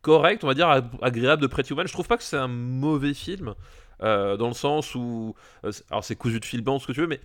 [0.00, 1.86] correct, on va dire, ag- agréable de Pretty Woman.
[1.86, 3.54] Je trouve pas que c'est un mauvais film,
[4.00, 5.34] dans le sens où.
[5.90, 7.20] alors, c'est cousu de fil blanc, ce que tu veux, mais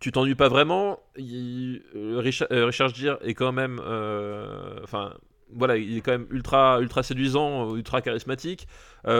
[0.00, 1.00] tu t'ennuies pas vraiment.
[1.18, 1.78] Euh,
[2.18, 3.80] Richard, euh, Richard Gere est quand même.
[3.84, 5.14] euh, Enfin.
[5.50, 8.66] voilà, il est quand même ultra, ultra séduisant, ultra charismatique.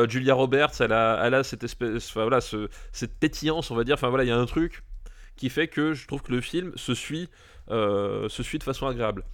[0.09, 3.95] Julia Roberts, elle a, elle a cette espèce, voilà, ce- cette pétillance, on va dire.
[3.95, 4.83] Enfin voilà, il y a un truc
[5.37, 7.29] qui fait que je trouve que le film se suit,
[7.71, 9.25] se suit de façon agréable.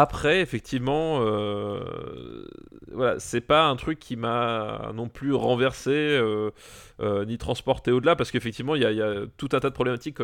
[0.00, 2.46] Après, effectivement, euh,
[2.92, 6.52] voilà, c'est pas un truc qui m'a non plus renversé euh,
[7.00, 10.18] euh, ni transporté au-delà, parce qu'effectivement, il y, a- tout un tas de problématiques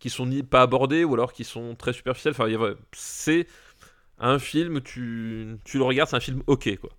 [0.00, 2.34] qui sont ni pas abordées ou alors qui sont très superficielles.
[2.38, 3.46] Enfin, c'est
[4.18, 6.90] un film, tu, tu le regardes, c'est un film ok, quoi.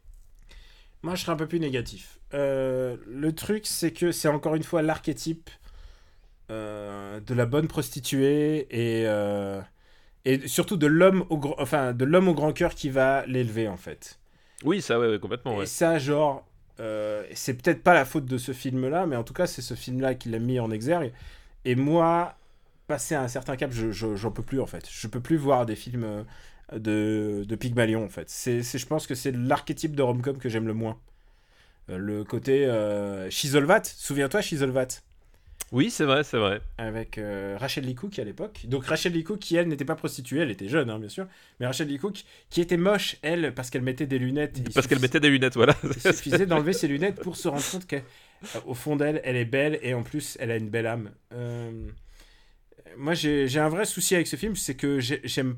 [1.04, 2.20] Moi, je serais un peu plus négatif.
[2.34, 5.49] Le truc, c'est que c'est encore une fois l'archétype
[6.49, 9.06] de la bonne prostituée et,
[10.26, 13.67] et surtout de l'homme au, grand- enfin, de l'homme au grand cœur qui va l'élever,
[13.67, 14.19] en fait.
[14.63, 15.57] Oui, ça, ouais, ouais, complètement.
[15.57, 15.63] Ouais.
[15.63, 16.45] Et ça, genre,
[16.80, 19.74] euh, c'est peut-être pas la faute de ce film-là, mais en tout cas, c'est ce
[19.74, 21.11] film-là qui l'a mis en exergue.
[21.65, 22.36] Et moi,
[22.88, 24.88] passé à un certain cap, je, je- j'en peux plus, en fait.
[24.91, 26.24] Je peux plus voir des films euh,
[26.78, 28.30] de, de Pygmalion, en fait.
[28.30, 30.97] C'est- je pense que c'est l'archétype de rom-com que j'aime le moins.
[31.89, 34.88] Euh, le côté euh, Chisolvat, souviens-toi Chisolvat
[35.72, 36.61] Oui, c'est vrai, c'est vrai.
[36.78, 38.61] avec euh, Rachel Lee Cook à l'époque.
[38.65, 41.28] Donc Rachel Lee Cook qui elle n'était pas prostituée, elle était jeune hein, bien sûr,
[41.59, 44.61] mais Rachel Lee Cook qui était moche elle parce qu'elle mettait des lunettes.
[44.74, 45.74] Parce qu'elle mettait des lunettes, voilà.
[45.84, 49.80] Il suffisait d'enlever ses lunettes pour se rendre compte qu'au fond d'elle, elle est belle
[49.82, 51.11] et en plus, elle a une belle âme.
[51.34, 51.72] Euh,
[52.97, 55.57] Moi, j'ai un vrai souci avec ce film, c'est que j'ai- j'aime.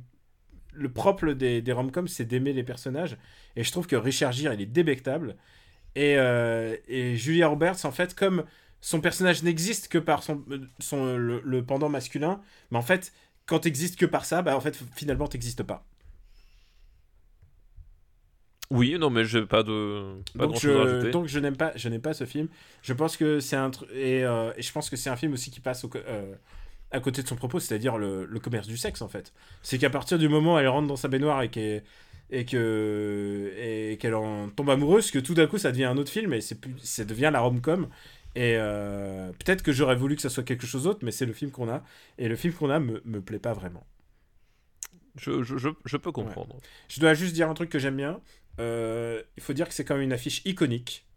[0.75, 3.17] Le propre des, des rom-coms, c'est d'aimer les personnages.
[3.55, 5.35] Et je trouve que Richard Gere, il est débectable.
[5.95, 8.43] Et, euh, et Julia Roberts, en fait, comme
[8.83, 10.43] son personnage n'existe que par son,
[10.79, 13.13] son, le, le pendant masculin, mais en fait,
[13.45, 15.85] quand t'existes que par ça, bah en fait, finalement, t'existes pas.
[18.71, 22.01] Oui, non, mais j'ai pas de, pas donc je, donc je n'aime pas je n'aime
[22.01, 22.47] pas ce film.
[22.81, 25.33] Je pense que c'est un tr- et, euh, et je pense que c'est un film
[25.33, 26.33] aussi qui passe au euh,
[26.91, 29.33] à côté de son propos c'est-à-dire le, le commerce du sexe en fait.
[29.61, 31.83] C'est qu'à partir du moment où elle rentre dans sa baignoire et qu'elle
[32.31, 36.11] et que et qu'elle en tombe amoureuse que tout d'un coup ça devient un autre
[36.11, 37.89] film et c'est plus ça devient la rom-com
[38.35, 41.33] et euh, peut-être que j'aurais voulu que ça soit quelque chose d'autre mais c'est le
[41.33, 41.83] film qu'on a
[42.17, 43.85] et le film qu'on a me, me plaît pas vraiment
[45.15, 46.61] Je, je, je, je peux comprendre.
[46.89, 48.21] je dois juste dire un truc que j'aime bien
[48.59, 51.07] Euh, il faut dire que c'est quand même une affiche iconique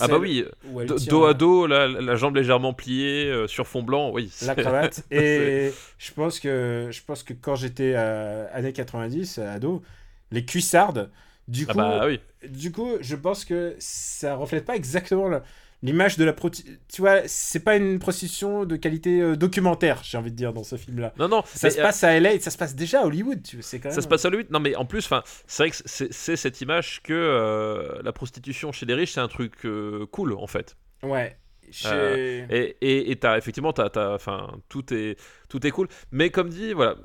[0.00, 0.44] Ah bah oui,
[0.86, 4.32] do- dos à dos, la, la jambe légèrement pliée, euh, sur fond blanc, oui.
[4.40, 5.04] la cravate.
[5.10, 9.82] Et je pense que je pense que quand j'étais euh, années 90 euh, ado,
[10.30, 11.10] les cuissardes,
[11.48, 12.20] du Ah coup, bah oui.
[12.48, 15.42] du coup, je pense que ça reflète pas exactement le-
[15.84, 16.64] l'image de la pro tu
[16.98, 20.76] vois, c'est pas une prostitution de qualité euh, documentaire, j'ai envie de dire dans ce
[20.76, 21.12] film là.
[21.18, 23.58] Non, non, Ça se euh, passe à LA, ça se passe déjà à Hollywood, tu
[23.58, 24.46] quand même ça se passe à lui.
[24.50, 28.72] Non, mais en plus, enfin, c'est vrai que c'est cette image que euh, la prostitution
[28.72, 30.76] chez les riches, c'est un truc euh, cool, en fait.
[31.02, 31.36] Ouais.
[31.84, 35.18] Et et et t'as effectivement, enfin, tout est
[35.48, 35.88] tout est cool.
[36.12, 36.96] Mais comme dit, voilà,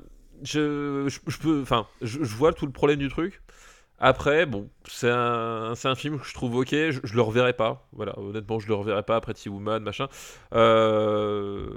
[0.42, 3.42] je, je, je peux, enfin, je, je vois tout le problème du truc.
[4.02, 7.86] Après, bon, c'est un, un film que je trouve ok, je, je le reverrai pas.
[7.92, 10.08] Voilà, honnêtement, je le reverrai pas après Pretty Woman, machin.
[10.54, 11.68] Euh,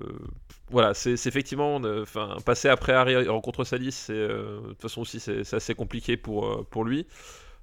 [0.69, 5.19] voilà, c'est effectivement, enfin, passer après Harry rencontre Sally, c'est euh, de toute façon aussi
[5.19, 7.05] c'est assez compliqué pour euh, pour lui.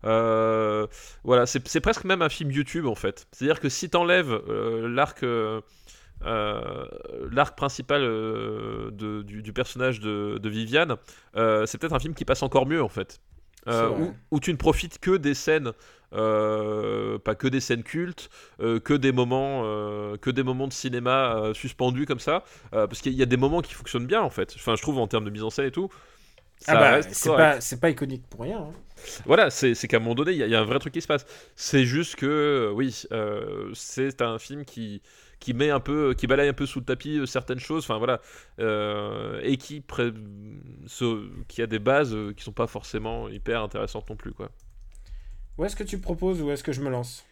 [0.03, 3.27] Voilà, c'est presque même un film YouTube en fait.
[3.33, 4.35] C'est-à-dire que si t'enlèves
[4.87, 5.25] l'arc
[6.23, 10.97] l'arc principal de- du, personnage de, de Viviane,
[11.35, 13.21] c'est peut-être un film qui passe encore mieux en fait.
[13.69, 15.73] Euh, où, où tu ne profites que des scènes,
[16.13, 18.31] euh, pas que des scènes cultes,
[18.61, 19.63] euh, que des moments,
[20.19, 23.75] que des moments de cinéma suspendus comme ça, parce qu'il y a des moments qui
[23.75, 24.55] fonctionnent bien en fait.
[24.57, 25.89] Enfin, je trouve en termes de mise en scène et tout.
[26.59, 28.59] Ça ah bah, c'est pas, c'est pas iconique pour rien.
[28.61, 28.73] hein.
[29.25, 30.93] Voilà, c'est qu'à un moment donné, il y, a- il y a un vrai truc
[30.93, 31.27] qui se passe.
[31.57, 33.05] C'est juste que, oui,
[33.75, 35.03] c'est un film qui,
[35.41, 37.99] qui met un peu, qui balaye un peu sous le tapis euh, certaines choses, enfin
[37.99, 38.20] voilà,
[38.61, 39.82] euh, et qui,
[40.86, 44.51] ce- qui a des bases euh, qui sont pas forcément hyper intéressantes non plus, quoi.
[45.59, 47.24] Où est-ce que tu proposes ou est-ce que je me lance?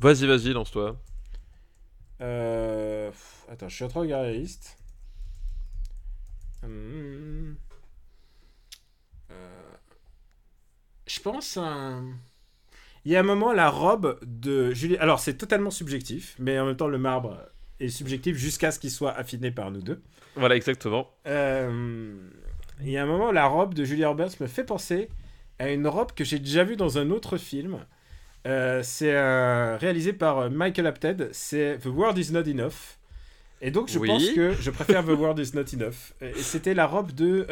[0.00, 0.96] Vas-y, vas-y, lance-toi.
[2.20, 3.10] Euh,
[3.48, 4.78] Attends, je suis en train de regarder la liste.
[6.62, 7.56] Hum.
[9.30, 9.76] Euh,
[11.06, 12.18] Je pense à un...
[13.04, 14.96] Il y a un moment, la robe de Julie...
[14.98, 17.36] Alors, c'est totalement subjectif, mais en même temps, le marbre
[17.80, 20.00] est subjectif jusqu'à ce qu'il soit affiné par nous deux.
[20.36, 21.10] Voilà, exactement.
[21.26, 22.14] Euh,
[22.80, 25.08] Il y a un moment, la robe de Julia Roberts me fait penser
[25.58, 27.78] à une robe que j'ai déjà vue dans un autre film.
[28.46, 31.28] Euh, c'est euh, réalisé par Michael Apted.
[31.32, 32.98] C'est The World Is Not Enough.
[33.60, 34.08] Et donc, je Oui.
[34.08, 36.14] pense que je préfère The World is Not Enough.
[36.20, 37.46] Et c'était la robe de.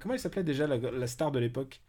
[0.00, 1.80] comment elle s'appelait déjà la, la star de l'époque?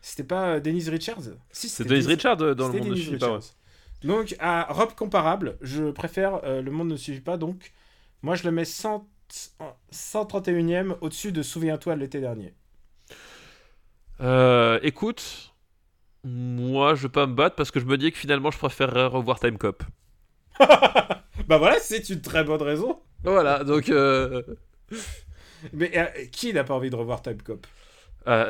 [0.00, 1.22] C'était pas euh, Denise Richards?
[1.50, 3.36] Si, C'est Denise Richard euh, dans le monde ne suffit pas.
[3.36, 3.54] Richards.
[4.02, 7.36] Donc, à robe comparable, je préfère euh, Le monde ne suffit pas.
[7.36, 7.72] Donc,
[8.22, 9.08] moi, je le mets 100
[9.92, 12.54] 131ème au-dessus de Souviens-toi de l'été dernier.
[14.20, 15.54] Euh, écoute,
[16.24, 19.06] moi je vais pas me battre parce que je me dis que finalement je préférerais
[19.06, 19.82] revoir Time Cop.
[20.60, 23.00] bah voilà, c'est une très bonne raison.
[23.22, 24.42] Voilà, donc euh,
[25.72, 27.66] Mais qui n'a pas envie de revoir Time Cop?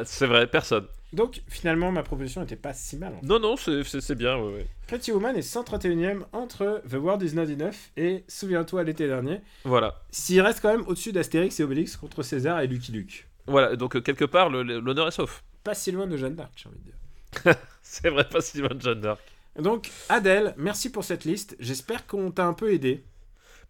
[0.05, 0.87] c'est vrai, personne.
[1.13, 3.15] Donc, finalement, ma proposition n'était pas si mal.
[3.15, 3.27] en fait.
[3.27, 4.67] Non, non, c'est- bien, ouais, ouais.
[4.87, 9.41] Pretty Woman est 131ème entre The World is Not Enough et Souviens-toi l'été dernier.
[9.65, 10.03] Voilà.
[10.11, 13.27] S'il reste quand même au-dessus d'Astérix et Obélix contre César et Lucky Luke.
[13.47, 15.43] Voilà, donc euh, quelque part, l'honneur est sauf.
[15.65, 17.55] Pas si loin de Jeanne d'Arc, j'ai envie de dire.
[17.83, 19.21] C'est vrai, pas si loin de Jeanne d'Arc.
[19.59, 21.57] Donc, Adèle, merci pour cette liste.
[21.59, 23.03] J'espère qu'on t'a un peu aidé.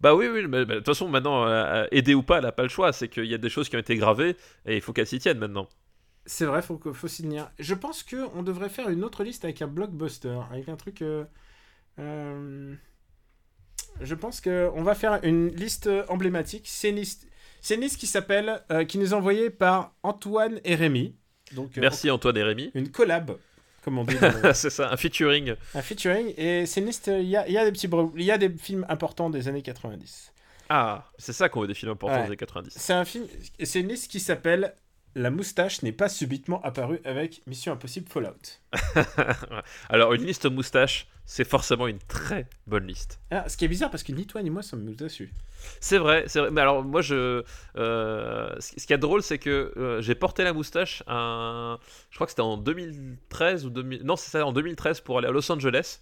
[0.01, 1.49] Bah oui, oui, mais de toute façon, maintenant, euh,
[1.84, 2.93] euh, aider ou pas, elle a pas le choix.
[2.93, 4.36] C'est qu'il y a des choses qui ont été gravées
[4.66, 5.68] et il faut qu'elle s'y tienne maintenant.
[6.31, 7.51] C'est vrai, faut, faut s'y tenir.
[7.59, 11.01] Je pense que on devrait faire une autre liste avec un blockbuster, avec un truc.
[11.03, 11.24] euh,
[11.99, 12.74] euh,
[14.01, 16.64] je pense que on va faire une liste emblématique.
[16.66, 17.26] C'est une liste,
[17.61, 21.16] c'est une liste qui s'appelle, euh, qui nous est envoyée par Antoine et Rémi.
[21.55, 22.70] Donc, Merci Antoine et Rémi.
[22.74, 23.39] une collab,
[23.83, 24.14] comme on dit.
[24.55, 25.55] c'est ça, un featuring.
[25.74, 26.35] un featuring.
[26.37, 27.07] Et c'est une liste.
[27.09, 27.89] Il y a, y a des petits,
[28.22, 30.33] y a des films importants des années 90.
[30.68, 32.20] Ah, c'est ça qu'on veut des films importants Ouais.
[32.24, 32.74] des années 90.
[32.76, 33.24] C'est un film.
[33.64, 34.74] C'est une liste qui s'appelle.
[35.15, 38.61] La moustache n'est pas subitement apparue avec Mission Impossible Fallout.
[39.89, 43.19] Alors, une liste moustache, c'est forcément une très bonne liste.
[43.31, 45.33] Ah, ce qui est bizarre parce que ni toi ni moi sommes dessus.
[45.81, 46.51] C'est vrai, c'est vrai.
[46.51, 47.43] Mais alors, moi, je.
[47.77, 51.79] euh, ce qui est drôle, c'est que euh, j'ai porté la moustache, un...
[52.11, 54.05] je crois que c'était en 2013 ou 2000.
[54.05, 56.01] Non, c'est ça, en 2013 pour aller à Los Angeles.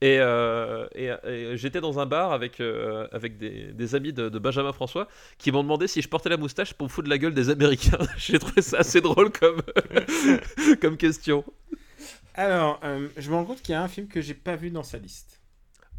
[0.00, 4.28] Et, euh, et- et j'étais dans un bar avec, euh, avec des, des amis de,
[4.28, 7.10] de Benjamin François qui m'ont demandé si je portais la moustache pour me foutre de
[7.10, 7.98] la gueule des Américains.
[8.16, 9.60] j'ai trouvé ça assez drôle comme,
[10.80, 11.44] comme question.
[12.34, 14.70] Alors, euh, je me rends compte qu'il y a un film que j'ai pas vu
[14.70, 15.40] dans sa liste.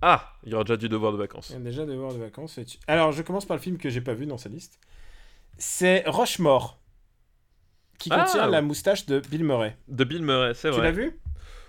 [0.01, 1.49] Ah, il y aura déjà du devoir de vacances.
[1.49, 2.57] Il y a déjà devoir de vacances.
[2.65, 4.79] tu- Alors, je commence par le film que j'ai pas vu dans sa liste.
[5.57, 6.79] C'est Rochemort,
[7.97, 8.23] qui Ah.
[8.23, 9.75] contient la moustache de Bill Murray.
[9.89, 10.85] De Bill Murray, c'est Tu vrai.
[10.85, 11.19] l'as vu?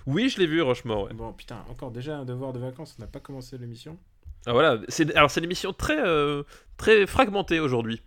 [0.06, 1.04] Oui, je l'ai vu, Rochemort.
[1.04, 1.12] ouais.
[1.14, 2.96] Bon, putain, encore déjà un devoir de vacances.
[2.98, 3.96] On n'a pas commencé l'émission.
[4.46, 4.80] Ah, voilà.
[4.88, 6.42] C'est- Alors, c'est une émission très, euh,
[6.76, 8.02] très fragmentée aujourd'hui.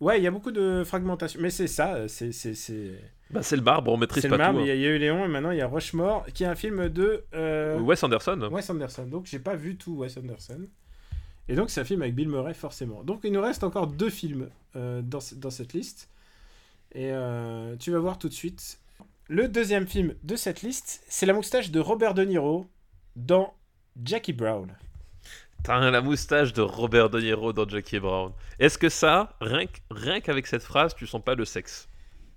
[0.00, 1.40] Ouais, il y a beaucoup de fragmentation.
[1.42, 2.92] Mais c'est ça, euh, c'est c'est c'est
[3.30, 4.58] Bah, c'est le marbre, on maîtrise pas le marbre.
[4.60, 4.64] tout.
[4.64, 4.74] Il y, hein.
[4.74, 6.54] a- il y a eu Léon et maintenant il y a Rochemort, qui est un
[6.54, 8.48] film de euh, Wes Anderson.
[8.52, 9.06] Wes Anderson.
[9.06, 10.66] Donc j'ai pas vu tout Wes Anderson.
[11.48, 13.02] Et donc c'est un film avec Bill Murray forcément.
[13.02, 16.10] Donc il nous reste encore deux films euh, dans, ce- dans cette liste.
[16.94, 17.10] Et
[17.80, 18.78] tu vas voir tout de suite.
[19.28, 22.66] Le deuxième film de cette liste, c'est la moustache de Robert De Niro
[23.16, 23.54] dans
[24.02, 24.74] Jackie Brown.
[25.64, 28.32] T'as la moustache de Robert De Niro dans Jackie Brown.
[28.58, 31.88] Est-ce que ça, rien qu'- rien qu'avec cette phrase, tu sens pas le sexe?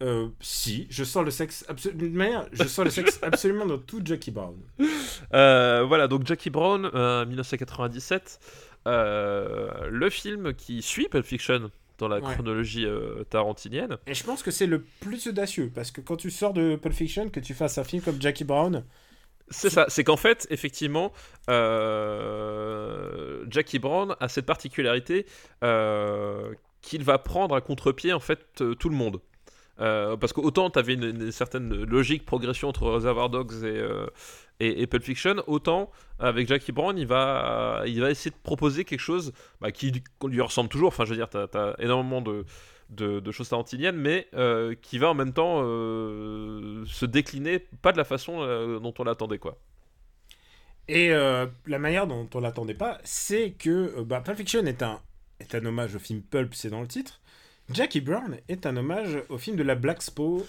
[0.02, 2.46] Euh, si, je sens le sexe absolument.
[2.52, 4.58] Je sens le sexe absolument dans tout Jackie Brown.
[5.34, 8.40] Euh, Voilà, donc Jackie Brown, euh, 1997.
[8.88, 11.70] euh, le film qui suit Pulp Fiction
[12.02, 12.34] dans la Ouais.
[12.34, 13.98] chronologie euh, tarantinienne.
[14.08, 16.94] Et je pense que c'est le plus audacieux parce que quand tu sors de Pulp
[16.94, 18.84] Fiction, que tu fasses un film comme Jackie Brown,
[19.54, 21.12] C'est ça, c'est qu'en fait, effectivement,
[21.50, 25.26] euh, Jackie Brown a cette particularité
[25.64, 29.20] euh, qu'il va prendre à contre-pied en fait euh, tout le monde.
[29.80, 34.06] Euh, parce qu'autant tu avais une, une certaine logique progression entre Reservoir Dogs et, euh,
[34.62, 39.00] et, Pulp Fiction, autant avec Jackie Brown, il va, il va essayer de proposer quelque
[39.00, 39.92] chose bah, qui
[40.24, 40.90] lui- ressemble toujours.
[40.90, 42.46] Enfin, je veux dire, tu as, énormément de,
[42.90, 47.98] de, choses tarantiniennes, mais euh, qui va en même temps euh, se décliner, pas de
[47.98, 49.58] la façon euh, dont on l'attendait, quoi.
[50.88, 55.00] Et la manière dont on l'attendait pas, c'est que bah, Pulp Fiction est un,
[55.40, 57.22] est un hommage au film Pulp, c'est dans le titre.
[57.72, 60.46] Jackie Brown est un hommage au film de la Black Spo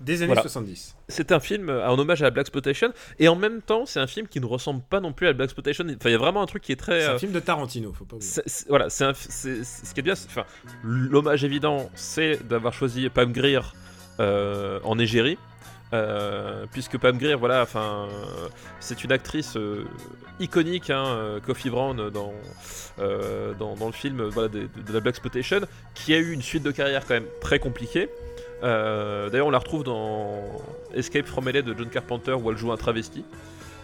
[0.00, 0.42] des années Voilà.
[0.42, 0.96] 70.
[1.08, 4.00] C'est un film euh, en hommage à la Black Exploitation et en même temps c'est
[4.00, 5.84] un film qui ne ressemble pas non plus à la Black Exploitation.
[5.84, 7.00] Enfin il y a vraiment un truc qui est très.
[7.02, 8.32] C'est un euh, film de Tarantino, faut pas oublier.
[8.68, 10.14] voilà, c'est ce qui est bien.
[10.14, 10.44] c'est- Enfin,
[10.82, 13.60] l'hommage évident, c'est d'avoir choisi Pam Grier
[14.20, 15.38] euh, en égérie.
[15.92, 18.48] euh, puisque Pam Grier, voilà, enfin, euh,
[18.78, 19.84] c'est une actrice euh,
[20.38, 22.32] iconique, hein, Coffee Brown dans,
[23.58, 25.60] dans, dans le film voilà, de, de- de la Black Exploitation,
[25.94, 28.08] qui a eu une suite de carrière quand même très compliquée.
[28.62, 30.42] Euh, D'ailleurs, on la retrouve dans
[30.94, 33.24] Escape from LA de John Carpenter où elle joue un travesti.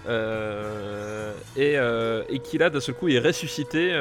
[0.09, 3.93] euh, et, euh, et qui là d'un seul coup est ressuscité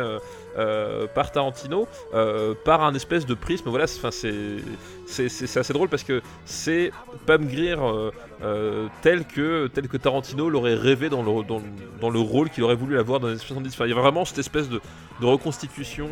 [0.58, 3.70] euh, par Tarantino euh, par un espèce de prisme.
[3.70, 6.91] Voilà, c'est- assez drôle parce que c'est
[7.26, 7.76] Pam Grier
[8.41, 11.64] euh, tel que Tarantino l'aurait rêvé dans le dans, le-
[12.01, 13.74] dans le rôle qu'il aurait voulu avoir dans les années 70.
[13.74, 14.82] Enfin, il y a vraiment cette espèce de,
[15.22, 16.10] reconstitution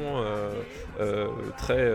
[1.58, 1.91] très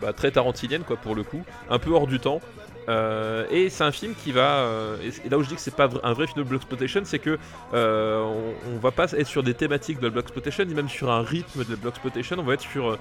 [0.00, 2.40] bah, très tarantinienne quoi pour le coup, un peu hors du temps.
[2.88, 5.74] Euh, et c'est un film qui va euh, et là où je dis que c'est
[5.74, 7.38] pas un vrai film de blaxploitation c'est que
[7.72, 8.22] euh,
[8.70, 11.64] on, va pas être sur des thématiques de la blaxploitation ni même sur un rythme
[11.64, 12.98] de la blaxploitation on va être sur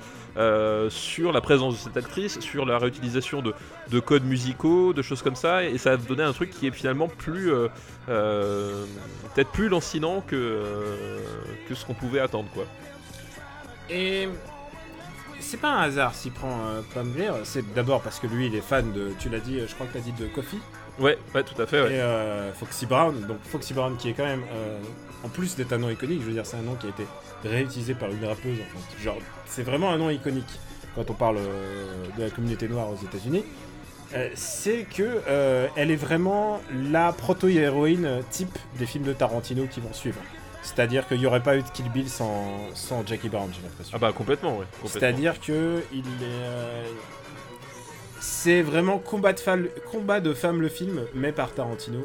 [0.90, 3.54] sur la présence de cette actrice sur la réutilisation de,
[3.90, 6.72] de codes musicaux de choses comme ça et ça va donner un truc qui est
[6.72, 7.52] finalement plus
[8.08, 10.64] peut-être plus lancinant que
[11.68, 12.64] que ce qu'on pouvait attendre quoi.
[13.90, 14.30] Et
[15.44, 17.32] c'est pas un hasard s'il prend euh, Pam Grier.
[17.44, 19.12] C'est d'abord parce que lui, il est fan de.
[19.20, 20.60] Tu l'as dit, euh, je crois que t'as dit de Coffee.
[21.00, 21.94] ouais ouais tout à fait ouais.
[21.94, 23.20] Et euh, Foxy Brown.
[23.28, 24.44] Donc Foxy Brown qui est quand même.
[24.54, 24.80] euh,
[25.24, 27.06] en plus d'être un nom iconique, je veux dire, c'est un nom qui a été
[27.46, 28.58] réutilisé par une rappeuse.
[28.60, 30.60] Enfin, genre, c'est vraiment un nom iconique
[30.96, 31.38] quand on parle
[32.18, 33.46] de la communauté noire aux États-Unis.
[34.36, 35.22] C'est que
[35.78, 36.60] elle est vraiment
[36.91, 40.20] la proto-héroïne type des films de Tarantino qui vont suivre.
[40.64, 43.91] C'est-à-dire qu'il n'y aurait pas eu de Kill Bill sans, sans Jackie Brown, j'ai l'impression.
[43.95, 44.89] ah bah complètement ouais complètement.
[44.99, 46.84] C'est-à-dire que il est, euh,
[48.20, 51.99] c'est vraiment combat de, femme, combat de femme le film, mais par Tarantino.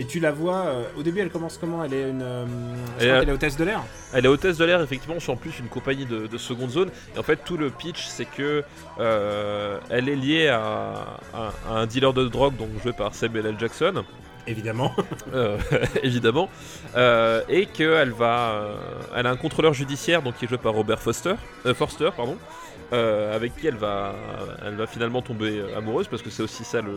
[0.00, 1.82] Et tu la vois, euh, au début elle commence comment?
[1.84, 3.82] Elle est une, euh, je Elle crois est- qu'elle est hôtesse de l'air.
[4.14, 6.90] Elle est hôtesse de l'air, effectivement, c'est en plus une compagnie de, de seconde zone.
[7.16, 8.62] Et en fait, tout le pitch, c'est que
[9.00, 13.46] euh, elle est liée à, à- à un dealer de drogue, donc joué par Samuel
[13.46, 13.56] L.
[13.58, 14.04] Jackson,
[14.48, 14.94] Évidemment.
[15.34, 15.58] euh,
[16.02, 16.48] évidemment,
[16.96, 18.74] euh, et qu'elle va, euh,
[19.14, 21.34] elle a un contrôleur judiciaire, donc qui est joué par Robert Foster,
[21.74, 22.36] Forster, pardon,
[22.90, 24.14] avec qui elle va,
[24.64, 26.96] elle va finalement tomber amoureuse, parce que c'est aussi ça le,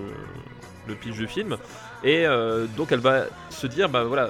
[0.88, 1.58] le pitch du film.
[2.04, 2.26] Et
[2.78, 4.30] donc, elle va se dire, bah voilà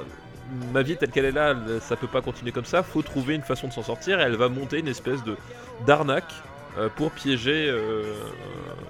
[0.73, 3.41] ma vie telle qu'elle est là, ça peut pas continuer comme ça, faut trouver une
[3.41, 5.37] façon de s'en sortir et elle va monter une espèce de
[5.85, 6.33] d'arnaque
[6.77, 8.13] euh, pour piéger euh,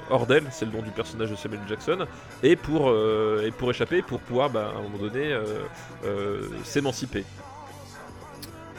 [0.10, 2.06] Ordel, c'est le nom du personnage de Samuel Jackson,
[2.44, 5.34] et pour, euh, et pour échapper, pour pouvoir bah, à un moment donné
[6.04, 7.24] euh, s'émanciper.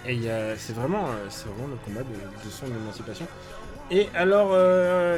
[0.07, 0.21] Et
[0.57, 3.27] c'est vraiment, vraiment le combat de, de son émancipation.
[3.91, 4.51] Et alors,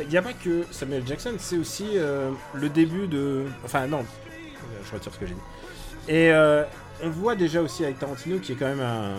[0.02, 1.96] il n'y a pas que Samuel Jackson, c'est aussi
[2.52, 3.44] le début de.
[3.64, 4.04] Enfin, non,
[4.84, 6.12] je retire ce que j'ai dit.
[6.12, 6.30] Et
[7.02, 9.14] on voit déjà aussi avec Tarantino qui est quand même un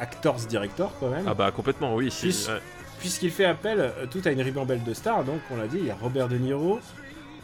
[0.00, 1.26] actors director quand même.
[1.28, 2.10] Ah bah complètement, oui.
[2.10, 2.48] si.
[2.98, 5.24] Puisqu'il fait appel euh, tout à une ribambelle de stars.
[5.24, 6.80] Donc, on l'a dit, il y a Robert De Niro,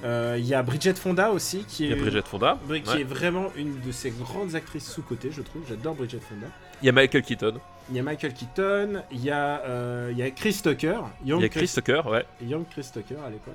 [0.05, 3.01] euh, il y a Bridget Fonda aussi, qui est, Bridget Fonda, qui ouais.
[3.03, 5.63] est vraiment une de ces grandes actrices sous-cotées, je trouve.
[5.69, 6.49] J'adore Bridget Fonda.
[6.83, 7.55] il y a Michael Keaton,
[7.89, 11.41] Il y a Michael Keaton, il y a, euh, il y a Chris Tucker, Young
[11.41, 12.25] il y a Chris Tucker, ouais.
[12.43, 13.55] Young Chris Tucker à l'époque.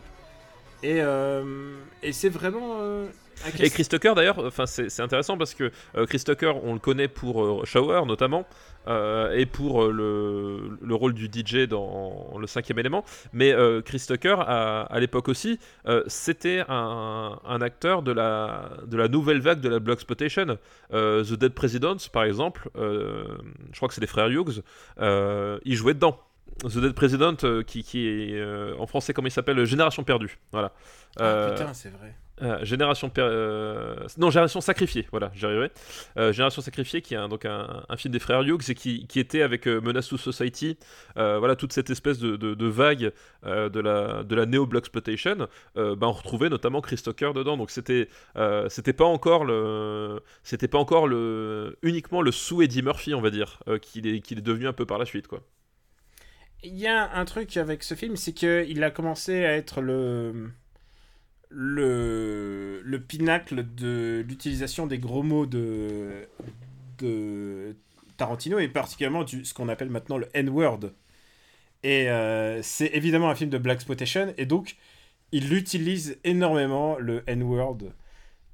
[0.84, 2.78] Et, euh, et c'est vraiment.
[3.60, 5.72] Et Chris Tucker d'ailleurs, enfin c'est c'est intéressant parce que
[6.08, 8.46] Chris Tucker, on le connaît pour Shower notamment,
[9.34, 13.04] et pour euh, le, le rôle du DJ dans le cinquième élément.
[13.34, 18.70] Mais euh, Chris Tucker, à, à l'époque aussi, euh, c'était un, un acteur de la,
[18.86, 20.58] de la nouvelle vague de la Bloxploitation.
[20.94, 23.26] Euh, The Dead Presidents, par exemple, euh,
[23.72, 24.64] je crois que c'est les frères Hughes,
[25.00, 26.20] euh, ils jouaient dedans.
[26.64, 30.40] The Dead President, euh, qui, qui est euh, en français, comment il s'appelle Génération perdue.
[30.52, 30.72] Voilà.
[31.20, 32.16] Ah, Euh, putain, c'est vrai.
[32.44, 37.46] Euh, Génération euh, non Génération sacrifiée voilà j'y Euh, Génération sacrifiée qui est un, donc
[37.46, 40.78] un, film des frères Hughes et qui, était avec Menace to Society
[41.16, 43.12] voilà toute cette espèce de, vague
[43.44, 48.08] de la de la néo blaxploitation bah, on retrouvait notamment Chris Tucker dedans donc c'était
[48.70, 53.32] c'était pas encore le c'était pas encore le uniquement le sous Eddie Murphy on va
[53.32, 55.42] dire qu'il est qu'il est devenu un peu par la suite quoi
[56.64, 60.52] Il y a un truc avec ce film, c'est qu'il a commencé à être le.
[61.50, 66.28] Le, le pinacle de l'utilisation des gros mots de,
[67.00, 67.76] de
[68.18, 70.92] Tarantino et particulièrement du, ce qu'on appelle maintenant le N-word.
[71.84, 74.76] Et euh, c'est évidemment un film de Black Exploitation et donc
[75.32, 77.78] il utilise énormément le N-word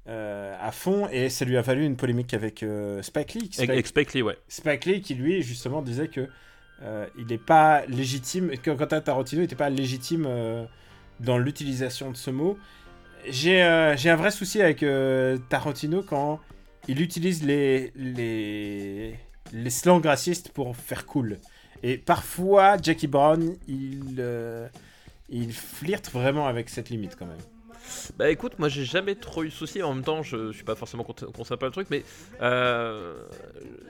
[0.06, 3.48] euh, à fond et ça lui a valu une polémique avec euh, Spike Lee.
[3.50, 6.28] Spike- Avec Spike Lee ouais Spike Lee qui lui justement disait que
[6.82, 10.28] euh, il n'est pas légitime, que Quentin Tarantino n'était pas légitime
[11.20, 12.58] dans l'utilisation de ce mot.
[13.28, 16.40] J'ai euh, j'ai un vrai souci avec euh, Tarantino quand
[16.88, 19.14] il utilise les, les,
[19.52, 21.38] les slangs racistes pour faire cool.
[21.82, 24.68] Et parfois, Jackie Brown, il, euh,
[25.28, 27.36] il flirte vraiment avec cette limite quand même.
[28.16, 29.82] Bah écoute, moi j'ai jamais trop eu de soucis.
[29.82, 32.02] En même temps, je, je suis pas forcément con- concerné par le truc, mais
[32.40, 33.14] euh,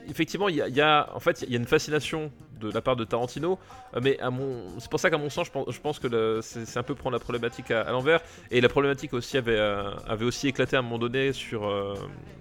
[0.08, 3.04] effectivement, il y, a- en fait il y a une fascination de la part de
[3.04, 3.58] Tarantino,
[3.94, 6.82] euh, mais à mon, c'est pour ça qu'à mon sens, je pense, que c'est un
[6.82, 8.20] peu prendre la problématique à, l'envers.
[8.50, 11.70] Et la problématique aussi avait euh, avait aussi éclaté à un moment donné sur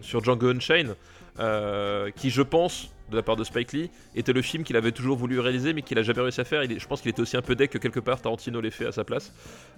[0.02, 0.96] sur Django Unchained.
[1.40, 4.92] Euh, qui, je pense, de la part de Spike Lee, était le film qu'il avait
[4.92, 6.64] toujours voulu réaliser, mais qu'il a jamais réussi à faire.
[6.64, 8.92] Je pense qu'il était aussi un peu deck que quelque part Tarantino l'ait fait à
[8.92, 9.34] sa place.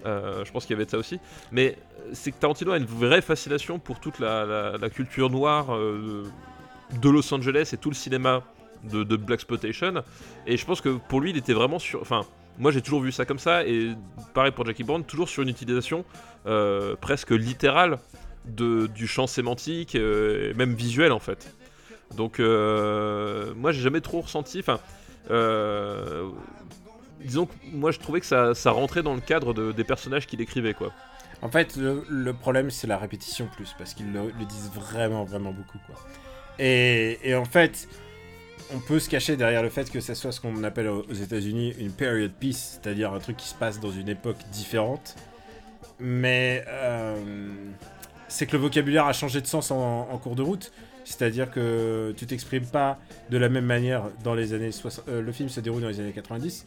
[0.06, 1.20] Euh, je pense qu'il y avait de ça aussi.
[1.52, 7.10] Mais euh, c'est que Tarantino a une vraie fascination pour toute la, culture noire de
[7.10, 8.44] Los Angeles et tout le cinéma
[8.84, 10.04] de, Black Exploitation.
[10.46, 12.02] Et je pense que pour lui, il était vraiment sur.
[12.02, 12.26] Enfin,
[12.58, 13.92] moi j'ai toujours vu ça comme ça, et
[14.34, 16.04] pareil pour Jackie Brown, toujours sur une utilisation
[17.00, 17.98] presque littérale
[18.48, 21.54] de, du champ sémantique, euh, même visuel en fait.
[22.16, 24.60] Donc, euh, moi j'ai jamais trop ressenti.
[24.60, 24.80] Enfin,
[25.32, 26.30] euh,
[27.22, 30.28] disons que moi je trouvais que ça, ça rentrait dans le cadre de- des personnages
[30.28, 30.92] qu'il écrivait quoi.
[31.42, 35.78] En fait, le, problème, c'est la répétition plus, parce qu'ils le, disent vraiment, vraiment beaucoup,
[35.86, 35.96] quoi.
[36.58, 37.88] Et, et en fait,
[38.74, 41.14] on peut se cacher derrière le fait que ça soit ce qu'on appelle aux aux
[41.14, 45.16] États-Unis une period piece, c'est-à-dire un truc qui se passe dans une époque différente.
[46.00, 47.16] Mais euh,
[48.28, 50.72] c'est que le vocabulaire a changé de sens en, en cours de route.
[51.04, 52.98] C'est-à-dire que tu t'exprimes pas
[53.30, 55.06] de la même manière dans les années 60.
[55.08, 56.66] euh, le film se déroule dans les années 90.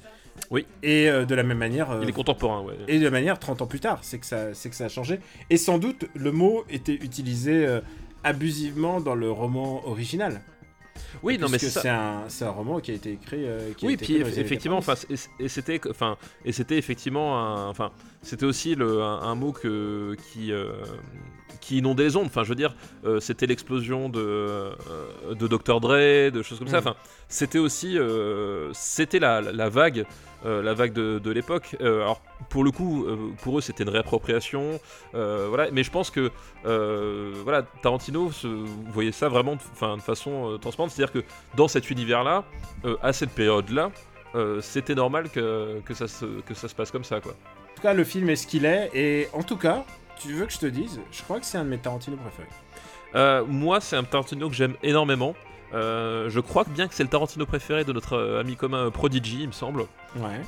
[0.52, 0.64] Oui.
[0.85, 1.90] Et euh, de la même manière.
[1.90, 2.74] euh, Il est contemporain, ouais.
[2.86, 5.18] et de manière 30 ans plus tard, c'est que ça, que ça a changé.
[5.51, 7.66] Et sans doute, le mot était utilisé
[8.22, 10.40] abusivement dans le roman original.
[11.22, 13.44] Oui, non mais c'est un, c'est un roman qui a été écrit.
[13.47, 15.28] euh, qui a Oui, été puis écrit effectivement, 90.
[15.28, 17.90] enfin, et, c'était, enfin, et c'était effectivement, enfin,
[18.22, 20.72] c'était aussi le, un, un mot que, qui, euh,
[21.69, 22.27] qui inondait les ondes.
[22.27, 22.74] Enfin, je veux dire,
[23.05, 24.70] euh, c'était l'explosion de, euh,
[25.39, 26.81] de Dr Dre, de choses comme ça.
[26.81, 26.86] Mhm.
[26.89, 26.97] Enfin,
[27.28, 30.07] c'était aussi, euh, c'était la, la- la vague,
[30.47, 31.77] euh, la vague de, de l'époque.
[31.81, 34.81] Euh, alors, pour le coup, euh, pour eux, c'était une réappropriation.
[35.15, 36.31] euh, voilà, mais je pense que,
[36.65, 41.12] euh, voilà, Tarantino, se, vous voyez ça vraiment, de- enfin, de façon euh, transparente, c'est-à-dire
[41.12, 41.24] que
[41.57, 42.45] dans cet univers-là,
[42.86, 43.90] euh, à cette période-là,
[44.35, 47.32] euh, c'était normal que, que, ça se, que ça se passe comme ça, quoi.
[47.32, 48.90] En tout cas, le film est ce qu'il est.
[48.95, 49.85] Et en tout cas,
[50.20, 52.49] tu veux que je te dise, je crois que c'est un de mes Tarantino préférés.
[53.15, 55.35] Euh, moi, c'est un Tarantino que j'aime énormément.
[55.74, 58.90] Euh, je crois que bien que c'est le Tarantino préféré de notre euh, ami commun
[58.90, 59.82] Prodigy, il me semble.
[60.16, 60.40] Ouais.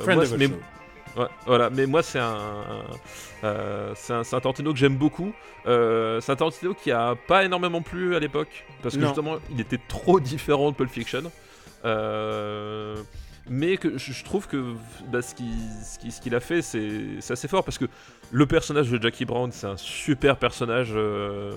[0.00, 0.50] Friend moi, of mais-.
[1.16, 2.64] Ouais, voilà, mais moi c'est un,
[3.94, 5.32] c'est un, Tarantino que j'aime beaucoup.
[5.64, 9.06] C'est un Tarantino qui a pas énormément plu à l'époque parce que Non.
[9.06, 11.30] justement il était trop différent de Pulp Fiction.
[11.84, 12.96] Euh,
[13.48, 14.74] mais que je trouve que
[15.08, 15.46] bah, ce qu'il
[15.82, 17.84] ce ce a fait c'est c'est assez fort parce que
[18.32, 21.52] le personnage de Jackie Brown c'est un super personnage euh,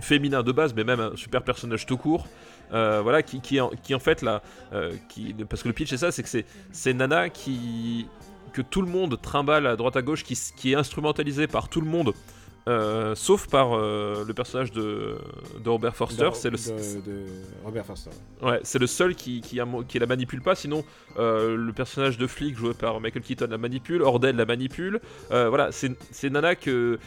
[0.00, 2.26] féminin de base mais même un super personnage tout court
[2.72, 4.42] euh, voilà qui, qui, en, qui en fait là
[4.72, 8.06] euh, qui, parce que le pitch c'est ça c'est que c'est Nana qui
[8.48, 11.80] que tout le monde trimballe à droite à gauche, qui, qui est instrumentalisé par tout
[11.80, 12.12] le monde,
[12.68, 15.16] euh, sauf par euh, le personnage de,
[15.64, 16.28] de Robert Forster.
[16.34, 17.26] C'est le, de, de
[17.64, 18.10] Robert Forster.
[18.42, 20.54] ouais, c'est le seul qui, la manipule pas.
[20.54, 20.84] Sinon,
[21.18, 25.00] euh, le personnage de flic joué par Michael Keaton la manipule, Ordel la manipule.
[25.30, 26.98] Voilà, c'est Nana que,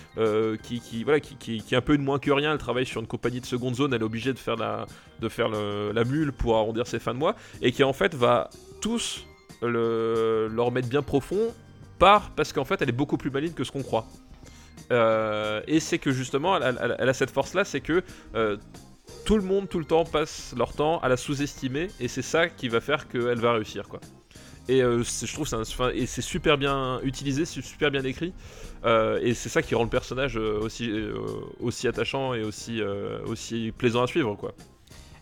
[0.63, 2.51] qui, qui, voilà, qui, qui, qui est un peu une moins que rien.
[2.51, 3.93] Elle travaille sur une compagnie de seconde zone.
[3.93, 4.85] Elle est obligée de faire la,
[5.19, 7.35] de faire le- la mule pour arrondir ses fins de mois.
[7.61, 8.49] Et qui en fait va
[8.81, 9.25] tous
[9.61, 11.53] le, leur mettre bien profond
[11.99, 14.07] par parce qu'en fait elle est beaucoup plus maligne que ce qu'on croit.
[14.91, 18.03] Euh, et c'est que justement elle, a cette force là, c'est que
[18.35, 18.57] euh,
[19.25, 22.47] tout le monde tout le temps passe leur temps à la sous-estimer et c'est ça
[22.47, 23.99] qui va faire qu'elle va réussir quoi.
[24.67, 28.33] Et euh, je trouve enfin, et c'est super bien utilisé, c'est super bien écrit
[29.21, 34.53] et c'est ça qui rend le personnage aussi attachant et aussi plaisant à suivre quoi.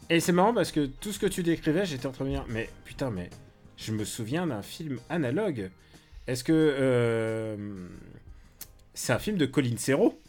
[0.10, 2.46] Et c'est marrant parce que tout ce que tu décrivais, j'étais en train de dire,
[2.50, 3.30] mais putain, mais
[3.78, 5.70] je me souviens d'un film analogue.
[6.26, 7.56] Est-ce que
[9.00, 10.20] c'est un film de Colin Serrault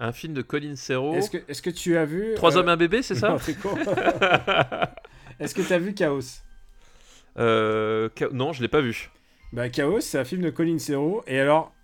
[0.00, 1.14] Un film de Colin Serrault.
[1.14, 3.76] Est-ce que, tu as vu Trois euh, hommes et un bébé, c'est ça c'est con.
[5.38, 6.40] Est-ce que tu as vu Chaos?
[7.38, 9.10] Euh, non, je l'ai pas vu.
[9.52, 11.22] Bah Chaos, c'est un film de Colin Serrault.
[11.26, 11.74] Et alors,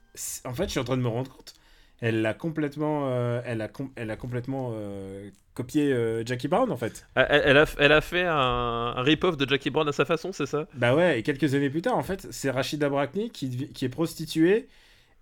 [0.47, 1.55] en fait, je suis en train de me rendre compte,
[2.01, 6.73] elle l'a complètement, euh, elle a, com- elle a complètement euh, copié euh, Jackie Brown
[6.73, 7.07] en fait.
[7.17, 10.07] Ah, Elle, elle a, elle a fait un, un rip-off de Jackie Brown à sa
[10.07, 10.67] façon, c'est ça?
[10.73, 13.91] Bah ouais, et quelques années plus tard, en fait, c'est Rachida Brakni qui, qui est
[13.91, 14.69] prostituée.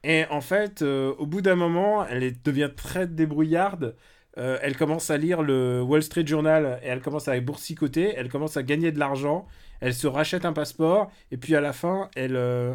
[0.03, 3.97] Et en fait, euh, au bout d'un moment, elle devient très débrouillarde.
[4.39, 8.15] Euh, elle commence à lire le Wall Street Journal et elle commence à boursicoter.
[8.17, 9.47] Elle commence à gagner de l'argent.
[9.81, 11.11] Elle se rachète un passeport.
[11.31, 12.75] Et puis à la fin, elle, euh,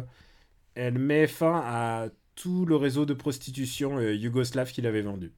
[0.74, 5.32] elle met fin à tout le réseau de prostitution yougoslave qu'il avait vendu.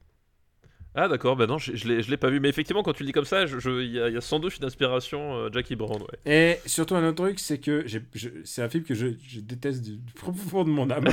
[0.95, 2.39] Ah d'accord, bah non, je, je l'ai pas vu.
[2.39, 4.39] Mais effectivement, quand tu le dis comme ça, il y, a- il y a sans
[4.39, 6.19] doute une inspiration euh, Jackie Brown, ouais.
[6.25, 7.85] Et surtout un autre truc, c'est que
[8.43, 11.05] c'est un film que je, je déteste du du profond de mon âme.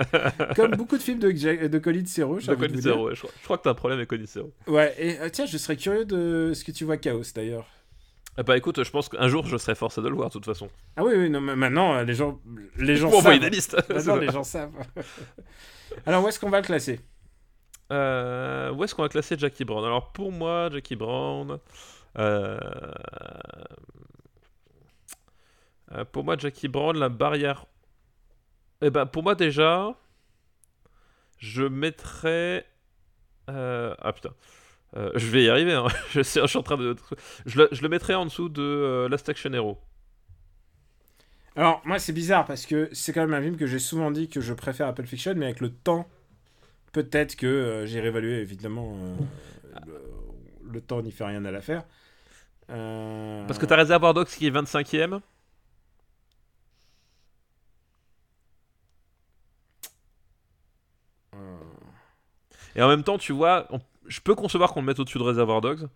[0.56, 1.30] Comme beaucoup de films de,
[1.66, 2.38] de Colin Serrault.
[2.40, 3.14] De Colin ouais.
[3.14, 4.52] Je, crois- je crois que t'as un problème avec Colin Serrault.
[4.66, 7.66] Ouais, et euh, tiens, je serais curieux de ce que tu vois Chaos d'ailleurs.
[8.38, 10.44] Ah bah écoute, je pense qu'un jour, je serai forcé de le voir, de toute
[10.44, 10.70] façon.
[10.96, 12.40] Ah oui, oui, non, mais maintenant, les gens,
[12.78, 13.50] les gens Pour envoyer savent.
[13.50, 13.76] des listes.
[13.90, 14.70] Maintenant, les gens savent.
[16.06, 17.00] Alors, où est-ce qu'on va le classer?
[17.90, 19.84] Euh, où est-ce qu'on va classer Jackie Brown?
[19.84, 21.58] Alors pour moi, Jackie Brown.
[22.18, 22.58] euh,
[25.92, 27.66] euh, pour moi, Jackie Brown, la barrière.
[28.82, 29.94] Eh ben, pour moi déjà,
[31.38, 32.66] je mettrais.
[33.48, 34.34] Ah putain.
[34.94, 35.86] Je vais y arriver, hein.
[36.10, 36.96] je, suis en train de.
[37.46, 39.78] Je le, je le mettrais en dessous de Last Action Hero.
[41.58, 44.28] Alors, moi, c'est bizarre parce que c'est quand même un film que j'ai souvent dit
[44.28, 46.08] que je préfère Apple Fiction, mais avec le temps,
[46.92, 48.96] peut-être que euh, j'ai réévalué, évidemment.
[48.96, 49.14] euh,
[49.86, 51.84] le, le temps n'y fait rien à l'affaire.
[52.70, 55.20] Euh, Parce que t'as Reservoir Dogs qui est 25ème.
[61.34, 61.38] euh,
[62.76, 65.22] Et en même temps, tu vois, on- je peux concevoir qu'on le mette au-dessus de
[65.22, 65.88] Reservoir Dogs,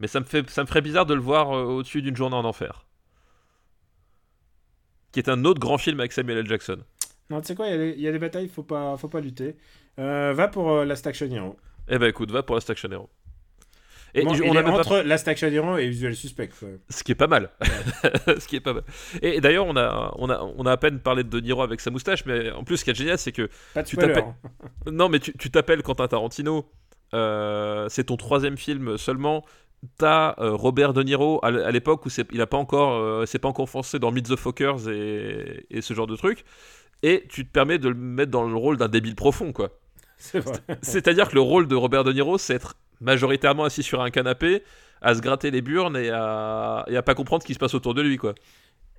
[0.00, 2.36] mais ça me, fait, ça me ferait bizarre de le voir euh, au-dessus d'une journée
[2.36, 2.86] en enfer.
[5.12, 6.46] Qui est un autre grand film avec Samuel L.
[6.48, 6.78] Jackson.
[7.30, 8.96] Non, tu sais quoi, il y a des- il y, a des batailles, faut pas,
[8.96, 9.56] faut pas lutter.
[9.98, 11.56] Euh, va pour euh, Last Action Hero.
[11.88, 13.08] Eh ben écoute, va pour Last Action Hero.
[14.16, 16.50] Et Bon, je- il on est même pas- entre Last Action Hero et Visual Suspect.
[16.88, 17.50] Ce qui est pas mal.
[18.38, 18.84] ce qui est pas mal.
[19.22, 21.62] Et, et d'ailleurs, on a, on, a, on a à peine parlé de De Niro
[21.62, 23.96] avec sa moustache, mais en plus, ce qui est génial, c'est que Pas de Tu
[23.96, 24.36] t'appelles- hein.
[24.90, 26.70] Non, mais tu t'appelles Quentin Tarantino.
[27.12, 29.44] euh, c'est ton troisième film seulement.
[29.98, 33.48] T'as euh, Robert De Niro à l'époque où il a pas encore, euh, c'est pas
[33.48, 36.44] encore foncé dans Meet the Fockers et, et ce genre de trucs.
[37.02, 39.70] Et tu te permets de le mettre dans le rôle d'un débile profond, quoi.
[40.82, 44.62] C'est-à-dire que le rôle de Robert De Niro, c'est être majoritairement assis sur un canapé,
[45.00, 47.74] à se gratter les burnes et à, et à pas comprendre ce qui se passe
[47.74, 48.34] autour de lui, quoi.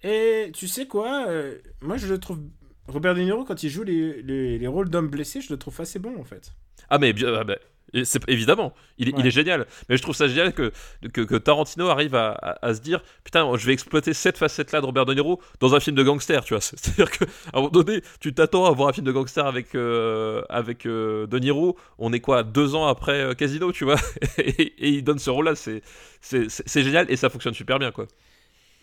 [0.03, 2.39] Et tu sais quoi euh, Moi, je le trouve.
[2.87, 5.81] Robert De Niro, quand il joue les, les, les rôles d'hommes blessés, je le trouve
[5.81, 6.53] assez bon en fait.
[6.89, 7.57] Ah mais bien, ah ben,
[8.03, 9.27] c'est évidemment, il, est- il Ouais.
[9.27, 9.65] est génial.
[9.89, 10.71] Mais je trouve ça génial que,
[11.13, 14.81] que, que Tarantino arrive à, à- à se dire putain, je vais exploiter cette facette-là
[14.81, 16.61] de Robert De Niro dans un film de gangster, tu vois.
[16.61, 20.41] C'est-à-dire qu'à un moment donné, tu t'attends à voir un film de gangster avec euh,
[20.49, 21.77] avec euh, De Niro.
[21.97, 23.97] On est quoi deux ans après euh, Casino, tu vois
[24.37, 25.81] et, et il donne ce rôle-là, c'est
[26.21, 28.07] c'est c'est- c'est génial et ça fonctionne super bien, quoi.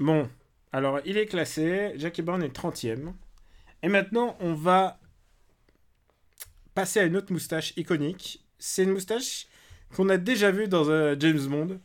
[0.00, 0.28] Bon,
[0.72, 1.92] alors il est classé.
[1.96, 3.12] Jackie Brown est 30ème.
[3.82, 4.98] Et maintenant, on va
[6.74, 8.40] passer à une autre moustache iconique.
[8.64, 9.48] C'est une moustache
[9.96, 11.80] qu'on a déjà vue dans un James Bond.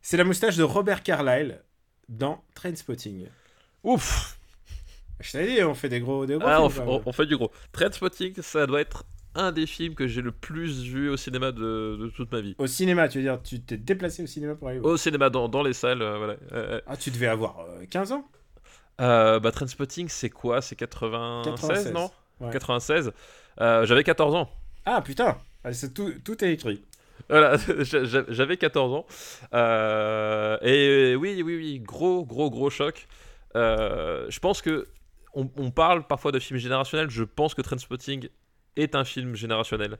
[0.00, 1.62] C'est la moustache de Robert Carlyle
[2.08, 3.28] dans Trainspotting.
[3.84, 4.36] Ouf.
[5.20, 7.36] Je t'avais dit, on fait des gros, des gros Ah, on, films, on fait du
[7.36, 7.52] gros.
[7.70, 9.04] Trainspotting, ça doit être
[9.36, 12.56] un des films que j'ai le plus vu au cinéma de, de toute ma vie.
[12.58, 15.30] Au cinéma, tu veux dire, tu t'es déplacé au cinéma pour aller voir Au cinéma,
[15.30, 16.32] dans, dans les salles, euh, voilà.
[16.50, 18.28] Euh, euh, Ah, tu devais avoir euh, 15 ans
[19.00, 20.60] Euh, bah, Trainspotting, c'est quoi?
[20.62, 22.10] C'est 96, 96, non
[22.40, 22.50] ouais.
[22.50, 23.12] 96.
[23.60, 24.50] Euh, J'avais 14 ans.
[24.84, 26.82] Ah, putain Ah, c'est tout, tout est écrit.
[27.28, 29.06] Voilà, j'a- j'a- j'avais 14 ans.
[29.54, 33.06] Euh, et oui, oui, oui, gros, gros, gros choc.
[33.56, 34.88] Euh, je pense que
[35.34, 37.08] on, parle parfois de films générationnels.
[37.10, 38.28] Je pense que Trainspotting
[38.76, 39.98] est un film générationnel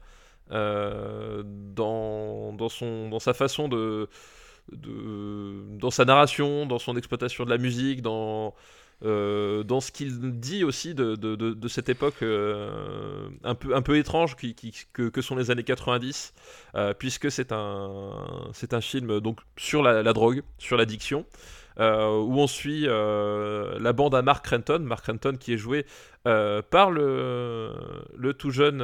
[0.51, 4.09] euh, dans, dans, son, dans sa façon de,
[4.71, 8.53] dans sa narration, dans son exploitation de la musique, dans
[9.03, 14.35] euh, dans ce qu'il dit aussi de, cette époque euh, un, peu, étrange
[14.93, 16.33] que, sont les années 90,
[16.75, 18.51] euh, puisque c'est un,
[18.81, 21.25] film donc, sur la drogue, sur l'addiction,
[21.79, 25.85] euh, où on suit euh, la bande à Mark Renton, Mark Renton qui est joué
[26.25, 27.71] euh, par le,
[28.17, 28.81] le tout jeune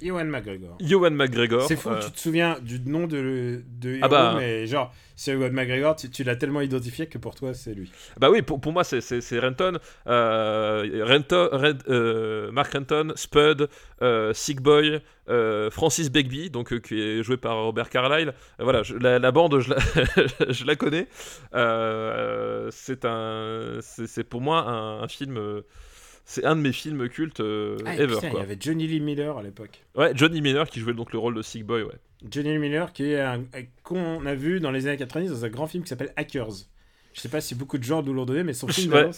[0.00, 0.76] Ewan McGregor.
[0.80, 1.62] Ewan McGregor.
[1.62, 4.34] C'est fou tu te souviens du nom de, de Ah bah.
[4.38, 7.90] mais genre, c'est Ewan McGregor, tu, tu l'as tellement identifié que pour toi, c'est lui.
[8.20, 13.68] Bah oui, pour, pour moi, c'est- Renton, Renton Red- Mark Renton, Spud,
[14.32, 18.34] Sick Boy, euh, Francis Begbie, donc, euh, qui est joué par Robert Carlyle.
[18.60, 19.78] Euh, voilà, je- la, la bande, je la,
[20.52, 21.06] je la connais.
[22.70, 25.38] C'est un, c'est pour moi un, un film.
[26.24, 28.16] c'est un de mes films cultes Ah, ever.
[28.22, 29.82] il y avait Johnny Lee Miller à l'époque.
[29.94, 31.82] Ouais, Johnny Miller qui jouait donc le rôle de Sick Boy.
[31.82, 31.94] Ouais.
[32.30, 33.24] Johnny Lee Miller qui est
[33.82, 36.50] qu'on a vu dans les années 90 dans un grand film qui s'appelle Hackers.
[37.12, 39.10] Je sais pas si beaucoup de gens nous l'ont donné, mais son film Ouais.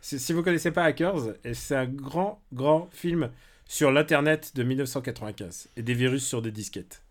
[0.00, 3.30] c'est- si vous connaissez pas Hackers, c'est un grand, grand film
[3.66, 7.02] sur l'internet de 1995 et des virus sur des disquettes.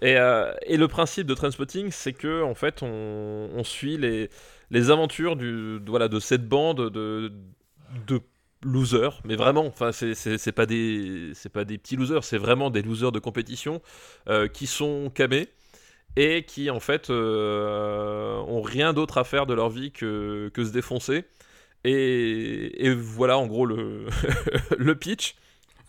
[0.00, 4.30] Et, euh, et le principe de Trainspotting, c'est que en fait, on, suit les,
[4.70, 7.32] les aventures de, voilà, de cette bande de,
[8.06, 8.20] de
[8.62, 12.82] losers, mais vraiment, enfin, c'est pas des c'est pas des petits losers, c'est vraiment des
[12.82, 13.82] losers de compétition
[14.28, 15.48] euh, qui sont camés
[16.16, 20.64] et qui en fait euh, ont rien d'autre à faire de leur vie que, que
[20.64, 21.24] se défoncer.
[21.84, 24.06] Et, et voilà en gros le,
[24.78, 25.36] le pitch.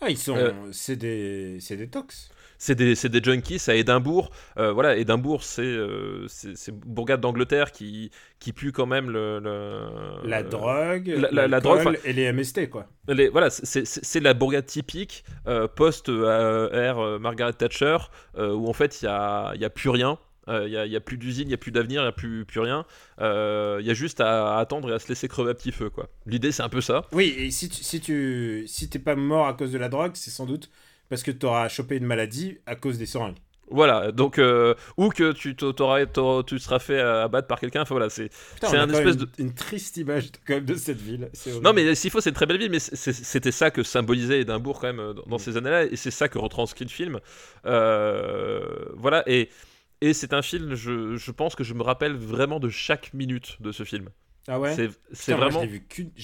[0.00, 0.36] Ah, ils sont.
[0.36, 0.52] Euh.
[0.72, 2.30] C'est des, c'est des tox.
[2.58, 4.30] c'est des, c'est des junkies à Édimbourg.
[4.58, 9.38] Euh, voilà, Édimbourg, c'est euh, c'est c'est bourgade d'Angleterre qui, qui pue quand même le.
[9.40, 12.86] le- La euh, drogue, la- la- la l'alcool drogue, et les MST, quoi.
[13.08, 17.98] les- voilà, c'est- la bourgade typique euh, post euh, ère euh, Margaret Thatcher
[18.38, 20.18] euh, où en fait il y a, y a plus rien.
[20.50, 22.44] Euh, Il n'y a, plus d'usine, il n'y a plus d'avenir, il n'y a plus,
[22.44, 22.84] plus rien.
[23.20, 25.72] Euh, Il y a juste à, à attendre et à se laisser crever à petit
[25.72, 25.88] feu.
[25.88, 26.08] quoi.
[26.26, 27.06] L'idée, c'est un peu ça.
[27.12, 30.12] Oui, et si tu si tu si t'es pas mort à cause de la drogue,
[30.14, 30.68] c'est sans doute
[31.08, 33.36] parce que t'auras chopé une maladie à cause des seringues.
[33.72, 36.04] Voilà, donc, euh, ou que tu, t'auras-
[36.44, 37.82] tu seras fait abattre par quelqu'un.
[37.82, 38.28] Enfin voilà, c'est.
[38.60, 38.88] C'est un
[39.38, 41.30] une, triste image quand même de cette ville.
[41.62, 44.80] Non, mais s'il faut, c'est une très belle ville, mais c'était ça que symbolisait Édimbourg
[44.80, 45.38] quand même euh, dans, dans Mm.
[45.38, 47.20] ces années-là, et c'est ça que retranscrit le film.
[47.64, 48.60] Euh,
[48.96, 49.48] voilà, et,
[50.00, 53.60] et c'est un film, je, je pense que je me rappelle vraiment de chaque minute
[53.60, 54.08] de ce film.
[54.48, 54.74] ah ouais.
[55.12, 55.60] C'est moi, vraiment.
[55.60, 55.66] Je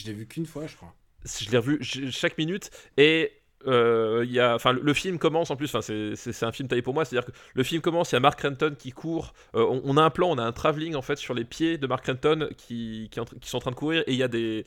[0.06, 0.94] l'ai vu qu'une, fois, je crois.
[1.24, 3.32] je l'ai revu chaque minute et
[3.66, 6.94] euh, y a, enfin, le, film commence en plus, enfin, c'est- un film taillé pour
[6.94, 9.82] moi, c'est-à-dire que le film commence, il y a Mark Renton qui court, euh, on,
[9.84, 12.06] on a un plan, on a un travelling en fait sur les pieds de Mark
[12.06, 13.10] Renton qui
[13.42, 14.64] sont en train de courir et il y a des,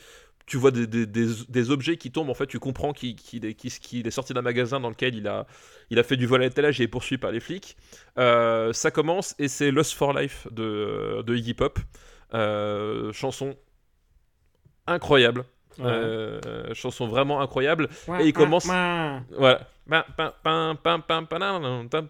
[0.49, 3.15] tu vois des, objets qui tombent, en fait, tu comprends qu'il
[3.45, 5.45] est, sorti d'un magasin dans lequel il a,
[5.91, 7.77] il a fait du vol à l'étalage et est poursuivi par les flics.
[8.17, 11.79] Euh, ça commence et c'est Lost for Life de, de Iggy Pop,
[12.33, 13.55] Euh, chanson
[14.85, 15.45] incroyable.
[15.87, 17.87] Euh, chanson vraiment incroyable.
[18.21, 18.65] et il commence-
[19.37, 19.65] Voilà.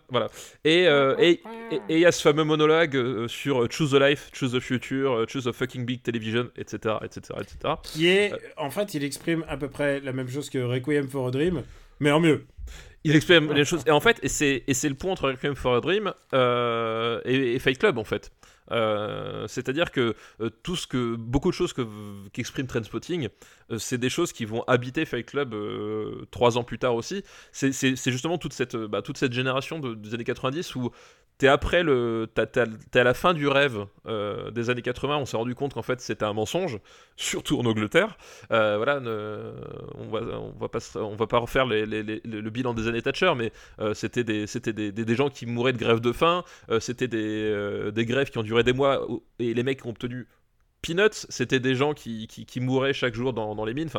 [0.10, 0.28] Voilà.
[0.66, 1.42] Et euh, et
[1.72, 4.52] et- et il y a ce fameux monologue euh, sur euh, Choose the Life, Choose
[4.54, 7.76] the Future, euh, Choose the fucking big television, etc., etc., etc.
[7.84, 11.28] Qui est, en fait, il exprime à peu près la même chose que Requiem for
[11.28, 11.64] a Dream,
[12.02, 12.44] mais en mieux.
[13.06, 13.82] Il exprime les choses.
[13.88, 17.22] Et en fait, et c'est et c'est le point entre Requiem for a Dream euh,
[17.24, 18.30] et, et Fight Club en fait.
[18.72, 21.82] Euh, C'est-à-dire que euh, tout ce que beaucoup de choses que
[22.34, 23.30] qu'exprime Trainspotting,
[23.72, 25.56] euh, c'est des choses qui vont habiter Fight Club
[26.32, 27.24] trois ans plus tard aussi.
[27.52, 27.72] C'est
[28.12, 30.90] justement toute cette bah, toute cette génération de- des années 90 où
[31.40, 33.86] T'es après le, t'es à la fin du rêve
[34.52, 35.16] des années 80.
[35.20, 36.80] On s'est rendu compte qu'en fait c'était un mensonge,
[37.16, 38.18] surtout en Angleterre.
[38.50, 39.54] Voilà, ne-
[39.96, 43.54] on va, on va pas, on va pas refaire le bilan des années Thatcher, mais
[43.94, 46.44] c'était des, c'était des, des- gens qui mouraient de grève de faim.
[46.82, 49.08] c'était des, des grèves qui ont duré des mois
[49.40, 50.28] et les mecs ont obtenu
[50.82, 51.26] peanuts.
[51.30, 53.90] C'était des gens qui, qui, qui mouraient chaque jour dans, dans les mines.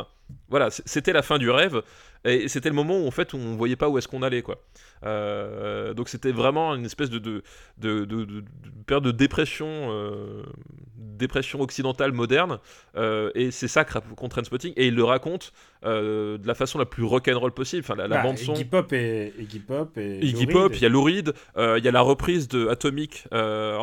[0.48, 1.82] Voilà, c'était la fin du rêve
[2.24, 4.62] et c'était le moment où en fait on voyait pas où est-ce qu'on allait quoi.
[5.05, 7.43] Euh, donc c'était vraiment une espèce de, de,
[7.78, 8.44] de, de, de- de
[8.86, 10.43] période de dépression, euh,
[10.97, 12.59] dépression occidentale moderne,
[12.97, 15.52] euh, et c'est ça que raconte Trainspotting, et il le raconte
[15.82, 18.52] de la façon la plus rock'n'roll possible, enfin la, la Bah, bande son.
[18.52, 21.89] Iggy Pop et Iggy Pop et Iggy Pop, il y a Lou Reed, il y
[21.89, 23.24] a la reprise de Atomic.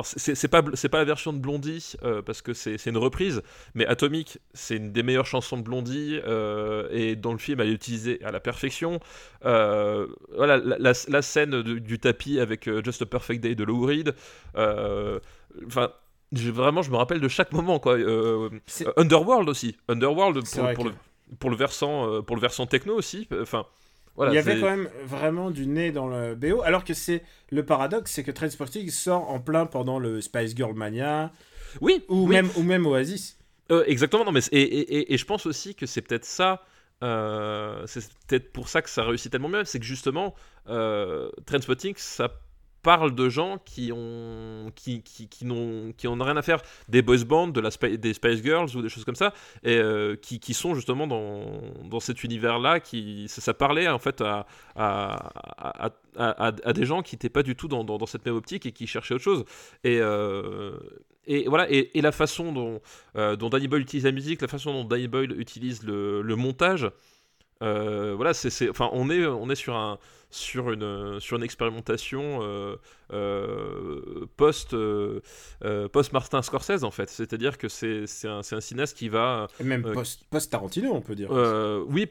[0.03, 1.95] c'est pas c'est pas la version de Blondie
[2.25, 3.41] parce que c'est c'est une reprise,
[3.73, 7.69] mais Atomic c'est une des meilleures chansons de Blondie euh, et dans le film elle
[7.69, 8.99] est utilisée à la perfection.
[9.45, 13.55] Euh, voilà la, la- la scène de- du tapis avec euh, Just a Perfect Day
[13.55, 14.13] de Lou Reed.
[14.55, 15.89] Enfin.
[16.33, 17.95] Vraiment, je me rappelle de chaque moment, quoi.
[18.97, 19.77] Underworld aussi.
[19.87, 20.95] Underworld pour, vrai pour que- le,
[21.39, 23.29] pour le versant, pour le versant techno aussi.
[23.41, 23.65] Enfin,
[24.17, 24.31] voilà.
[24.33, 27.63] il y avait quand même vraiment du nez dans le BO, alors que c'est le
[27.65, 31.31] paradoxe, c'est que Trainspotting sort en plein pendant le Spice Girl Mania
[31.79, 32.35] Oui, ou oui.
[32.35, 33.36] même ou même Oasis.
[33.71, 36.63] Euh, exactement, non, mais et, et- et- je pense aussi que c'est peut-être ça,
[37.03, 40.33] euh, c'est peut-être pour ça que ça réussit tellement bien, c'est que justement,
[40.69, 42.31] euh, Trainspotting, ça
[42.83, 46.61] parle de gens qui ont qui, qui, qui n'ont qui ont rien à faire.
[46.87, 49.33] Des boys bands de la des Spice Girls ou des choses comme ça
[49.63, 49.81] et
[50.21, 54.45] qui, qui sont justement dans, dans cet univers là qui ça, parlait en fait à
[54.75, 55.17] à,
[56.15, 58.87] à, des gens qui n'étaient pas du tout dans, dans, cette même optique et qui
[58.87, 59.43] cherchaient autre chose.
[59.83, 59.99] Et
[61.27, 62.81] et voilà et, et la façon dont
[63.17, 66.35] euh, dont Danny Boyle utilise la musique, la façon dont Danny Boyle utilise le, le
[66.35, 66.89] montage.
[67.63, 69.97] euh, voilà, c'est, enfin, on est, on est sur un,
[70.29, 72.75] sur une, sur une expérimentation euh,
[73.13, 74.75] euh, post,
[75.91, 77.09] post Martin Scorsese en fait.
[77.09, 81.15] C'est-à-dire que c'est, un, un cinéaste qui va, Et même post, post Tarantino, on peut
[81.15, 81.29] dire.
[81.89, 82.05] oui,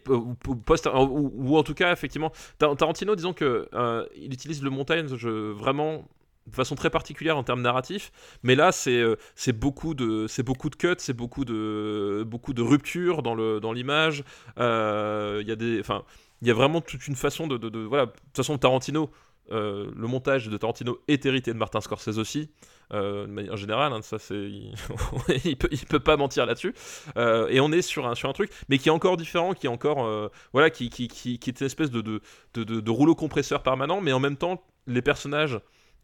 [0.65, 3.69] post, ou, ou en tout cas, effectivement, Tar- Tarantino, disons que
[4.17, 6.09] il utilise le montage vraiment
[6.47, 8.13] de façon très particulière en termes narratifs,
[8.43, 12.55] mais là c'est euh, c'est beaucoup de c'est beaucoup de cuts, c'est beaucoup de beaucoup
[12.55, 14.25] de ruptures dans le dans l'image.
[14.59, 16.05] Euh, Il y a des, enfin,
[16.43, 17.89] il y a vraiment toute une façon de, de, de-.
[17.89, 19.11] De toute façon, Tarantino.
[19.53, 22.51] euh, le montage de Tarantino est hérité de Martin Scorsese aussi,
[22.93, 23.93] de manière générale.
[23.93, 24.75] hein, ça, c'est, il,
[25.45, 26.75] il peut, il peut pas mentir là-dessus.
[27.17, 29.71] Et on est sur un, sur un truc, mais qui est encore différent, qui est
[29.71, 32.21] encore, voilà, qui, qui, qui, est une espèce de, de-
[32.55, 35.61] de rouleau compresseur permanent, mais en même temps, les personnages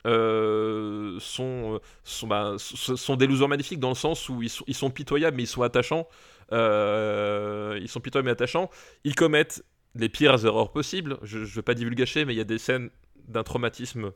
[0.07, 4.75] euh, sont, sont, bah, sont des losers magnifiques dans le sens où ils sont, ils
[4.75, 6.09] sont pitoyables, mais ils sont attachants.
[6.53, 8.71] Euh, ils sont pitoyables mais attachants.
[9.05, 9.65] Ils commettent
[9.95, 11.19] les pires erreurs possibles.
[11.23, 12.91] Je ne vais pas divulgacher, mais il y a des scènes
[13.29, 14.13] d'un traumatisme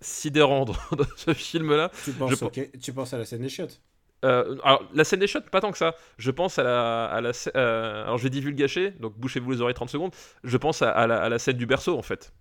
[0.00, 0.74] sidérant dans,
[1.16, 1.90] ce film-là.
[2.04, 3.80] Tu penses, Je- ok, tu penses à la scène des chiottes?
[4.24, 5.94] Euh, alors, la scène des shots, pas tant que ça.
[6.18, 7.04] Je pense à la.
[7.06, 10.12] À la euh, alors, je vais divulgacher, donc bouchez-vous les oreilles 30 secondes.
[10.42, 12.32] Je pense à, à la, à la scène du berceau, en fait.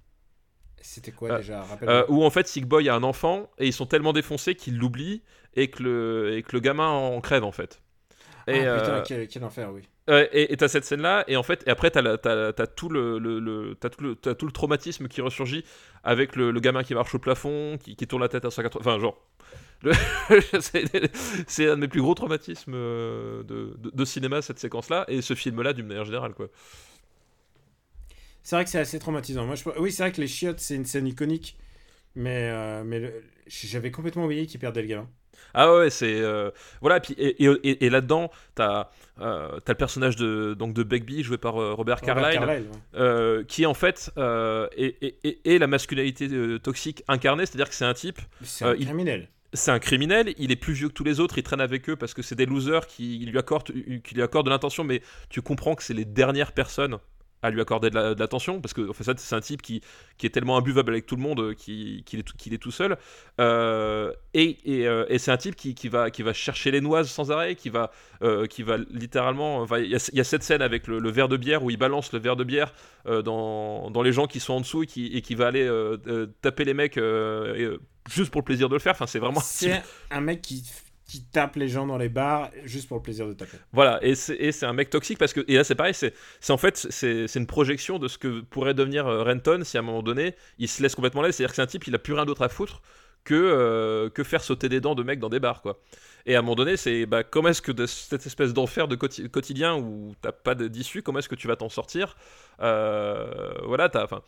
[0.81, 1.65] C'était quoi Euh, déjà?
[1.83, 4.77] Euh, où, en fait, Sick Boy a un enfant et ils sont tellement défoncés qu'ils
[4.77, 5.21] l'oublient
[5.55, 7.81] et, que le- et que le gamin en crève, en fait.
[8.47, 9.81] Et, ah, putain, euh, quel, quel enfer, oui.
[10.31, 13.41] Et t'as cette scène là et en fait et après t'as t'as tout le, le-
[13.41, 15.65] le- t'as tout le t'as tout le traumatisme qui ressurgit
[16.05, 18.99] avec le, gamin qui marche au plafond qui, qui tourne la tête à 180 enfin
[19.01, 19.21] genre
[21.47, 25.21] c'est un de mes plus gros traumatismes de, de, de cinéma cette séquence là et
[25.21, 26.47] ce film là d'une manière générale quoi
[28.47, 29.45] C'est vrai que c'est assez traumatisant.
[29.45, 29.63] Moi, je...
[29.77, 31.57] Oui, c'est vrai que les chiottes, c'est une scène iconique.
[32.15, 35.09] Mais, euh, mais le- j'avais complètement oublié qu'ils perdaient le gamin.
[35.53, 36.49] ah ouais c'est euh,
[36.79, 40.81] voilà puis et, et, et- et là dedans t'as euh, le personnage de donc de
[40.83, 42.65] Begbie joué par euh, Robert Robert Carlyle Carlyle,
[42.95, 43.45] ouais.
[43.47, 46.27] qui en fait est, est- la masculinité
[46.63, 49.27] toxique incarnée c'est-à-dire que c'est un type C'est un il- criminel.
[49.53, 51.95] c'est un criminel, il est plus vieux que tous les autres, il traîne avec eux
[51.97, 53.71] parce que c'est des losers qui lui accordent,
[54.03, 56.97] qui lui accordent de l'intention, mais tu comprends que c'est les dernières personnes
[57.43, 59.81] à lui accorder de la- de l'attention parce que en fait, c'est un type qui,
[60.17, 62.57] qui est tellement imbuvable avec tout le monde euh, qui- qu'il est, tout- qu'il est
[62.57, 62.97] tout seul.
[63.39, 66.81] Euh, et et, euh, et c'est un type qui, qui va, qui va chercher les
[66.81, 67.91] noises sans arrêt, qui va,
[68.23, 69.65] euh, qui va littéralement.
[69.77, 71.69] Il y, a- il y a cette scène avec le, le verre de bière où
[71.69, 72.73] il balance le verre de bière
[73.05, 75.69] dans, dans les gens qui sont en dessous et qui, et qui va aller
[76.41, 77.69] taper les mecs et,
[78.09, 78.93] juste pour le plaisir de le faire.
[78.93, 79.39] Enfin, c'est vraiment.
[79.41, 79.81] C'est
[80.11, 80.63] un mec qui,
[81.07, 83.57] qui tape les gens dans les bars juste pour le plaisir de taper.
[83.71, 86.13] Voilà, et c'est un mec toxique parce que, et là c'est pareil, c'est
[86.49, 89.83] en fait c'est une projection de ce que pourrait devenir euh, Renton si à un
[89.83, 92.13] moment donné il se laisse complètement là, c'est-à-dire que c'est un type, il a plus
[92.13, 92.81] rien d'autre à foutre
[93.23, 95.79] que, euh, que faire sauter des dents de mecs dans des bars quoi.
[96.25, 98.97] Et à un moment donné, c'est bah, comment est-ce que de cette espèce d'enfer de
[98.97, 102.17] quoti- quotidien où t'as pas d'issue, comment est-ce que tu vas t'en sortir?
[102.61, 104.21] Euh, Voilà, t'as, enfin,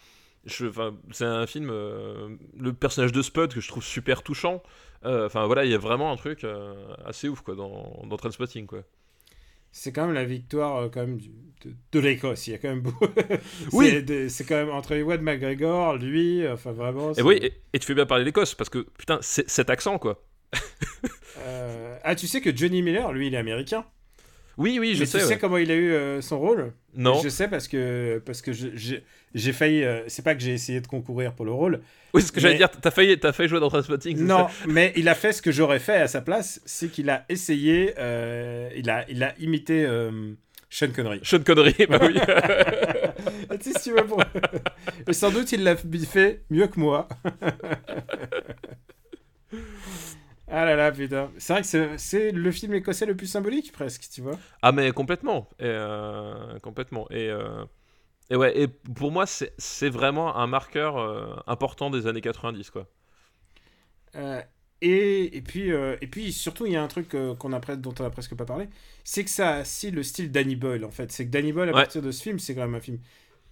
[0.46, 4.64] c'est un film, euh, le personnage de Spud que je trouve super touchant.
[5.06, 6.74] Euh, Enfin voilà, il y a vraiment un truc euh,
[7.06, 8.84] assez ouf quoi dans, dans Trainspotting quoi.
[9.72, 11.20] C'est quand même la victoire quand même
[11.64, 12.48] de, de l'Écosse.
[12.48, 13.06] Il y a quand même beaucoup.
[13.74, 14.04] Oui.
[14.30, 17.14] C'est quand même entre Ewan McGregor, lui, enfin vraiment.
[17.14, 20.24] Et oui, et, et tu fais bien parler l'Écosse parce que putain, cet accent quoi.
[22.04, 23.86] Ah, tu sais que Johnny Miller, lui, il est américain.
[24.60, 25.18] Oui, oui, je Mais sais.
[25.20, 25.38] tu sais ouais.
[25.40, 26.74] comment il a eu euh, son rôle?
[26.96, 27.20] Non.
[27.24, 29.84] Je sais parce que parce que j'ai failli.
[29.84, 31.80] euh, c'est pas que j'ai essayé de concourir pour le rôle.
[32.14, 32.70] Oui, c'est ce que j'allais Mais- dire.
[32.70, 34.18] T'as failli, t'as failli jouer dans Trainspotting.
[34.18, 34.52] c'est Non, ça?
[34.68, 37.94] mais il a fait ce que j'aurais fait à sa place, c'est qu'il a essayé,
[37.98, 39.88] euh, il a il a imité
[40.70, 41.20] Sean Connery.
[41.24, 42.20] Sean Connery, bah oui.
[43.62, 44.24] tu sais, si tu veux, pour-
[45.08, 47.08] Et sans doute il l'a fait mieux que moi.
[50.50, 51.32] ah là là, putain.
[51.38, 54.40] C'est vrai que c'est- le film écossais le plus symbolique, presque, tu vois.
[54.62, 57.08] ah mais complètement, et, euh, complètement.
[57.12, 57.66] Et, euh,
[58.30, 62.88] et ouais, et pour moi c'est vraiment un marqueur euh, important des années 90 quoi.
[64.82, 68.06] Et, et, puis, et puis, surtout, il y a un truc qu'on a, dont on
[68.06, 68.70] a presque pas parlé,
[69.04, 71.12] c'est que ça a si le style Danny Boyle, en fait.
[71.12, 71.88] C'est que Danny Boyle, à Ouais.
[71.88, 73.00] partir de ce film, c'est quand même un film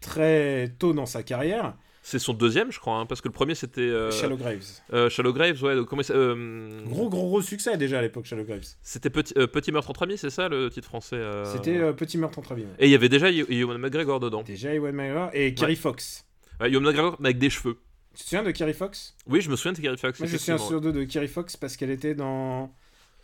[0.01, 1.77] très tôt dans sa carrière.
[2.09, 4.63] C'est son deuxième, je crois, hein, parce que le premier c'était euh, Shallow Graves.
[4.93, 5.75] euh, Shallow Graves, ouais.
[5.75, 8.63] donc Comment euh, Gros, gros, gros succès déjà à l'époque, Shallow Graves.
[8.81, 11.21] C'était petit, petit meurtre entre amis, c'est ça le titre français
[11.51, 12.61] C'était Petit meurtre entre amis.
[12.63, 12.69] ouais.
[12.79, 14.41] Et il y avait déjà Ew- Ewan McGregor dedans.
[14.43, 16.25] Déjà Ewan McGregor et Kerry Fox.
[16.61, 17.77] Ouais, Ewan McGregor mais avec des cheveux.
[18.15, 19.13] Tu te souviens de Kerry Fox?
[19.27, 20.17] Oui, je me souviens de Gary Fox.
[20.19, 22.73] Moi, je me souviens surtout de Kerry Fox parce qu'elle était dans.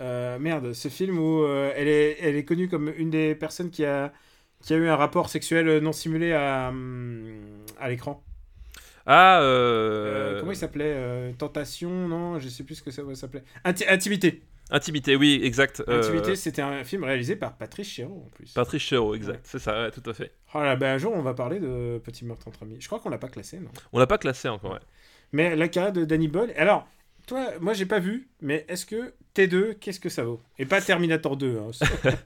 [0.01, 3.69] euh, merde, ce film où euh, elle, est, elle est connue comme une des personnes
[3.71, 4.11] qui a,
[4.61, 7.31] qui a eu un rapport sexuel non simulé à, hum,
[7.79, 8.21] à l'écran.
[9.05, 10.39] Ah, Euh, euh...
[10.39, 13.43] comment il s'appelait euh, Tentation Non, je sais plus ce que ça s'appelait.
[13.65, 14.43] Inti- Intimité.
[14.71, 15.83] Intimité, oui, exact.
[15.87, 18.53] euh, Intimité, c'était un film réalisé par Patrice Chéreau en plus.
[18.53, 19.41] Patrice Chéreau, exact.
[19.43, 20.31] C'est ça, ouais, tout à fait.
[20.55, 22.77] Oh là, ben, un jour, on va parler de Petit meurtre entre amis.
[22.79, 23.69] Je crois qu'on l'a pas classé, non?
[23.91, 24.79] On l'a pas classé encore, ouais.
[25.33, 26.53] Mais la carrière de Danny Boyle.
[26.55, 26.87] Alors,
[27.27, 30.41] toi, moi, j'ai pas vu, mais est-ce que T2, qu'est-ce que ça vaut?
[30.59, 31.57] Et pas Terminator 2.
[31.57, 31.71] hein.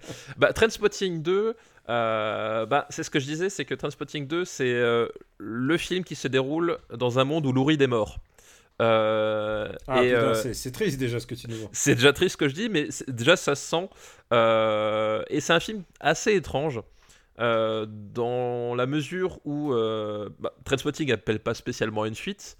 [0.38, 1.56] Bah, Trainspotting 2,
[1.90, 5.07] euh, bah, c'est ce que je disais, c'est que Trainspotting 2, c'est euh,
[5.38, 8.19] le film qui se déroule dans un monde où Lou Reed est mort.
[8.82, 10.02] Euh, Ah,
[10.53, 11.69] c'est- triste déjà ce que tu nous vois.
[11.72, 13.90] c'est déjà triste ce que je dis, mais déjà ça se sent.
[15.34, 16.82] Et c'est un film assez étrange.
[17.40, 19.72] dans la mesure où
[20.40, 22.57] bah, Trainspotting appelle pas spécialement une suite,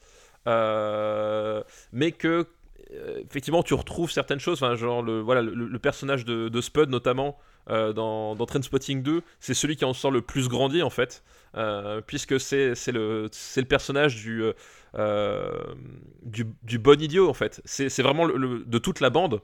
[1.94, 2.48] mais que
[2.94, 7.38] euh, effectivement tu retrouves certaines choses, enfin, genre le, voilà, le, personnage de, Spud notamment
[7.70, 11.24] euh, dans, dans Trainspotting 2, c'est celui qui en sort le plus grandi en fait,
[11.56, 14.54] euh, puisque c'est le, c'est le personnage du, euh,
[14.96, 15.52] euh,
[16.24, 17.62] du, bon idiot en fait.
[17.66, 19.42] C'est vraiment le- de toute la bande.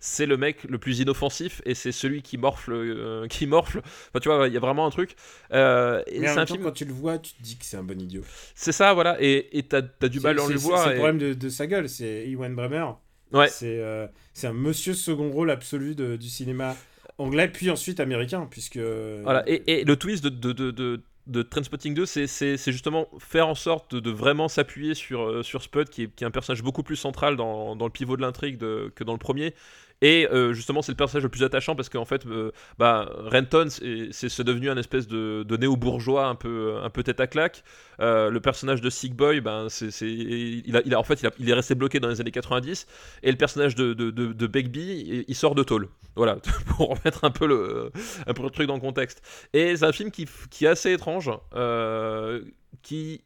[0.00, 3.78] C'est le mec le plus inoffensif et c'est celui qui morfle, euh, qui morfle.
[3.78, 5.14] Enfin, tu vois, il y a vraiment un truc.
[5.52, 6.64] Euh, et Mais en c'est même un temps, film.
[6.64, 8.22] quand tu le vois, tu te dis que c'est un bon idiot.
[8.54, 9.16] C'est ça, voilà.
[9.20, 10.82] Et t'as as du mal à le voir.
[10.82, 12.86] C'est le et- problème de, de sa gueule, c'est Ewan Bremer.
[13.32, 13.48] Ouais.
[13.48, 16.74] C'est euh, c'est un monsieur second rôle absolu de- du cinéma
[17.18, 18.78] anglais, puis ensuite américain, puisque.
[18.78, 23.46] Voilà, et, et le twist de, de, de, de, de Trainspotting 2, c'est- justement faire
[23.46, 26.62] en sorte de, de vraiment s'appuyer sur, sur Spud, qui est, qui est un personnage
[26.62, 29.54] beaucoup plus central dans, dans le pivot de l'intrigue que dans le premier.
[30.02, 33.68] Et euh, justement, c'est le personnage le plus attachant parce qu'en fait, euh, bah, Renton,
[33.68, 37.62] c'est devenu un espèce de, de néo-bourgeois un peu, un peu tête à claque.
[38.00, 41.50] Euh, le personnage de Sick Boy, ben, c'est il, a, il a, en fait, il,
[41.50, 42.86] est resté bloqué dans les années 90.
[43.22, 45.88] Et le personnage de, de, de, de Begbie, il- sort de tôle.
[46.16, 46.36] Voilà,
[46.66, 47.92] pour remettre un peu le,
[48.26, 49.22] un peu le truc dans le contexte.
[49.52, 52.42] Et c'est un film qui, qui est assez étrange, euh,
[52.82, 53.22] qui,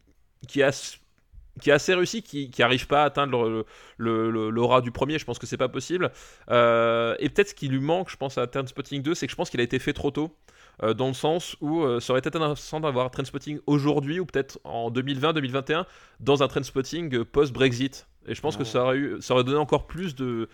[0.48, 0.70] qui, a,
[1.60, 3.64] qui est assez réussi, qui n'arrive pas à atteindre le-
[3.98, 6.10] le- le- l'aura du premier, je pense que c'est pas possible.
[6.50, 9.36] Euh, et peut-être ce qui lui manque, je pense, à Trainspotting 2, c'est que je
[9.36, 10.34] pense qu'il a été fait trop tôt.
[10.82, 14.58] euh, dans le sens où euh, ça aurait été intéressant d'avoir Trainspotting aujourd'hui ou peut-être
[14.64, 15.86] en 2020-2021
[16.18, 18.08] dans un Trainspotting euh, post-Brexit.
[18.26, 20.48] Et je pense que ça aurait, eu, ça aurait donné encore plus de,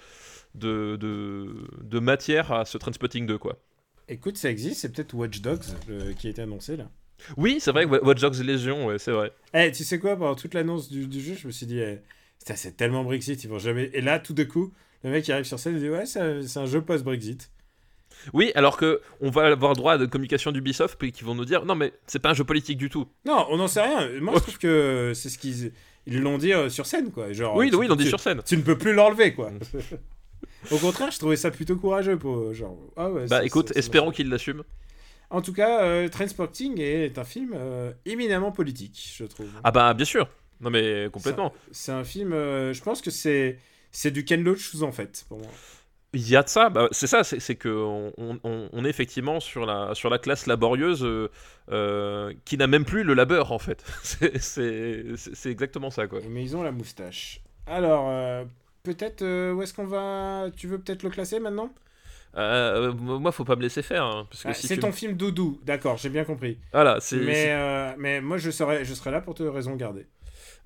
[0.55, 1.47] de, de,
[1.83, 3.57] de matière à ce Trainspotting 2 quoi.
[4.09, 5.63] Écoute, ça existe, c'est peut-être Watch Dogs
[6.19, 6.85] qui a été annoncé là.
[7.37, 9.33] Oui, c'est vrai que Watch Dogs Légion, ouais, c'est vrai.
[9.55, 11.99] Eh, tu sais quoi, pendant toute l'annonce du, du jeu, je me suis dit, eh,
[12.45, 13.91] c'est tellement Brexit, ils vont jamais.
[13.93, 14.73] Et là, tout de coup,
[15.05, 16.21] le mec il arrive sur scène et dit, ouais, c'est
[16.59, 17.51] un, jeu post-Brexit.
[18.35, 21.47] Oui, alors que on va avoir droit à de communication d'Ubisoft puis qui vont nous
[21.47, 23.07] dire non mais c'est pas un jeu politique du tout.
[23.25, 24.11] Non, on n'en sait rien.
[24.21, 25.73] Moi, je trouve que c'est ce qu'ils
[26.07, 27.33] ils l'ont dit euh, sur scène, quoi.
[27.33, 28.43] Genre, oui, tu- oui, ils l'ont dit sur scène.
[28.45, 29.51] Tu ne peux plus l'enlever, quoi.
[30.71, 32.77] Au contraire, je trouvais ça plutôt courageux pour genre.
[32.97, 33.27] Ah ouais.
[33.27, 34.65] Bah écoute, espérons vachement- qu'il l'assume.
[35.31, 39.49] En tout cas, euh, Trainspotting est un film euh, éminemment politique, je trouve.
[39.63, 40.29] Ah bah bien sûr.
[40.61, 41.53] Non mais complètement.
[41.73, 42.33] C'est un film.
[42.33, 43.59] euh, je pense que c'est
[43.93, 45.49] c'est du Ken Loach en fait pour moi.
[46.13, 49.39] Il y a de ça, bah, c'est ça, c'est que on, on- on est effectivement
[49.39, 51.07] sur la, sur la classe laborieuse
[51.71, 53.85] euh, qui n'a même plus le labeur en fait.
[54.41, 55.05] C'est-
[55.47, 56.19] exactement ça quoi.
[56.29, 57.41] Mais ils ont la moustache.
[57.67, 58.45] Alors, euh,
[58.83, 60.47] peut-être euh, où est-ce qu'on va?
[60.57, 61.73] Tu veux peut-être le classer maintenant?
[62.37, 64.05] Euh, moi, faut pas me laisser faire.
[64.05, 66.59] hein, parce que Ah, si C'est tu ton film doudou, d'accord, j'ai bien compris.
[66.73, 67.17] Voilà, c'est.
[67.17, 70.07] Mais, c'est- euh, mais moi, je serai, je serai là pour te raison garder.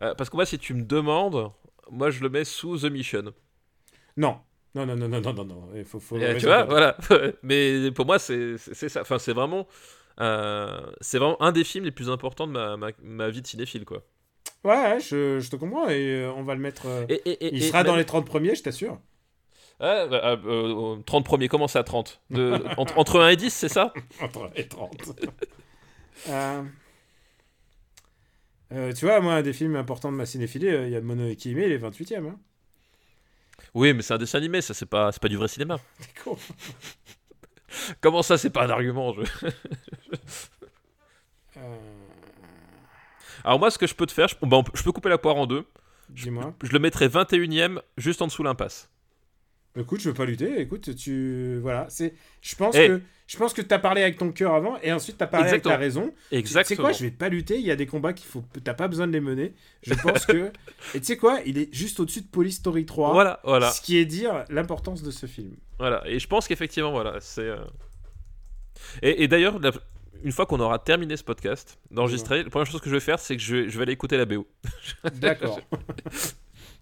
[0.03, 1.51] euh, parce que moi, si tu me demandes,
[1.91, 3.33] moi, je le mets sous The Mission.
[4.17, 4.39] Non,
[4.75, 5.69] non, non, non, non, non, non, non.
[5.75, 6.97] Il faut, faut tu vois, voilà.
[7.43, 9.01] Mais pour moi, c'est ça.
[9.01, 9.67] Enfin, c'est vraiment.
[10.21, 13.47] euh, c'est vraiment un des films les plus importants de ma, ma, ma vie de
[13.47, 14.03] cinéphile, quoi.
[14.65, 16.87] Ouais, je, je te comprends et euh, on va le mettre.
[16.87, 18.99] euh, Et, et- et- il sera dans les 30 premiers, je t'assure.
[19.81, 20.37] Ouais, bah, euh,
[20.97, 24.51] euh, 30 premiers, comment ça, 30 de, entre, entre 1 et 10, c'est ça Entre
[24.57, 25.13] les 30.
[26.29, 26.63] Euh,
[28.73, 31.01] euh, tu vois, moi, un des films importants de ma cinéphilie, euh, il y a
[31.01, 32.27] Mono et Kimi, il est 28ème.
[32.29, 32.39] Hein.
[33.75, 35.79] Oui, mais c'est un dessin animé, ça, c'est pas, c'est pas du vrai cinéma.
[36.01, 36.37] T'es con.
[38.01, 39.49] Comment ça, c'est pas un argument je-
[41.57, 41.77] Euh,
[43.45, 45.37] Alors, moi, ce que je peux te faire, je, bah, je peux couper la poire
[45.37, 45.65] en deux.
[46.09, 46.55] Dis-moi.
[46.63, 48.91] Je le mettrai 21ème, juste en dessous l'impasse.
[49.77, 50.61] Écoute, je veux pas lutter.
[50.61, 51.59] Écoute, tu.
[51.61, 51.87] Voilà.
[51.89, 52.89] c'est Je pense Eh.
[52.89, 53.01] que.
[53.27, 55.75] Je pense que t'as parlé avec ton cœur avant et ensuite t'as parlé Exactement.
[55.75, 56.09] avec ta raison.
[56.11, 56.83] Tu sais Exactement.
[56.83, 57.55] quoi, je vais pas lutter.
[57.59, 58.45] Il y a des combats qu'il faut.
[58.63, 59.55] T'as pas besoin de les mener.
[59.83, 60.53] Je pense que.
[60.95, 63.13] Et tu sais quoi, il est juste au-dessus de Police Story 3.
[63.15, 65.57] Voilà, voilà, Ce qui est dire l'importance de ce film.
[65.79, 66.03] voilà.
[66.07, 67.41] Et je pense qu'effectivement, voilà, c'est.
[67.49, 67.57] euh,
[69.03, 69.73] Et, et d'ailleurs, la-
[70.23, 73.19] une fois qu'on aura terminé ce podcast, d'enregistrer, la première chose que je vais faire,
[73.19, 74.47] c'est que je vais, je vais aller écouter la BO.
[75.15, 75.61] D'accord.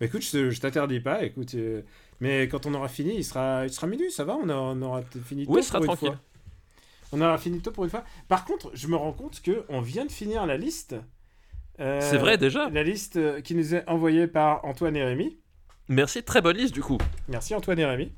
[0.01, 1.23] Bah, écoute, je, je t'interdis pas.
[1.23, 1.83] Écoute, euh,
[2.23, 4.11] mais quand on aura fini, il sera, il sera minuit.
[4.11, 6.09] Ça va, on, a- on aura fini tôt Oui, ce sera pour une tranquille.
[6.19, 6.19] fois.
[7.13, 8.05] On aura fini tôt pour une fois.
[8.29, 10.95] Par contre, je me rends compte que on vient de finir la liste.
[11.81, 15.39] Euh, C'est vrai, déjà La liste euh, qui nous est envoyée par Antoine et Rémi.
[15.89, 16.99] Merci, très bonne liste du coup.
[17.29, 18.13] Merci Antoine et Rémi.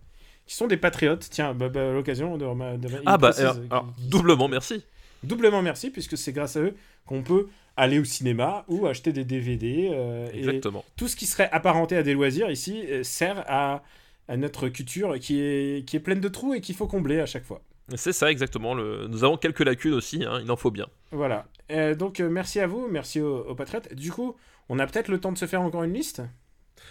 [0.47, 1.27] Qui sont des patriotes.
[1.31, 2.45] Tiens, bah, bah, l'occasion de,
[2.77, 3.55] de- il Ah bah, alors,
[3.97, 4.85] qu'ils- doublement merci.
[5.25, 6.75] Doublement merci puisque c'est grâce à eux
[7.07, 9.91] qu'on peut aller au cinéma ou acheter des DVD.
[9.93, 10.85] euh, et Exactement.
[10.97, 13.83] tout ce qui serait apparenté à des loisirs ici euh, sert à,
[14.29, 17.27] à notre culture qui est, qui est pleine de trous et qu'il faut combler à
[17.27, 17.63] chaque fois.
[17.97, 18.75] C'est ça, exactement.
[18.75, 19.09] Le...
[19.09, 20.87] Nous avons quelques lacunes aussi, hein, il en faut bien.
[21.11, 21.47] Voilà.
[21.71, 23.93] Euh, donc merci à vous, merci aux, aux patriotes.
[23.95, 24.37] Du coup,
[24.69, 26.23] on a peut-être le temps de se faire encore une liste?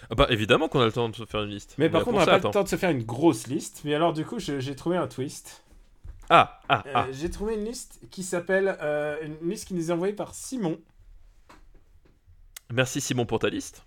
[0.09, 1.75] Ah bah évidemment qu'on a le temps de se faire une liste.
[1.77, 3.47] Mais On par est contre, on n'a pas le temps de se faire une grosse
[3.47, 3.81] liste.
[3.85, 5.62] Mais alors du coup, j'ai trouvé un twist.
[6.29, 7.07] Ah, ah, Euh, ah.
[7.11, 8.77] J'ai trouvé une liste qui s'appelle...
[8.81, 10.79] euh, une liste qui nous est envoyée par Simon.
[12.71, 13.83] Merci Simon pour ta liste.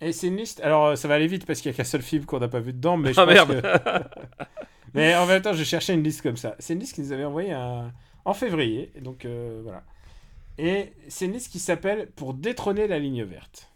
[0.00, 0.60] Et c'est une liste...
[0.60, 2.48] Alors euh, ça va aller vite parce qu'il n'y a qu'un seul film qu'on n'a
[2.48, 2.96] pas vu dedans.
[2.96, 4.02] Mais je Ah pense merde que-
[4.94, 6.56] Mais en même temps, je cherchais une liste comme ça.
[6.58, 7.92] C'est une liste qu'ils nous avaient envoyée un-
[8.24, 8.92] en février.
[8.94, 9.82] et Donc euh, voilà.
[10.58, 13.70] Et c'est une liste qui s'appelle Pour détrôner la ligne verte.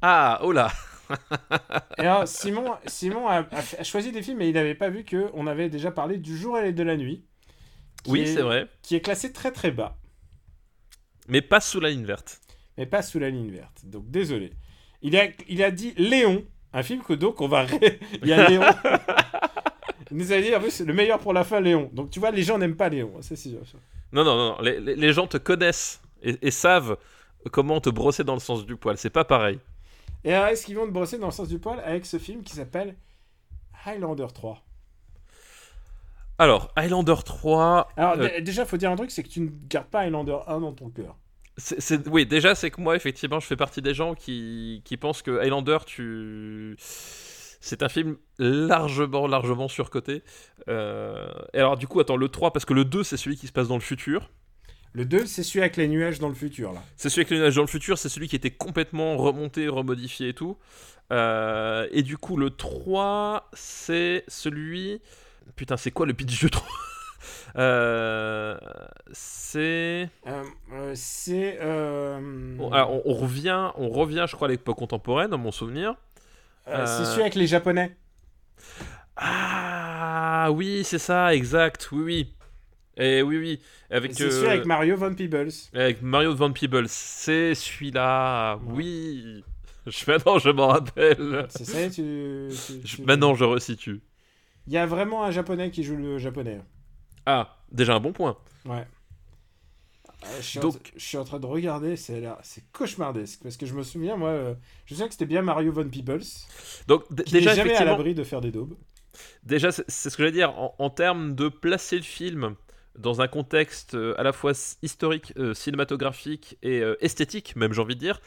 [0.00, 0.70] Ah, oh là
[1.98, 5.04] Et alors, Simon, Simon a, a- a choisi des films et il n'avait pas vu
[5.04, 7.24] que on avait déjà parlé du jour et de la nuit.
[8.08, 8.66] Oui, est- c'est vrai.
[8.82, 9.96] Qui est classé très très bas,
[11.28, 12.40] Mais pas sous la ligne verte.
[12.76, 13.82] mais pas sous la ligne verte.
[13.84, 14.52] Donc désolé.
[15.02, 17.62] Il a, il a dit Léon, un film que donc on va.
[17.64, 18.62] ré- Il y a Léon.
[20.10, 21.90] il nous a dit en plus le meilleur pour la fin, Léon.
[21.92, 23.20] Donc tu vois, les gens n'aiment pas Léon.
[23.22, 23.60] Ça, c'est sûr.
[24.12, 24.60] Non, non, non.
[24.62, 26.96] Les, les- les gens te connaissent et, et savent
[27.50, 28.96] comment te brosser dans le sens du poil.
[28.96, 29.58] C'est pas pareil.
[30.24, 32.42] Et alors, est-ce qu'ils vont te brosser dans le sens du poil avec ce film
[32.42, 32.94] qui s'appelle
[33.84, 34.62] Highlander 3
[36.42, 37.88] Alors, Highlander 3.
[37.96, 40.58] Alors, euh, déjà, faut dire un truc c'est que tu ne gardes pas Highlander 1
[40.60, 41.16] dans ton cœur.
[41.56, 44.96] c'est- c'est- oui, déjà, c'est que moi, effectivement, je fais partie des gens qui, qui
[44.96, 46.74] pensent que Highlander, tu.
[46.78, 50.24] C'est un film largement, largement surcoté.
[50.68, 53.46] Euh, Et alors, du coup, attends, le 3, parce que le 2, c'est celui qui
[53.46, 54.30] se passe dans le futur.
[54.94, 56.82] Le 2, c'est celui avec les nuages dans le futur, là.
[56.96, 60.30] C'est celui avec les nuages dans le futur, c'est celui qui était complètement remonté, remodifié
[60.30, 60.58] et tout.
[61.12, 65.00] Euh, et du coup, le 3, c'est celui.
[65.56, 66.66] Putain, c'est quoi le pitch du 3
[67.56, 68.56] Euh,
[69.12, 70.08] C'est.
[70.26, 70.42] Euh,
[70.72, 71.58] euh, c'est.
[71.60, 72.18] euh,
[72.58, 75.94] on, on revient, on revient, je crois, à l'époque contemporaine, dans mon souvenir.
[76.66, 77.94] c'est celui avec les Japonais.
[79.16, 82.34] Ah oui, c'est ça, exact, oui, oui.
[82.96, 83.60] Et oui, oui,
[83.90, 85.48] avec, C'est celui avec Mario Van Peebles.
[85.74, 89.44] avec Mario Van Peebles, c'est celui-là, oui.
[89.86, 91.44] Je, maintenant, je m'en rappelle.
[91.48, 92.48] C'est ça, tu.
[92.50, 94.00] tu- Je- tu- maintenant, je resitue.
[94.66, 96.60] Il y a vraiment un japonais qui joue le japonais.
[97.26, 98.36] Ah, déjà un bon point.
[98.64, 98.86] Ouais.
[100.24, 103.40] Euh, je, suis Donc- en, je suis en train de regarder, c'est là, c'est cauchemardesque
[103.42, 104.54] parce que je me souviens, moi, euh,
[104.86, 106.22] je sais que c'était bien Mario Van Peebles,
[106.86, 108.74] Donc, qui déjà, n'est jamais à l'abri de faire des daubes.
[109.42, 112.54] déjà c'est ce que j'allais dire, en, en termes de placer le film
[112.96, 114.52] dans un contexte euh, à la fois
[114.82, 118.20] historique, euh, cinématographique et euh, esthétique, même j'ai envie de dire,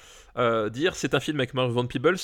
[0.72, 2.18] dire c'est un film avec Mario Van Peebles,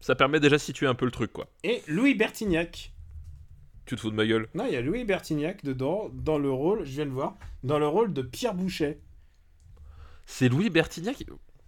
[0.00, 1.46] ça permet déjà de situer un peu le truc, quoi.
[1.62, 2.90] Et Louis Bertignac.
[3.86, 4.48] Tu te fous de ma gueule.
[4.54, 7.78] Non, il y a Louis Bertignac dedans, dans le rôle, je viens de voir, dans
[7.78, 8.98] le rôle de Pierre Boucher.
[10.26, 11.22] C'est Louis Bertignac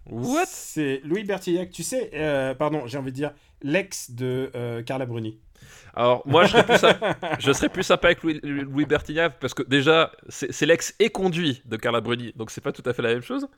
[0.07, 0.47] What?
[0.47, 3.33] C'est Louis Bertignac, tu sais, euh, pardon, j'ai envie de dire
[3.63, 5.39] l'ex de euh, Carla Bruni.
[5.95, 9.55] Alors, moi, je serais plus, sympa, je serais plus sympa avec Louis, Louis Bertignac parce
[9.55, 12.93] que déjà, c'est c'est l'ex et conduit de Carla Bruni, donc c'est pas tout à
[12.93, 13.49] fait la même chose.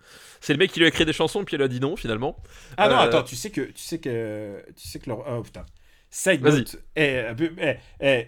[0.40, 2.36] C'est le mec qui lui a écrit des chansons, puis elle a dit non finalement.
[2.76, 5.42] Ah non, Euh, attends, tu sais que, tu sais que, tu sais que leur, oh
[5.42, 5.66] putain.
[6.10, 7.26] Side note, eh,
[7.60, 7.76] eh,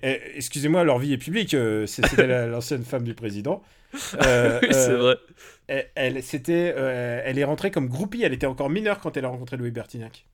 [0.02, 1.54] eh, excusez-moi, leur vie est publique.
[1.54, 3.62] euh, C'était la- l'ancienne femme du président.
[4.24, 5.86] Euh, oui, c'est euh, vrai.
[5.96, 8.22] Elle, c'était, euh, elle est rentrée comme groupie.
[8.22, 10.26] Elle était encore mineure quand elle a rencontré Louis Bertignac.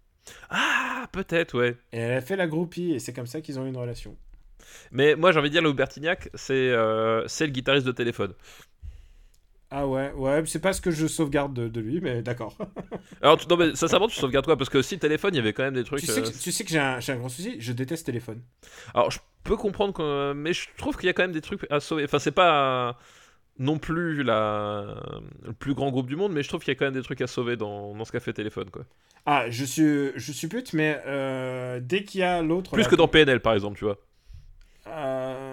[0.51, 1.74] Ah, peut-être, ouais.
[1.93, 4.14] Et elle a fait la groupie et c'est comme ça qu'ils ont eu une relation.
[4.90, 6.74] Mais moi, j'ai envie de dire, Louis Bertignac, c'est
[7.28, 8.35] c'est le guitariste de téléphone.
[9.70, 12.56] Ah ouais, ouais, c'est pas ce que je sauvegarde de, de lui, mais d'accord.
[13.22, 14.56] Alors, tu, non, mais sincèrement, tu sauvegardes quoi?
[14.56, 16.01] Parce que si téléphone, il y avait quand même des trucs.
[16.01, 18.06] tu, sais euh, que, tu sais que j'ai un, j'ai un grand souci, je déteste
[18.06, 18.40] téléphone.
[18.94, 21.66] Alors, je peux comprendre, que- mais je trouve qu'il y a quand même des trucs
[21.70, 22.05] à sauver.
[22.05, 22.93] Enfin, c'est pas euh,
[23.59, 24.97] non plus la...
[25.44, 27.02] le plus grand groupe du monde, mais je trouve qu'il y a quand même des
[27.02, 28.84] trucs à sauver dans, dans ce qu'a fait téléphone, quoi.
[29.26, 32.72] Ah, je suis, je suis pute, mais euh, dès qu'il y a l'autre.
[32.72, 33.98] Plus là, que dans PNL, par exemple, tu vois.
[34.86, 35.45] Euh,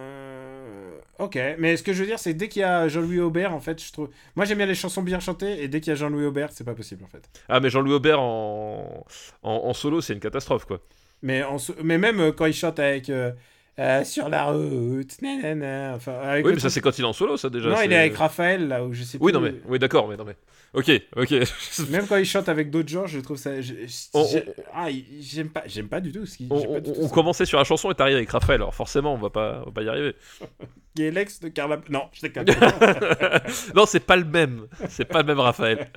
[1.19, 3.59] Ok, mais ce que je veux dire, c'est dès qu'il y a Jean-Louis Aubert, en
[3.59, 4.09] fait, je trouve.
[4.35, 6.63] Moi, j'aime bien les chansons bien chantées, et dès qu'il y a Jean-Louis Aubert, c'est
[6.63, 7.29] pas possible, en fait.
[7.49, 9.05] Ah, mais Jean-Louis Aubert en...
[9.43, 10.81] en, en solo, c'est une catastrophe, quoi.
[11.21, 13.09] Mais, en so- mais même euh, quand il chante avec.
[13.09, 13.31] euh,
[13.79, 16.13] euh, sur la route, nanana, enfin.
[16.21, 17.69] Avec Oui, mais ça, c'est quand il est en solo, ça, déjà.
[17.69, 19.25] Non, il est avec Raphaël, là, où je sais plus.
[19.25, 19.53] Oui, non, mais...
[19.67, 20.35] Oui, d'accord, mais non, mais...
[20.75, 21.31] Ok, ok.
[21.91, 23.61] Même quand il chante avec d'autres gens, je trouve ça.
[23.61, 23.73] je-
[24.15, 24.27] On-
[24.73, 24.87] Ah,
[25.21, 26.47] j'aime pas, j'aime pas du tout ce qu'il.
[26.51, 29.61] on, on- commençait sur la chanson et t'arrives avec Raphaël, alors forcément, on va pas,
[29.61, 30.15] on va pas y arriver.
[30.95, 31.79] Qui est l'ex de Carla.
[31.89, 32.45] Non, je déconne.
[33.75, 34.67] non, c'est pas le même.
[34.89, 35.89] C'est pas le même Raphaël.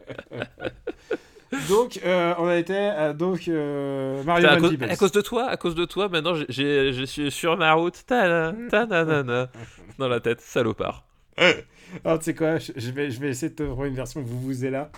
[1.69, 4.91] donc, euh, on a été à donc, euh, Mario à, Van cause, Peebles.
[4.91, 8.53] à cause de toi, à cause de toi, maintenant je suis sur ma route, ta
[8.71, 8.87] ta
[9.99, 11.05] dans la tête, salopard.
[12.05, 14.21] Ah, tu sais quoi, je je vais, je vais essayer de te trouver une version
[14.21, 14.91] vous vous êtes là.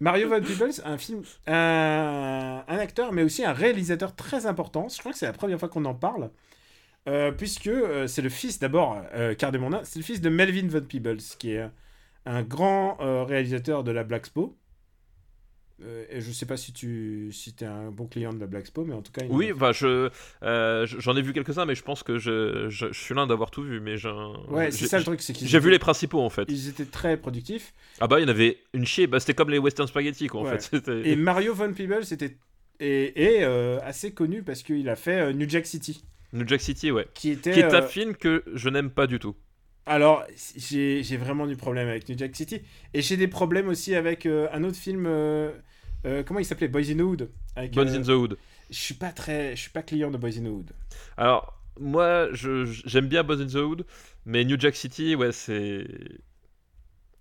[0.00, 4.88] Mario Van Peebles, un film, un, un acteur, mais aussi un réalisateur très important.
[4.88, 6.30] Je crois que c'est la première fois qu'on en parle,
[7.06, 7.70] euh, puisque
[8.06, 9.34] c'est le fils d'abord, euh,
[9.82, 11.68] c'est le fils de Melvin Van Peebles, qui est
[12.28, 14.56] un grand euh, réalisateur de la Black Expo.
[15.80, 18.62] Euh, et je sais pas si tu si es un bon client de la Black
[18.62, 19.24] Expo, mais en tout cas.
[19.24, 20.10] il- Oui, bah je,
[20.42, 23.52] euh, j'en ai vu quelques-uns, mais je pense que je, je, je suis l'un d'avoir
[23.52, 24.10] tout vu, mais j'ai,
[24.48, 26.46] Ouais, c'est ça le truc, c'est qu'ils J'ai vu les principaux en fait.
[26.48, 27.72] Ils étaient très productifs.
[28.00, 30.40] Ah bah il y en avait une chier, bah c'était comme les Western Spaghetti quoi
[30.40, 30.58] en Ouais.
[30.58, 30.88] fait.
[31.06, 32.36] Et Mario Van Peebles était
[32.80, 36.02] est, est, euh, assez connu parce qu'il a fait New Jack City,
[36.32, 37.06] New Jack City, ouais.
[37.14, 37.52] qui était.
[37.52, 39.36] Qui est un film que je n'aime pas du tout.
[39.88, 40.24] Alors,
[40.56, 42.60] j'ai vraiment du problème avec New Jack City.
[42.94, 45.06] Et j'ai des problèmes aussi avec euh, un autre film.
[45.06, 45.50] euh,
[46.06, 46.68] euh, comment il s'appelait?
[46.68, 47.30] Boys in the Hood.
[47.56, 48.36] Avec, euh, in the Hood.
[48.70, 50.70] Je suis pas très, je suis pas client de Boys in the Hood.
[51.16, 53.86] Alors, moi, j'aime bien Bones in the Hood,
[54.26, 55.86] mais New Jack City, ouais, c'est.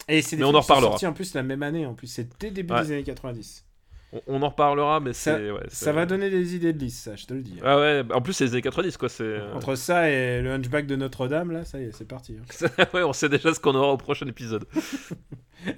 [0.09, 1.85] Et c'est des Mais on films en qui sont sortis en plus la même année,
[1.85, 2.81] en plus c'est dès début Ouais.
[2.81, 3.65] des années 90.
[4.13, 7.15] On, on en reparlera, mais Ça- ouais, Ça va donner des idées de liste, ça,
[7.17, 7.57] je te le dis.
[7.63, 9.09] Ah ouais, en plus, c'est les années 90, quoi.
[9.09, 9.41] C'est.
[9.53, 12.37] Entre ça et le Hunchback de Notre-Dame, là, ça y est, c'est parti.
[12.39, 12.67] hein.
[12.93, 14.65] ouais, on sait déjà ce qu'on aura au prochain épisode.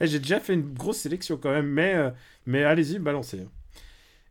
[0.01, 2.09] Eh, J'ai déjà fait une grosse sélection quand même, mais, euh,
[2.45, 3.47] mais allez-y, balancez.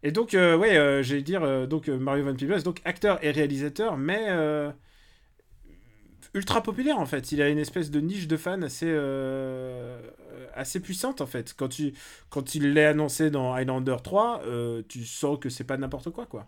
[0.02, 3.18] Et donc, euh, ouais, euh, j'allais dire, euh, donc euh, Mario Van Peebles, donc acteur
[3.24, 4.70] et réalisateur, mais euh,
[6.34, 7.32] ultra populaire en fait.
[7.32, 9.98] Il a une espèce de niche de fans assez, euh,
[10.58, 11.54] assez puissante en fait.
[11.56, 11.94] Quand, tu,
[12.30, 16.26] quand il l'est annoncé dans Highlander 3, euh, tu sens que c'est pas n'importe quoi
[16.26, 16.46] quoi.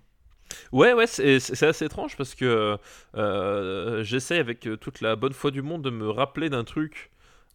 [0.73, 2.77] Ouais, ouais, c'est assez étrange parce que
[3.17, 7.11] euh, j'essaie avec euh, toute la bonne foi du monde de me rappeler d'un truc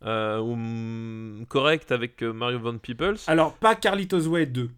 [0.06, 3.18] euh, correct avec Mario Van Peebles.
[3.28, 4.70] Alors, pas Carlitos Way 2.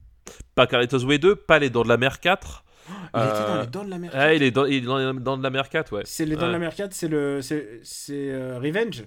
[0.55, 2.63] Pas Carlitos Way 2, pas Les Dents de la Mer 4.
[2.89, 4.11] Il était dans les Dents de la Mer.
[4.13, 6.01] Ah, il est dans, il est dans les Dents de la Mer 4, ouais.
[6.05, 7.41] C'est les Dents de la Mer 4, c'est le.
[7.41, 9.03] C'est c'est, euh, Revenge.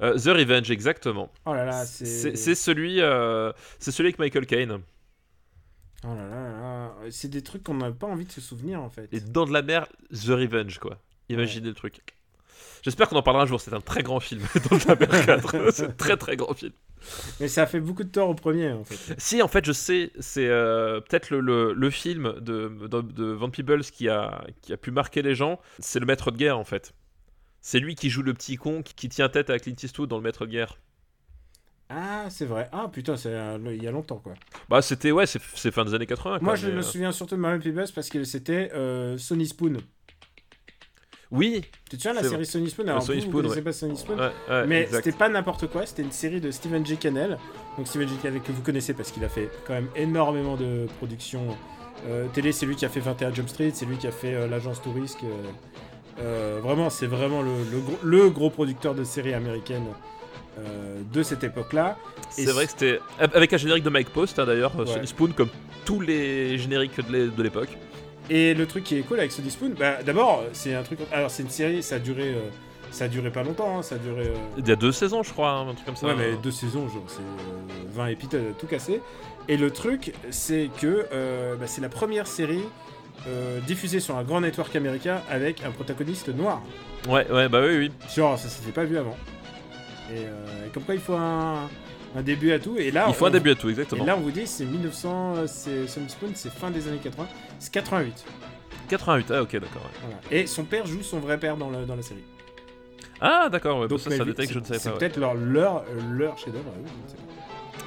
[0.00, 1.30] Euh, The Revenge, exactement.
[1.46, 4.78] Oh là là, C'est celui, euh, c'est celui avec Michael Caine.
[6.04, 6.94] Oh là là.
[7.10, 9.08] C'est des trucs qu'on n'a pas envie de se souvenir en fait.
[9.12, 10.98] Les Dents de la Mer, The Revenge, quoi.
[11.28, 12.00] Imaginez le truc.
[12.82, 13.60] J'espère qu'on en parlera un jour.
[13.60, 15.70] C'est un très grand film, Dents de la Mer 4.
[15.72, 16.72] c'est un très très grand film.
[17.40, 19.14] Mais ça a fait beaucoup de tort au premier en fait.
[19.18, 23.24] Si, en fait, je sais, c'est euh, peut-être le, le, le film de, de, de
[23.24, 25.60] Van Peebles qui a, qui a pu marquer les gens.
[25.78, 26.92] C'est le maître de guerre, en fait.
[27.60, 30.22] C'est lui qui joue le petit con qui, tient tête à Clint Eastwood dans le
[30.22, 30.78] maître guerre.
[31.90, 32.68] Ah, c'est vrai.
[32.72, 34.34] Ah putain, c'est euh, il y a longtemps quoi.
[34.68, 36.38] Bah, c'était, ouais, c'est fin des années 80.
[36.38, 39.16] quoi, Moi, je mais, me euh, souviens surtout de Mario Peebles parce que c'était euh,
[39.16, 39.78] Sonny Spoon.
[41.30, 42.88] Oui, Tu te souviens la série Sonny Spoon?
[42.88, 43.62] Alors, Sonny vous, vous Spoon, ouais.
[43.62, 44.18] pas Sonny Spoon?
[44.18, 46.96] Ouais, ouais, Mais c'était pas n'importe quoi, c'était une série de Stephen J.
[46.96, 47.38] Cannell.
[47.76, 48.14] Donc Stephen J.
[48.22, 51.56] Cannell que vous connaissez parce qu'il a fait quand même énormément de productions
[52.06, 52.52] euh, télé.
[52.52, 54.80] C'est lui qui a fait 21 Jump Street, c'est lui qui a fait euh, l'agence
[54.80, 55.18] Touriste.
[56.20, 59.86] Euh, euh, vraiment, c'est vraiment le, le gros, le gros producteur de séries américaines
[60.58, 61.96] euh, de cette époque-là.
[62.30, 63.00] C'est vrai que c'était.
[63.18, 64.86] Avec un générique de Mike Post, hein, d'ailleurs, Ouais.
[64.86, 65.48] Sonny Spoon, comme
[65.84, 67.70] tous les génériques de l'é- de l'époque.
[68.30, 70.98] Et le truc qui est cool avec Sonny Spoon, bah, d'abord, c'est un truc.
[71.12, 72.40] Alors, c'est une série, ça a duré, euh,
[72.90, 74.26] ça a duré pas longtemps, hein, ça a duré.
[74.26, 76.06] euh, Il y a deux saisons, je crois, hein, un truc comme ça.
[76.08, 79.00] Ouais, mais deux saisons, genre, c'est euh, 20 épisodes tout cassé.
[79.48, 82.64] Et le truc, c'est que euh, bah, c'est la première série
[83.26, 86.62] euh, diffusée sur un grand network américain avec un protagoniste noir.
[87.08, 87.92] Ouais, ouais, bah oui, oui.
[88.14, 89.16] Genre, ça s'était pas vu avant.
[90.10, 91.68] Et, euh, et comme quoi, il faut un,
[92.16, 92.76] un début à tout.
[92.78, 94.04] Et là, Il faut un on- début à tout, Et exactement.
[94.04, 97.26] là, on vous dit, c'est 1900, euh, c'est Sonny Spoon, c'est fin des années 80,
[97.58, 98.24] c'est 88.
[98.88, 99.82] 88, ah ok, d'accord.
[99.82, 99.98] ouais.
[100.02, 100.16] Voilà.
[100.30, 102.24] Et son père joue son vrai père dans, le- dans la série.
[103.20, 104.88] Ah, d'accord, ouais, Donc, bah, ça, mais ça détaille que je ne c'est- savais C'est
[104.90, 104.94] pas.
[104.94, 104.98] ouais.
[105.00, 106.72] peut-être leur, leur, leur chef-d'œuvre.
[106.76, 107.22] je ne sais pas.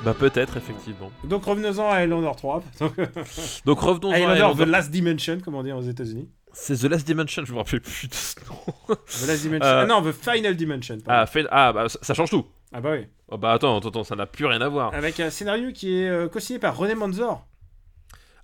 [0.03, 1.11] Bah, peut-être, effectivement.
[1.23, 2.63] Donc revenons-en à Highlander 3.
[2.79, 2.93] Donc,
[3.65, 4.63] Donc, revenons à Highlander.
[4.65, 6.27] The Last Dimension, comme on dit aux États-Unis.
[6.53, 8.95] C'est The Last Dimension, je me rappelle plus de ce nom.
[9.05, 9.65] The Last Dimension.
[9.65, 10.97] Euh, Ah non, The Final Dimension.
[11.07, 12.45] ah, ah, bah, ça, change tout.
[12.73, 13.05] Ah, bah oui.
[13.29, 14.93] Oh, bah, attends, attends, attends, ça n'a plus rien à voir.
[14.93, 17.45] Avec un scénario qui est euh, co-signé par René Manzor.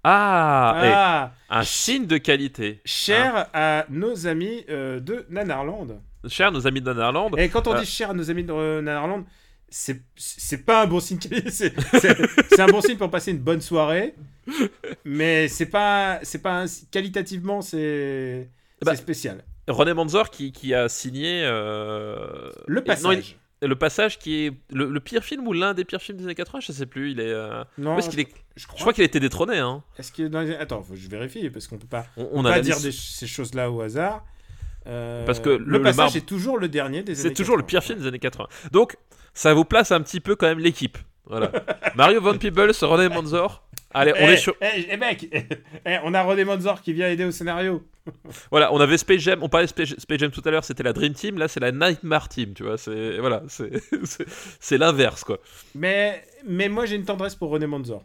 [0.03, 2.81] Ah, Ah, un signe de qualité.
[2.85, 5.99] cher à nos amis euh, de Nanarland.
[6.27, 7.31] Cher nos amis de Nanarland.
[7.37, 9.25] Et quand on dit cher à nos amis de Nanarland,
[9.69, 11.19] c'est c'est pas un bon signe.
[11.49, 12.15] C'est c'est-
[12.49, 14.15] c'est un bon signe pour passer une bonne soirée.
[15.03, 18.49] Mais c'est pas, c'est pas un- qualitativement, c'est
[18.83, 19.43] Bah, c'est spécial.
[19.67, 21.41] René Manzor qui, qui a signé.
[21.43, 23.37] euh, Le et- non, il- passage.
[23.61, 26.35] le passage qui est le, le pire film ou l'un des pires films des années
[26.35, 27.11] 80, je sais plus.
[27.11, 27.23] Il est.
[27.25, 28.79] euh, Non, est je crois.
[28.79, 29.57] crois qu'il a été détrôné.
[29.57, 29.83] Hein.
[29.99, 30.55] Est-ce que dans les...
[30.55, 32.91] Attends, faut que je vérifie parce qu'on peut pas, On, on pas a dire des-
[32.93, 34.23] ces choses-là au hasard.
[34.87, 37.33] Euh, Parce que le, le- le passage marbre- est toujours le dernier des C'est années
[37.33, 37.67] toujours le 80.
[37.81, 38.47] pire film des années 80.
[38.71, 38.95] Donc,
[39.37, 40.97] ça vous place un petit peu quand même l'équipe.
[41.25, 41.51] Voilà.
[41.95, 43.63] Mario Van Peebles, René Manzor.
[43.93, 44.55] Allez, on Eh, est sur.
[44.61, 45.27] Eh, eh, mec,
[46.03, 47.83] on a René Manzor qui vient aider au scénario.
[48.51, 49.39] Voilà, on avait Space Jam.
[49.43, 51.37] On parlait de Space, Space Jam tout à l'heure, c'était la Dream Team.
[51.37, 52.53] Là, c'est la Nightmare Team.
[52.53, 55.39] Tu vois, c'est voilà, c'est l'inverse quoi.
[55.75, 58.03] Mais, mais moi j'ai une tendresse pour René Manzor.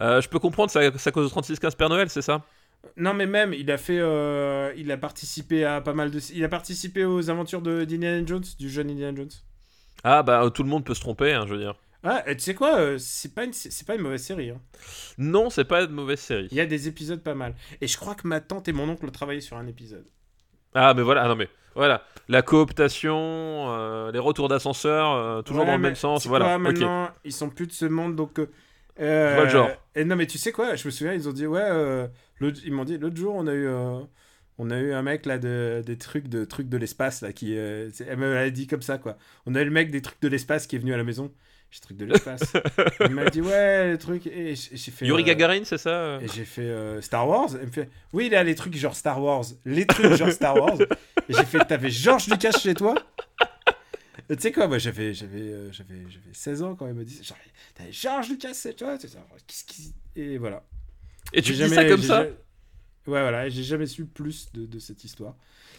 [0.00, 2.42] Euh, je peux comprendre, à cause de 36-15 Père Noël, c'est ça?
[2.96, 6.42] Non mais même, il a fait, euh, il a participé à pas mal de, il
[6.44, 9.30] a participé aux aventures de d'Indiana Jones, du jeune Indiana Jones.
[10.04, 11.74] Ah bah tout le monde peut se tromper, hein, je veux dire.
[12.06, 14.50] Ah, tu sais quoi, euh, c'est pas une, c'est pas une mauvaise série.
[14.50, 14.60] hein.
[15.16, 16.48] Non, c'est pas une mauvaise série.
[16.50, 17.54] Il y a des épisodes pas mal.
[17.80, 20.04] Et je crois que ma tante et mon oncle ont travaillé sur un épisode.
[20.74, 25.62] Ah mais voilà, ah, non mais voilà, la cooptation, euh, les retours d'ascenseur, euh, toujours
[25.62, 26.44] Ouais, dans le mais même sens, c'est voilà.
[26.44, 26.60] quoi, ok.
[26.62, 28.38] maintenant, ils sont plus de ce monde, donc.
[28.38, 28.50] euh,
[29.00, 29.70] euh, Je vois le genre.
[29.94, 31.60] Et non, mais tu sais quoi Je me souviens, ils ont dit ouais.
[31.62, 32.06] euh,
[32.38, 34.00] l'autre- ils m'ont dit l'autre jour, on a eu, euh,
[34.58, 37.56] on a eu un mec là de des trucs de trucs de l'espace là qui.
[37.56, 39.16] euh, elle me l'a dit comme ça quoi.
[39.46, 41.32] On a eu le mec des trucs de l'espace qui est venu à la maison.
[41.70, 42.52] J'ai truc de l'espace.
[43.00, 44.28] il m'a dit ouais, les trucs.
[44.28, 45.06] Et j'ai fait.
[45.06, 47.48] Yuri euh, Gagarin, c'est ça Et j'ai fait euh, Star Wars.
[47.60, 49.44] Il me fait oui, il a les trucs genre Star Wars.
[49.64, 50.80] Les trucs genre Star Wars.
[51.28, 52.94] Et j'ai fait t'avais George Lucas chez toi?
[54.28, 57.20] Tu sais quoi, moi j'avais j'avais euh, j'avais j'avais 16 ans quand il me dit
[57.22, 57.36] genre
[57.74, 58.96] t'avais George Lucas chez toi?
[58.98, 59.08] C'est.
[59.46, 60.62] Qu'est-ce qui- Et voilà.
[61.32, 62.24] Et tu dis ça comme ça?
[63.06, 65.34] Ouais, voilà, j'ai jamais su plus de, de cette histoire.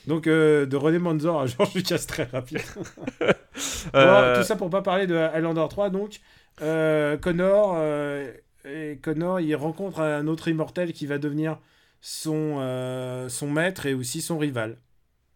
[0.07, 2.61] Donc, euh, de René Manzor à Georges Lucas, très rapide.
[3.93, 6.19] Bon, Euh, tout ça pour pas parler de Highlander 3, donc.
[6.61, 7.77] euh, Connor,
[8.65, 11.57] et Connor, il rencontre un autre immortel qui va devenir
[12.01, 12.57] son,
[13.29, 14.77] son maître et aussi son rival.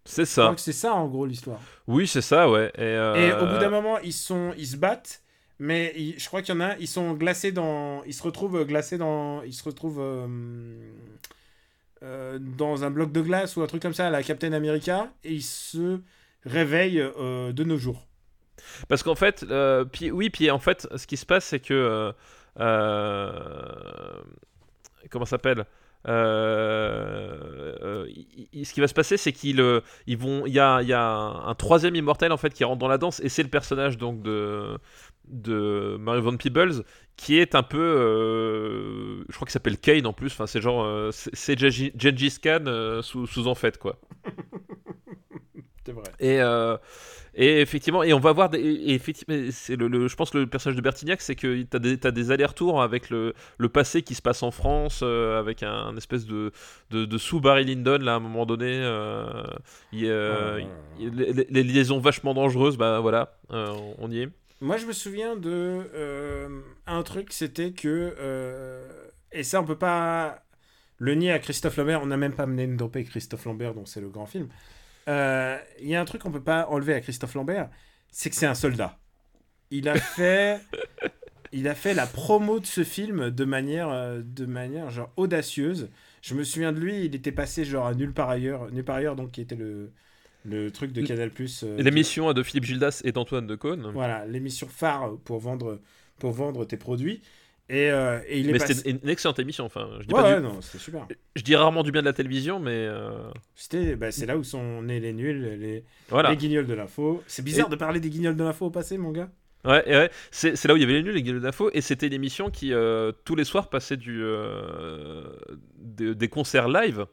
[0.06, 0.56] C'est Je crois ça.
[0.56, 1.60] que c'est ça, en gros, l'histoire.
[1.88, 2.72] Oui, c'est ça, ouais.
[2.78, 5.22] Et, Et au bout d'un moment, ils, sont, ils se battent,
[5.60, 8.04] mais ils- je crois qu'il y en a un, ils sont glacés dans.
[8.06, 9.44] Ils se retrouvent glacés dans.
[9.44, 10.02] Ils se retrouvent.
[12.04, 15.12] Euh, dans un bloc de glace ou un truc comme ça à la Captain America
[15.24, 16.00] et ils se
[16.46, 18.08] réveillent euh, de nos jours.
[18.88, 22.14] Parce qu'en fait, euh, puis, oui, puis en fait, ce qui se passe, c'est que.
[25.10, 25.66] comment ça s'appelle
[28.08, 30.82] il- il- ce qui va se passer, c'est qu'ils euh, ils vont, il y a,
[30.82, 33.30] il y a un, un troisième immortel en fait qui rentre dans la danse, et
[33.30, 34.78] c'est le personnage donc de
[35.30, 36.84] de Mary Von Peebles
[37.18, 40.28] qui est un peu, euh, je crois qu'il s'appelle Kane en plus.
[40.32, 44.00] Enfin, c'est genre, euh, c'est Gengis Khan euh, sous sous en fait quoi.
[45.86, 46.04] C'est vrai.
[46.20, 46.40] Et,
[47.34, 50.38] et effectivement, et on va voir, des, et effectivement, c'est le, le- je pense que
[50.38, 54.02] le personnage de Bertignac, c'est que t'as des, t'as des allers-retours avec le, le passé
[54.04, 56.52] qui se passe en France, euh, avec un, un espèce de,
[56.92, 58.68] de, de sous Barry Lyndon, là, à un moment donné.
[58.70, 59.32] euh,
[59.94, 60.68] y ouais,
[61.00, 64.30] il- les, les- liaisons vachement dangereuses, bah voilà, on y est.
[64.62, 68.88] Moi, je me souviens de euh, un truc, c'était que euh,
[69.32, 70.44] et ça, on peut pas
[70.98, 72.02] le nier à Christophe Lambert.
[72.02, 74.50] On n'a même pas mené dopé Christophe Lambert, donc c'est le grand film.
[75.08, 77.70] Euh, Il y a un truc qu'on peut pas enlever à Christophe Lambert,
[78.12, 79.00] c'est que c'est un soldat.
[79.72, 80.60] Il a fait,
[81.54, 85.90] il a fait la promo de ce film de manière, de manière genre audacieuse.
[86.22, 88.98] Je me souviens de lui, il était passé genre à nulle part ailleurs, nulle part
[88.98, 89.94] ailleurs, donc qui était le
[90.50, 91.64] le truc de Canal Plus.
[91.64, 93.90] euh, L'émission de Philippe Gildas et d'Antoine Decaune.
[93.94, 95.80] voilà, l'émission phare pour vendre,
[96.20, 97.22] pour vendre tes produits.
[97.72, 98.74] Et, euh, et il est Mais passé...
[98.74, 101.08] c'était une excellente émission, enfin, je dis, Ouais, pas ouais, du- non, c'était super.
[101.36, 103.12] je dis rarement du bien de la télévision, mais euh,
[103.54, 106.32] C'était, bah, c'est là où sont nés les nuls, les, voilà.
[106.32, 107.22] les guignols de l'info.
[107.28, 109.30] C'est bizarre Et- de parler des guignols de l'info au passé, mon gars.
[109.66, 110.10] Ouais, et ouais.
[110.32, 112.14] C'est, c'est là où il y avait les nuls, les gueules d'info, et c'était une
[112.14, 114.20] émission qui, euh, tous les soirs, passait du,
[115.78, 117.06] des, des concerts live.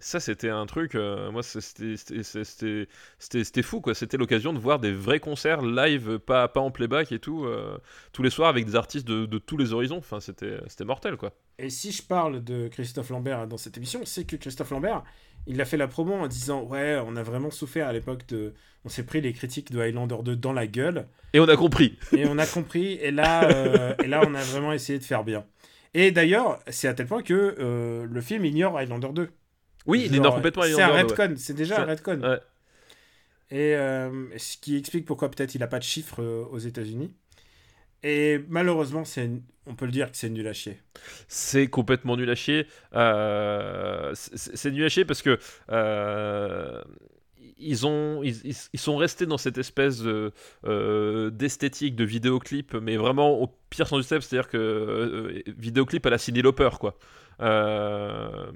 [0.00, 1.96] Ça, c'était un truc, euh, moi, c'était,
[3.62, 3.94] fou, quoi.
[3.94, 7.76] C'était l'occasion de voir des vrais concerts live, pas, pas en playback et tout, euh,
[8.12, 9.96] tous les soirs avec des artistes de, de tous les horizons.
[9.96, 11.32] Enfin, c'était, c'était mortel, quoi.
[11.58, 15.02] Et si je parle de Christophe Lambert dans cette émission, c'est que Christophe Lambert,
[15.48, 18.54] il a fait la promo en disant Ouais, on a vraiment souffert à l'époque de.
[18.84, 21.08] On s'est pris les critiques de Highlander 2 dans la gueule.
[21.32, 21.98] Et on a compris.
[22.16, 22.92] Et on a compris.
[23.02, 25.44] Et là, euh, et là on a vraiment essayé de faire bien.
[25.94, 29.30] Et d'ailleurs, c'est à tel point que le film ignore Highlander 2.
[29.88, 31.02] Oui, il ignore complètement C'est un ouais.
[31.02, 32.40] retcon, c'est déjà un ouais.
[33.50, 37.12] Et euh, ce qui explique pourquoi peut-être il n'a pas de chiffres euh, aux États-Unis.
[38.02, 39.30] Et malheureusement, c'est,
[39.66, 40.78] on peut le dire que c'est nul à chier.
[41.28, 42.66] C'est complètement nul à chier.
[42.94, 45.38] Euh, c'est nul à chier parce que
[45.70, 46.82] euh,
[47.58, 50.32] ils, ont, ils, ils- ils sont restés dans cette espèce de,
[50.64, 56.10] euh, d'esthétique de vidéoclip, mais vraiment au pire sens du terme, c'est-à-dire que vidéoclip à
[56.10, 56.98] la Cyndi Lauper, quoi.
[57.40, 58.50] Euh,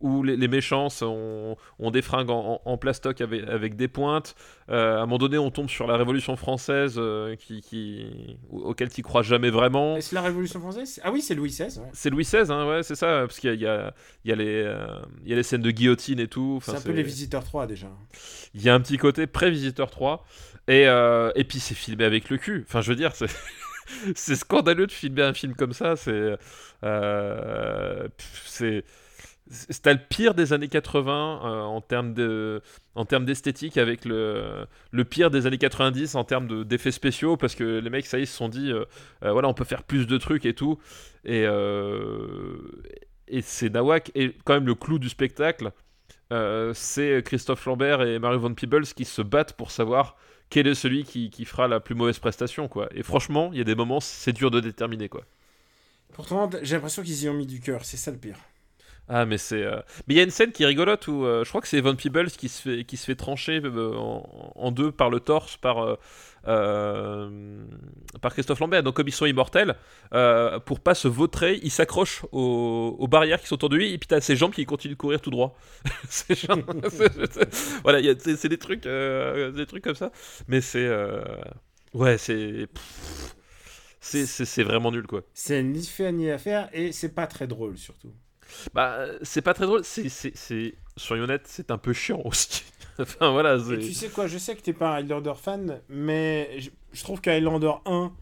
[0.00, 3.88] où les, les méchants sont- ont des fringues en, en- en plastoc avec, avec des
[3.88, 4.36] pointes.
[4.70, 8.88] Euh, à un moment donné, on tombe sur la Révolution française euh, qui, qui, auquel
[8.88, 9.96] tu crois jamais vraiment.
[10.00, 11.78] C'est la Révolution française Ah oui, c'est Louis XVI.
[11.80, 11.88] ouais.
[11.92, 13.90] C'est Louis XVI, hein, ouais, c'est ça, parce qu'il y y, y, euh,
[14.24, 14.32] y
[15.32, 16.60] a les scènes de guillotine et tout.
[16.62, 17.88] C'est un peu les Visiteurs 3 déjà.
[18.54, 20.24] Il y a un petit côté pré-Visiteur 3.
[20.68, 22.64] Et, et puis c'est filmé avec le cul.
[22.66, 23.26] Enfin, je veux dire, c'est,
[24.14, 25.96] c'est scandaleux de filmer un film comme ça.
[25.96, 26.36] C'est.
[26.84, 28.08] euh,
[28.46, 28.84] c'est.
[29.84, 32.62] Le pire des années 80 euh, en termes de,
[32.94, 37.36] en termes d'esthétique avec le, le pire des années 90 en termes de, d'effets spéciaux
[37.36, 38.86] parce que les mecs ça ils se sont dit euh,
[39.22, 40.78] euh, voilà on peut faire plus de trucs et tout
[41.26, 41.44] et
[43.28, 45.72] et c'est Nawak et quand même le clou du spectacle
[46.72, 50.16] c'est Christophe Lambert et Mario Von Peebles qui se battent pour savoir
[50.50, 53.60] quel est celui qui, qui fera la plus mauvaise prestation quoi et franchement il y
[53.60, 55.24] a des moments c'est dur de déterminer quoi
[56.14, 58.38] Pourtant, j'ai l'impression qu'ils y ont mis du cœur, c'est ça le pire.
[59.06, 59.76] Ah mais c'est euh,
[60.08, 61.80] mais il y a une scène qui est rigolote où euh, je crois que c'est
[61.82, 65.20] Von Peebles qui se fait qui se fait trancher euh, en, en deux par le
[65.20, 65.98] torse par
[66.42, 69.74] par Christophe Lambert donc comme ils sont immortels
[70.64, 73.98] pour pas se vautrer il s'accroche aux, aux barrières qui sont autour de lui et
[73.98, 75.56] puis t'as ses jambes qui continuent de courir tout droit
[76.08, 76.58] c'est genre-
[77.82, 80.12] voilà c'est des trucs des trucs comme ça
[80.48, 80.88] mais c'est
[81.92, 83.34] ouais c'est pff,
[84.00, 85.22] c'est c'est- c'est vraiment nul quoi.
[85.34, 88.12] C'est ni fait ni à faire et c'est pas très drôle surtout.
[88.74, 92.64] Bah, euh, c'est pas très drôle, c'est, c'est, soyons honnêtes, c'est un peu chiant aussi.
[92.98, 96.58] enfin voilà, Et tu sais quoi, je sais que t'es pas un Highlander fan, mais
[96.60, 98.12] je, je trouve que Highlander 1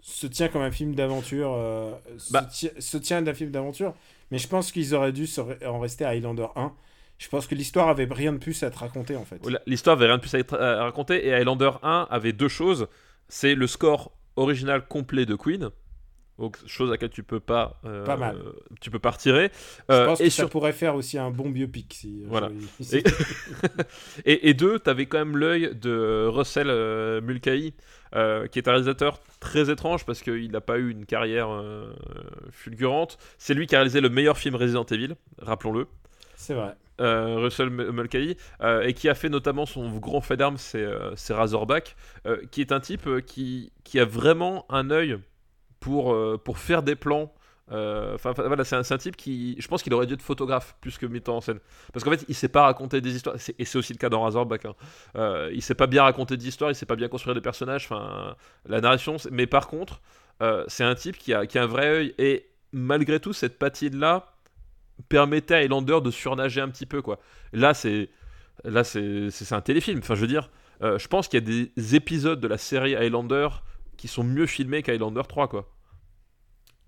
[0.00, 2.42] se tient comme un film d'aventure, euh, se, Bah.
[2.42, 3.94] ti- se tient d'un film d'aventure,
[4.30, 6.72] mais je pense qu'ils auraient dû se en rester à Highlander 1.
[7.18, 9.40] Je pense que l'histoire avait rien de plus à te raconter en fait.
[9.66, 12.88] L'histoire avait rien de plus à, être- à raconter, et Highlander 1 avait deux choses.
[13.28, 15.70] C'est le score original complet de Queen,
[16.38, 17.80] donc chose à laquelle tu peux pas...
[17.84, 18.36] euh, Pas mal.
[18.80, 19.50] Tu peux pas retirer.
[19.88, 22.22] Je Euh, pense et que sur ça pourrait faire aussi un bon biopic si.
[22.22, 22.50] euh, Voilà.
[22.80, 23.04] je- Et,
[24.24, 27.74] et, et deux, t'avais quand même l'œil de Russell euh, Mulcahy,
[28.14, 31.48] euh, qui est un réalisateur très étrange parce qu'il n'a pas eu une carrière
[32.50, 33.18] fulgurante.
[33.38, 35.86] C'est lui qui a réalisé le meilleur film Resident Evil, rappelons-le.
[36.34, 36.74] C'est vrai.
[37.00, 41.14] euh, Russell Mulcahy, euh, et qui a fait notamment son grand fait d'armes, c'est euh,
[41.30, 41.96] Razorback,
[42.50, 45.18] qui est un type qui, qui a vraiment un œil
[45.82, 47.32] pour, euh, pour faire des plans.
[47.70, 50.76] Euh, Enfin voilà, c'est un, un type qui, je pense qu'il aurait dû être photographe
[50.80, 51.60] plus que metteur en scène,
[51.92, 54.22] parce qu'en fait, il sait pas raconter des histoires, et c'est aussi le cas dans
[54.22, 54.64] Razorback.
[54.66, 54.74] Hein.
[55.16, 57.84] Euh, il sait pas bien raconter d'histoires, il sait pas bien construire des personnages.
[57.86, 58.36] Enfin,
[58.66, 60.00] la narration, mais par contre,
[60.42, 63.58] euh, c'est un type qui a, qui a un vrai œil, et malgré tout, cette
[63.58, 64.34] patine là
[65.08, 67.18] permettait à Highlander de surnager un petit peu quoi.
[67.52, 68.10] Là c'est
[68.64, 69.98] là c'est un téléfilm.
[69.98, 70.50] Enfin je veux dire,
[70.80, 73.48] je pense qu'il y a des épisodes de la série Highlander
[73.96, 75.68] qui sont mieux filmés qu'Highlander 3 quoi.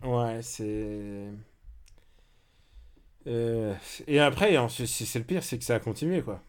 [0.02, 1.30] Ouais, c'est.
[3.26, 3.74] Euh,
[4.06, 6.42] Et après, c'est le pire, c'est que ça a continué quoi.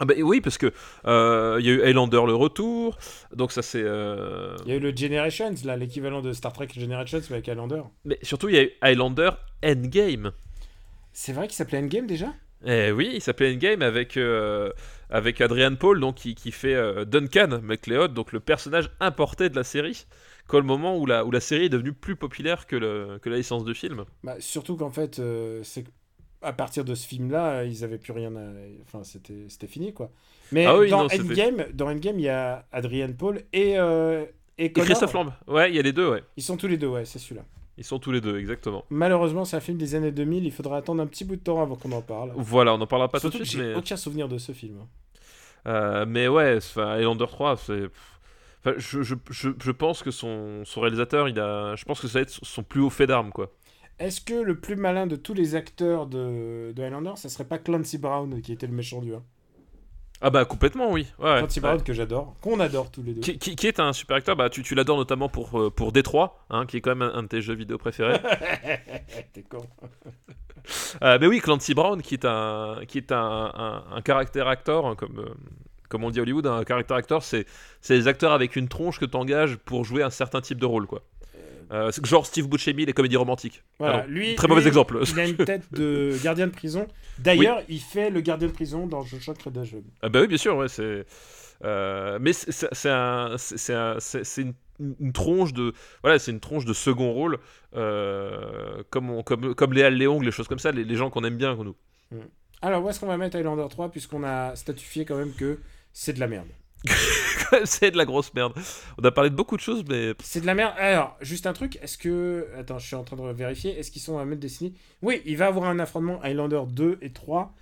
[0.00, 0.72] Ah bah oui parce que
[1.06, 2.98] euh, il y a eu Highlander le retour,
[3.32, 3.82] donc ça c'est.
[3.82, 7.84] euh, Il y a eu le Generations, là, l'équivalent de Star Trek Generations avec Highlander.
[8.04, 9.30] Mais surtout il y a eu Highlander
[9.64, 10.32] Endgame.
[11.14, 12.34] C'est vrai qu'il s'appelait Endgame déjà?
[12.66, 14.70] Eh oui, il s'appelait Endgame avec, euh,
[15.10, 19.56] avec Adrian Paul, donc, qui, qui fait euh, Duncan McLeod, donc le personnage importé de
[19.56, 20.06] la série,
[20.48, 23.36] qu'au moment où la, où la série est devenue plus populaire que, le, que la
[23.36, 24.04] licence de film.
[24.22, 25.84] bah, Surtout qu'en fait, euh, c'est
[26.42, 28.42] à partir de ce film-là, ils avaient plus rien à.
[28.82, 30.10] Enfin, c'était fini quoi.
[30.52, 33.72] Mais Ah oui, dans, non, Endgame, dans Endgame, il y a Adrian Paul et.
[33.72, 34.28] et,
[34.58, 34.72] Et.
[34.72, 36.22] Christophe Lamb, ouais, il y a les deux, ouais.
[36.36, 37.44] Ils sont tous les deux, ouais, c'est celui-là.
[37.76, 38.84] Ils sont tous les deux, exactement.
[38.90, 41.60] Malheureusement, c'est un film des années 2000, il faudra attendre un petit bout de temps
[41.60, 42.32] avant qu'on en parle.
[42.36, 44.52] Voilà, on n'en parlera pas Surtout tout de suite, j'ai mais, aucun souvenir de ce
[44.52, 44.86] film.
[45.66, 47.84] euh, mais ouais, Highlander 3, c'est.
[48.60, 52.08] Enfin, je, je, je, je pense que son, son réalisateur, il a, je pense que
[52.08, 53.50] ça va être son plus haut fait d'armes, quoi.
[53.98, 57.58] Est-ce que le plus malin de tous les acteurs de, de Highlander, ça serait pas
[57.58, 59.22] Clancy Brown qui était le méchant du 1
[60.26, 61.06] Ah bah complètement, oui.
[61.18, 61.42] Ouais.
[61.60, 63.20] Brown que j'adore, qu'on adore tous les deux.
[63.20, 65.92] Qui, qui- qui est un super acteur, bah, tu, tu l'adores notamment pour, euh, pour
[65.92, 68.18] Détroit, hein, qui est quand même un, un de tes jeux vidéo préférés.
[69.34, 69.66] T'es con.
[71.02, 74.86] Euh, mais oui, Clancy Brown, qui est un, qui est un, un, un caractère actor,
[74.86, 75.34] hein, comme, euh,
[75.90, 77.44] comme on dit à Hollywood, un caractère actor, c'est
[77.82, 80.64] c'est les acteurs avec une tronche que tu engages pour jouer un certain type de
[80.64, 81.02] rôle, quoi.
[81.74, 83.62] Euh, genre Steve Buscemi, les comédies romantiques.
[83.78, 85.00] Voilà, lui, Très lui, mauvais exemple.
[85.10, 86.86] Il a une tête de gardien de prison.
[87.18, 89.82] D'ailleurs, il fait le gardien de prison dans Je choque Redemption.
[90.00, 91.04] Ah bah oui, bien sûr, ouais, c'est.
[91.64, 94.54] euh, mais c'est- c'est c'est un, c'est c'est un- c'est- c'est une,
[95.00, 95.72] une tronche de,
[96.02, 97.38] voilà, c'est une tronche de second rôle,
[97.74, 101.24] euh, comme, on- comme, comme Léa Léong, les choses comme ça, les, les gens qu'on
[101.24, 101.76] aime bien, nous.
[102.62, 105.58] Alors, où est-ce qu'on va mettre Highlander 3 puisqu'on a statifié quand même que
[105.92, 106.48] c'est de la merde?
[107.64, 108.52] c'est de la grosse merde.
[108.98, 110.74] On a parlé de beaucoup de choses, mais C'est de la merde.
[110.78, 112.48] Alors, juste un truc, est-ce que.
[112.58, 113.78] Attends, je suis en train de vérifier.
[113.78, 117.10] Est-ce qu'ils sont à mettre Destiny Oui, il va avoir un affrontement Highlander 2 et
[117.10, 117.54] 3.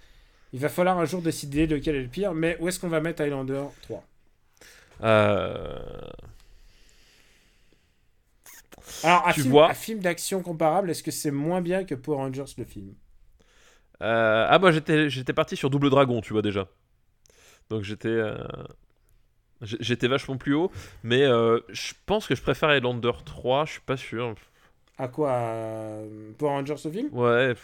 [0.53, 3.01] Il va falloir un jour décider lequel est le pire, mais où est-ce qu'on va
[3.01, 4.05] mettre Highlander 3
[5.03, 5.79] euh,
[9.03, 11.95] Alors, un Tu film, vois un film d'action comparable, est-ce que c'est moins bien que
[11.95, 12.95] Power Rangers le film?
[14.03, 16.69] Euh, ah moi j'étais parti sur Double Dragon, tu vois déjà.
[17.71, 18.37] Donc j'étais euh,
[19.63, 20.71] j'étais vachement plus haut,
[21.03, 24.35] mais euh, je pense que je préfère Highlander 3, je suis pas sûr.
[24.99, 25.99] À quoi à
[26.39, 27.09] Power Rangers le film?
[27.13, 27.55] Ouais.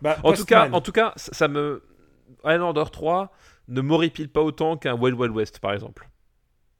[0.00, 1.82] bah, En tout cas, en tout cas, ça, ça me
[2.44, 3.32] Highlander 3
[3.68, 6.08] ne m'horripile pas autant qu'un Wild Wild West par exemple.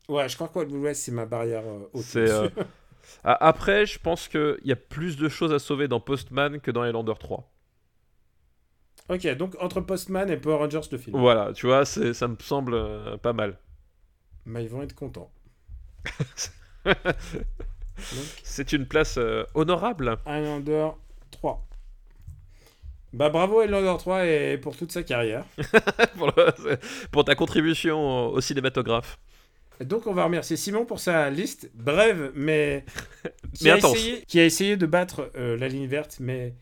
[0.08, 2.48] Ouais, je crois que Wild West, c'est ma barrière euh, euh,
[3.24, 6.82] Après, je pense qu'il y a plus de choses à sauver dans Postman que dans
[6.82, 7.48] Highlander 3.
[9.08, 11.18] Ok, donc entre Postman et Power Rangers le film.
[11.18, 13.58] Voilà, tu vois, ça me semble euh, pas mal.
[14.46, 15.30] Bah, ils vont être contents.
[18.42, 20.18] C'est une place euh, honorable.
[20.26, 20.88] Highlander
[21.30, 21.66] 3.
[23.12, 25.44] Bah bravo Highlander 3 et pour toute sa carrière.
[26.16, 26.76] pour, le-
[27.10, 29.18] pour ta contribution au, au cinématographe.
[29.80, 32.84] Donc on va remercier Simon pour sa liste brève mais
[33.54, 33.96] qui, Mais a, intense.
[33.96, 36.54] essayé, qui a essayé de battre euh, la ligne verte mais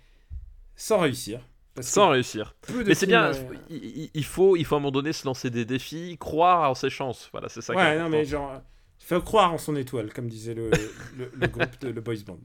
[0.76, 1.40] sans réussir.
[1.80, 2.55] Sans réussir.
[2.86, 3.34] Mais c'est bien, euh,
[3.70, 6.90] il, faut, il faut à un moment donné se lancer des défis, croire en ses
[6.90, 7.28] chances.
[7.32, 8.10] Voilà, c'est ça Ouais, non important.
[8.10, 8.60] mais genre
[8.98, 10.70] Faut croire en son étoile, comme disait le,
[11.16, 12.38] le, le groupe de le Boys Band.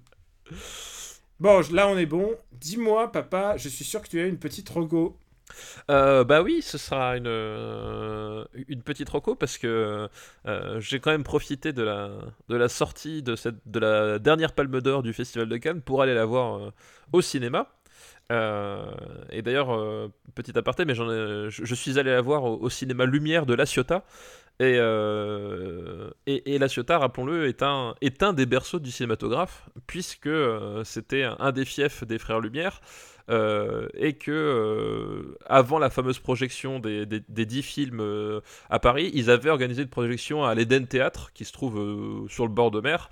[1.39, 2.35] Bon, là on est bon.
[2.51, 5.17] Dis-moi, papa, je suis sûr que tu as une petite rogo.
[5.91, 10.07] Euh, bah oui, ce sera une, euh, une petite roco parce que
[10.47, 12.11] euh, j'ai quand même profité de la,
[12.49, 16.01] de la sortie de, cette, de la dernière palme d'or du Festival de Cannes pour
[16.01, 16.71] aller la voir
[17.11, 17.67] au cinéma.
[18.31, 18.91] Euh,
[19.29, 23.53] et d'ailleurs, euh, petit aparté, mais je, suis allé la voir au, cinéma Lumière de
[23.53, 24.03] La Ciotat.
[24.59, 29.67] Et, euh, et, et La Ciotat, rappelons-le, est un, est un des berceaux du cinématographe,
[29.87, 30.29] puisque
[30.83, 32.81] c'était un des fiefs des frères Lumière.
[33.29, 38.79] Euh, et que euh, avant la fameuse projection des, des, des 10 films euh, à
[38.79, 42.71] Paris, ils avaient organisé une projection à l'Eden Théâtre, qui se trouve sur le bord
[42.71, 43.09] de mer,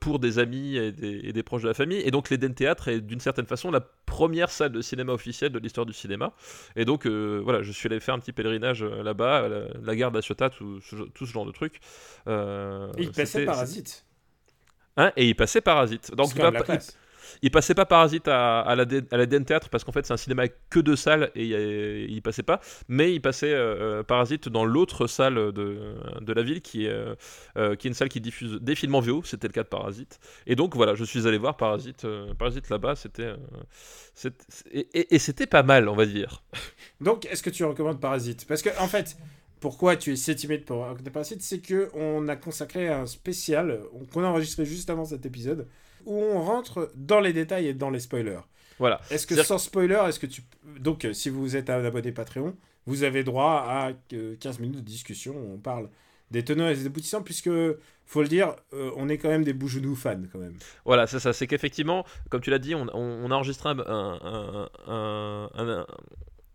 [0.00, 2.00] pour des amis et des, et des proches de la famille.
[2.00, 5.58] Et donc l'Eden Théâtre est d'une certaine façon la première salle de cinéma officielle de
[5.58, 6.32] l'histoire du cinéma.
[6.76, 10.10] Et donc voilà, je suis allé faire un petit pèlerinage euh, là-bas, la, la gare
[10.10, 11.80] d'Aciota, tout, ce- tout ce genre de trucs.
[12.26, 14.04] Euh, Il passait Parasite.
[14.96, 16.14] Hein, et il passait Parasite.
[16.14, 16.64] Donc il, va la il-.
[17.42, 20.12] Il passait pas Parasite à, à la D- à l'Eden Théâtre parce qu'en fait c'est
[20.12, 24.02] un cinéma avec que deux salles et il, il passait pas, mais il passait euh,
[24.02, 27.14] Parasite dans l'autre salle de, de la ville qui est, euh,
[27.56, 29.68] euh, qui est une salle qui diffuse des films en VO, c'était le cas de
[29.68, 30.18] Parasite.
[30.46, 32.06] Et donc voilà, je suis allé voir Parasite,
[32.38, 33.32] Parasite là-bas, c'était
[34.72, 36.42] et, et- et c'était pas mal, on va dire.
[37.00, 38.46] Donc, est-ce que tu recommandes Parasite?
[38.48, 39.16] Parce que, en fait,
[39.60, 41.42] pourquoi tu es si timide pour recommander Parasite?
[41.42, 45.68] C'est que on a consacré un spécial on- qu'on a enregistré juste avant cet épisode
[46.04, 48.40] où on rentre dans les détails et dans les spoilers.
[48.78, 49.00] Voilà.
[49.10, 50.42] Est-ce que sans spoiler, est-ce que tu.
[50.78, 52.54] Donc, euh, si vous êtes un abonné Patreon,
[52.86, 55.88] vous avez droit à euh, 15 minutes de discussion où on parle
[56.30, 57.50] des tenants et des aboutissants, puisque,
[58.06, 60.56] faut le dire, euh, on est quand même des bougeoudous fans, quand même.
[60.84, 61.32] Voilà, c'est ça.
[61.32, 65.86] C'est qu'effectivement, comme tu l'as dit, on, on- on a enregistré un, un- un- un-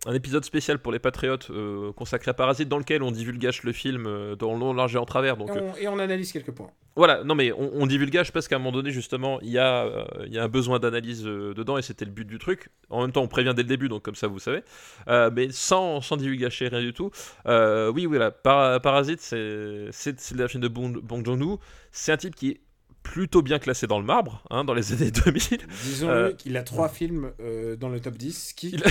[0.05, 3.71] un épisode spécial pour les patriotes euh, consacré à Parasite, dans lequel on divulgage le
[3.71, 5.37] film euh, dans le long, large et en travers.
[5.37, 6.71] Donc Et euh, on, et on analyse quelques points.
[6.97, 9.85] voilà, non mais on, on divulgage parce qu'à un moment donné, justement, il y, a,
[9.85, 12.69] euh, il y a un besoin d'analyse dedans et c'était le but du truc.
[12.89, 14.61] En même temps, on prévient dès le début, donc comme ça vous savez.
[15.07, 17.09] Mais sans, sans divulgacher rien du tout.
[17.47, 21.59] Oui, voilà, Par- Parasite, c'est la chaîne de Bong, Bong Joon-ho.
[21.91, 22.61] C'est un type qui est
[23.03, 25.59] plutôt bien classé dans le marbre, hein, dans les années 2000.
[25.83, 27.31] Disons-le qu'il a trois films
[27.79, 28.89] dans le top 10, qui, Il- qui-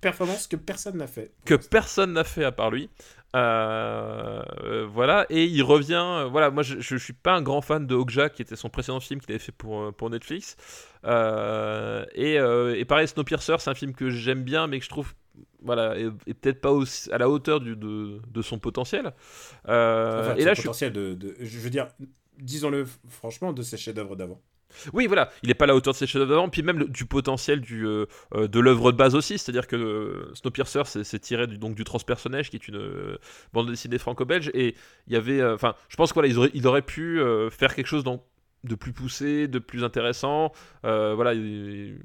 [0.00, 1.32] performance que personne n'a fait.
[1.44, 2.88] que personne n'a fait à part lui.
[3.36, 6.02] Euh, euh, voilà, et il revient.
[6.02, 8.70] euh, voilà, moi je, je, suis pas un grand fan de Okja, qui était son
[8.70, 10.56] précédent film qu'il avait fait pour, pour Netflix.
[11.04, 15.14] Et, et pareil, Snowpiercer, c'est un film que j'aime bien, mais que je trouve.
[15.60, 19.12] Voilà, est peut-être pas aussi, à la hauteur du, de, de son potentiel.
[19.64, 21.88] Enfin, et son là, je suis potentiel de, de- je veux dire,
[22.38, 24.40] disons-le franchement, de ses chefs-d'œuvre d'avant.
[24.92, 27.04] Oui, voilà, il n'est pas à la hauteur de ses chefs d'avant, puis même du
[27.04, 31.46] potentiel du, euh, euh, de l'œuvre de base aussi, c'est-à-dire que euh, Snowpiercer, c'est tiré
[31.46, 33.16] du, donc, du Transpersonnage, qui est une
[33.52, 34.74] bande dessinée franco-belge, et
[35.06, 38.24] il y avait, enfin, je pense qu'il aurait, il aurait pu faire quelque chose dans-
[38.64, 40.52] de plus poussé, de plus intéressant,
[40.84, 41.98] euh, voilà, il-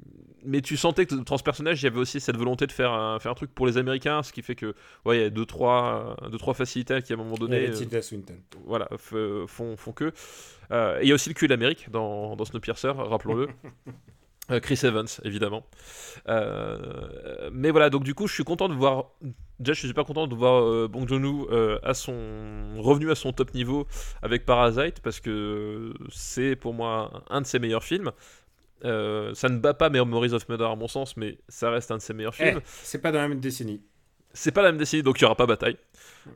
[0.45, 2.91] mais tu sentais que dans ce personnage, il y avait aussi cette volonté de faire
[2.91, 4.75] un, faire un truc pour les Américains, ce qui fait que,
[5.05, 7.67] ouais, il y a deux, trois, deux, trois facilités qui, à un moment donné, Et
[7.69, 7.73] euh,
[8.65, 10.11] voilà, f- font, font que.
[10.71, 13.47] Euh, et il y a aussi le cul d'Amérique dans, dans Snowpiercer, rappelons-le.
[14.51, 15.65] Euh, Chris Evans, évidemment.
[16.27, 19.05] Euh, mais voilà, donc du coup, je suis content de voir.
[19.59, 22.13] Déjà, je suis super content de voir euh, Bong Joon-ho euh, à son
[22.77, 23.87] revenu à son top niveau
[24.21, 28.11] avec Parasite parce que c'est pour moi un de ses meilleurs films.
[28.83, 28.89] Ça
[29.49, 32.13] ne bat pas Memories of Murder à mon sens, mais ça reste un de ses
[32.13, 32.61] meilleurs Eh, films.
[32.65, 33.81] c'est pas dans la même décennie.
[34.33, 35.77] C'est pas la même décennie, donc il n'y aura pas bataille.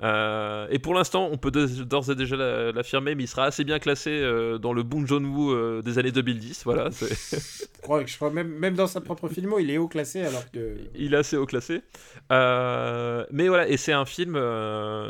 [0.04, 3.64] Euh, et pour l'instant, on peut d'ores et déjà la- l'affirmer, mais il sera assez
[3.64, 6.64] bien classé euh, dans le Bong Joon-ho euh, des années 2010.
[6.66, 10.22] Voilà, Je crois, je crois même, même dans sa propre filmo, il est haut classé
[10.22, 10.78] alors que.
[10.96, 11.82] il est assez haut classé.
[12.30, 14.34] Mais voilà, et c'est un film,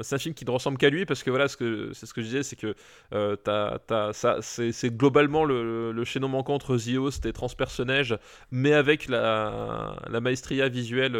[0.03, 2.13] c'est un film qui ne ressemble qu'à lui parce que voilà, ce que c'est ce
[2.13, 2.75] que je disais, c'est que
[4.13, 8.17] c'est c'est globalement le, le chaînon manquant entre The Host et Transpersonnage,
[8.51, 11.17] mais avec la, la maestria visuelle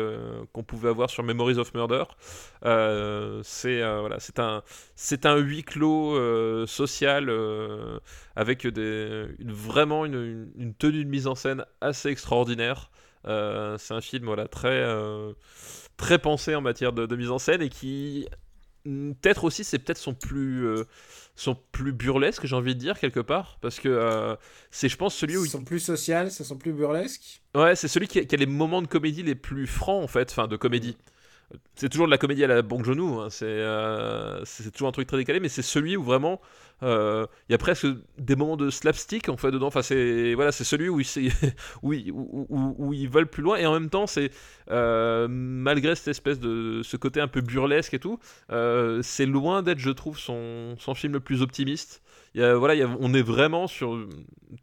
[0.54, 2.04] qu'on pouvait avoir sur Memories of Murder.
[2.66, 4.64] Euh, c'est euh, voilà, c'est un
[4.96, 8.00] c'est un huis clos euh, social euh,
[8.36, 12.92] avec des, une, vraiment une, une- une tenue de mise en scène assez extraordinaire.
[13.26, 14.86] C'est un film voilà très
[15.98, 18.28] très pensé en matière de, de mise en scène et qui
[18.86, 20.86] mm, peut-être aussi c'est peut-être son plus euh,
[21.36, 24.36] son plus burlesque j'ai envie de dire quelque part parce que euh,
[24.72, 27.42] c'est je pense celui où Ils sont plus sociales, ça sont plus burlesques.
[27.56, 30.08] Ouais, c'est celui qui a, qui a les moments de comédie les plus francs, en
[30.08, 30.98] fait, enfin, de comédie.
[31.76, 34.92] C'est toujours de la comédie à la Bong Joon-ho, hein, c'est euh, c'est toujours un
[34.92, 36.42] truc très décalé, mais c'est celui où vraiment
[36.84, 37.88] Euh, Il y a presque
[38.20, 39.68] des moments de slapstick en fait dedans.
[39.68, 41.08] Enfin, c'est voilà, celui où, il,
[41.82, 44.30] où, il- où, où- où ils veulent plus loin et en même temps, c'est
[44.70, 48.20] euh, malgré cette espèce de ce côté un peu burlesque et tout,
[49.02, 52.02] c'est loin d'être, je trouve, son, son film le plus optimiste.
[52.38, 53.98] Il y a- voilà, il y a- on est vraiment sur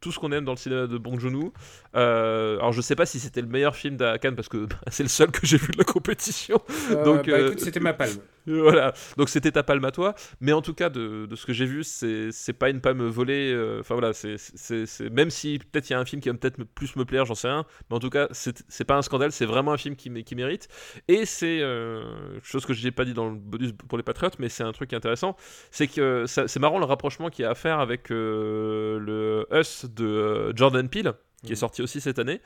[0.00, 1.52] tout ce qu'on aime dans le cinéma de Bong Joon-ho.
[1.96, 4.76] Euh, alors je sais pas si c'était le meilleur film d'A Cannes parce que bah,
[4.90, 6.60] c'est le seul que j'ai vu de la compétition.
[6.92, 8.16] Euh, Donc, bah, euh, écoute, c'était ma palme.
[8.46, 11.54] voilà, donc c'était ta palme à toi, mais en tout cas de, de ce que
[11.54, 13.50] j'ai vu, c'est c'est pas une palme volée.
[13.54, 16.28] euh, Enfin voilà, c'est c'est- c'est- même si peut-être il y a un film qui
[16.28, 18.96] va peut-être plus me plaire, j'en sais rien, mais en tout cas c'est c'est pas
[18.96, 20.68] un scandale, c'est vraiment un film qui, mé- qui mérite.
[21.08, 22.02] Et c'est euh,
[22.42, 24.72] chose que je n'ai pas dit dans le bonus pour les Patriotes, mais c'est un
[24.72, 25.36] truc intéressant,
[25.70, 29.86] c'est que c'est marrant le rapprochement qu'il y a à faire avec euh, le Us
[29.86, 31.12] de euh, Jordan Peele
[31.44, 31.60] qui est Mhm.
[31.60, 32.40] sorti aussi cette année,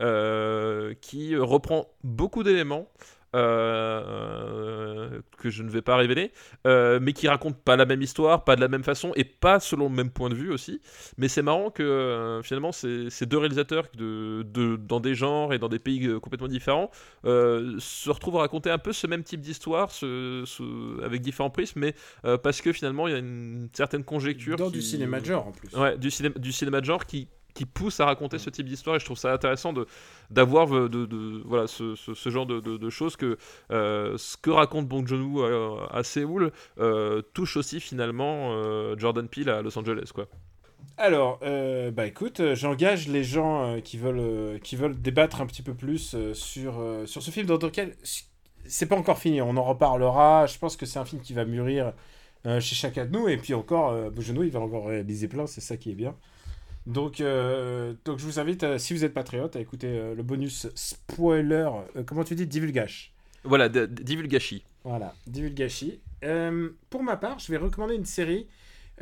[0.00, 2.88] euh, qui reprend beaucoup d'éléments
[3.34, 6.32] euh, que je ne vais pas révéler,
[6.66, 9.60] euh, mais qui raconte pas la même histoire, pas de la même façon et pas
[9.60, 10.80] selon le même point de vue aussi.
[11.18, 15.52] Mais c'est marrant que euh, finalement ces, ces deux réalisateurs de, de- dans des genres
[15.52, 16.90] et dans des pays complètement différents
[17.24, 21.80] se retrouvent à raconter un peu ce même type d'histoire ce- ce- avec différents prismes,
[21.80, 21.94] mais
[22.42, 25.48] parce que finalement il y a une certaine conjecture Dans qui- du cinéma de genre
[25.48, 25.68] en plus.
[25.76, 28.98] Ouais, du du cinéma de genre qui, qui pousse à raconter ce type d'histoire et
[29.00, 29.86] je trouve ça intéressant de
[30.30, 33.36] d'avoir euh, de, de- voilà ce, ce- ce genre de, de- choses que
[33.70, 39.28] euh, ce que raconte Bong Joon-ho à, à Séoul euh, touche aussi finalement euh, Jordan
[39.28, 40.26] Peele à Los Angeles quoi.
[40.96, 45.40] Alors, euh, bah écoute, euh, j'engage les gens euh, qui, veulent, euh, qui veulent débattre
[45.40, 47.96] un petit peu plus euh, sur, euh, sur ce film dans lequel
[48.66, 50.46] c'est pas encore fini, on en reparlera.
[50.46, 51.92] Je pense que c'est un film qui va mûrir
[52.46, 53.28] euh, chez chacun de nous.
[53.28, 56.14] Et puis encore, euh, Bojono, il va encore réaliser plein, c'est ça qui est bien.
[56.86, 60.22] Donc, euh, donc je vous invite, à- si vous êtes patriote, à écouter euh, le
[60.22, 61.68] bonus spoiler.
[61.96, 63.12] euh, comment tu dis Divulgache.
[63.42, 64.64] Voilà, Divulgachi.
[64.84, 66.00] Voilà, Divulgachi.
[66.24, 68.46] Euh, pour ma part, je vais recommander une série.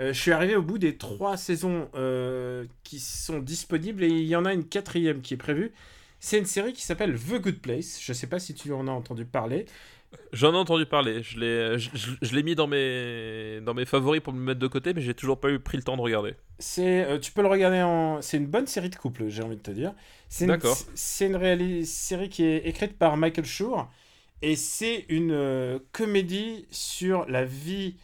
[0.01, 4.27] Euh, je suis arrivé au bout des trois saisons euh, qui sont disponibles et il
[4.27, 5.73] y en a une quatrième qui est prévue.
[6.19, 7.99] C'est une série qui s'appelle The Good Place.
[8.01, 9.67] Je sais pas si tu en as entendu parler.
[10.33, 13.85] J'en ai entendu parler, je l'ai je, je- je l'ai mis dans mes dans mes
[13.85, 16.03] favoris pour me mettre de côté mais j'ai toujours pas eu pris le temps de
[16.03, 16.35] regarder.
[16.59, 18.23] C'est, euh, tu peux le regarder en.
[18.23, 19.95] C'est une bonne série de couple, j'ai envie de te dire.
[20.29, 20.79] C'est une, D'accord.
[20.95, 23.89] C'est une série qui est écrite par Michael Schur
[24.43, 27.97] et c'est une euh, comédie sur la vie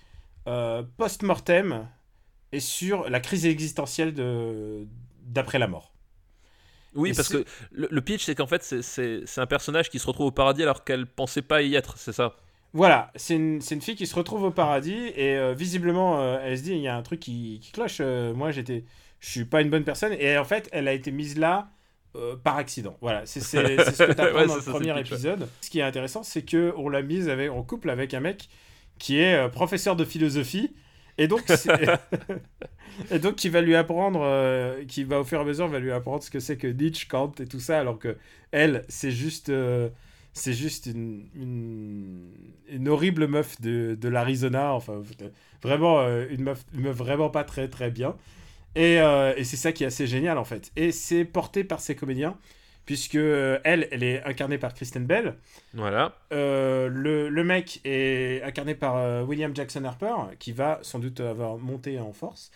[0.48, 1.88] euh, post-mortem
[2.52, 4.86] et sur la crise existentielle de
[5.22, 5.92] d'après la mort.
[6.94, 10.06] Oui, Et parce que le, le pitch c'est qu'en fait c'est- un personnage qui se
[10.06, 12.36] retrouve au paradis alors qu'elle pensait pas y être, c'est ça?
[12.74, 16.62] Voilà, c'est une, fille qui se retrouve au paradis et euh, visiblement euh, elle se
[16.64, 17.98] dit il y a un truc qui, qui cloche.
[18.00, 18.84] euh, moi j'étais,
[19.20, 21.70] je suis pas une bonne personne et en fait elle a été mise là
[22.42, 22.96] par accident.
[23.00, 25.18] Voilà, c'est ce que tu apprends Ouais, dans le ça, premier pitch, ouais.
[25.18, 25.48] épisode.
[25.60, 28.48] Ce qui est intéressant, c'est que on l'a mise avec, en couple avec un mec
[28.98, 30.74] qui est professeur de philosophie
[31.18, 31.42] et donc
[33.10, 35.78] et donc qui va lui apprendre, euh, qui va au fur et à mesure va
[35.78, 38.16] lui apprendre ce que c'est que Nietzsche, Kant et tout ça, alors que
[38.52, 39.88] elle c'est juste euh,
[40.32, 41.26] c'est juste une,
[42.68, 45.02] une, horrible meuf de, de l'Arizona, enfin
[45.62, 48.16] vraiment euh, une, meuf, une meuf vraiment pas très très bien.
[48.76, 48.98] Et,
[49.36, 50.70] et c'est ça qui est assez génial en fait.
[50.76, 52.36] Et c'est porté par ses comédiens,
[52.88, 55.34] puisque euh, elle, elle est incarnée par Kristen Bell.
[55.74, 56.14] Voilà.
[56.32, 61.20] Euh, le, le mec est incarné par euh, William Jackson Harper, qui va sans doute
[61.20, 62.50] avoir monté en force,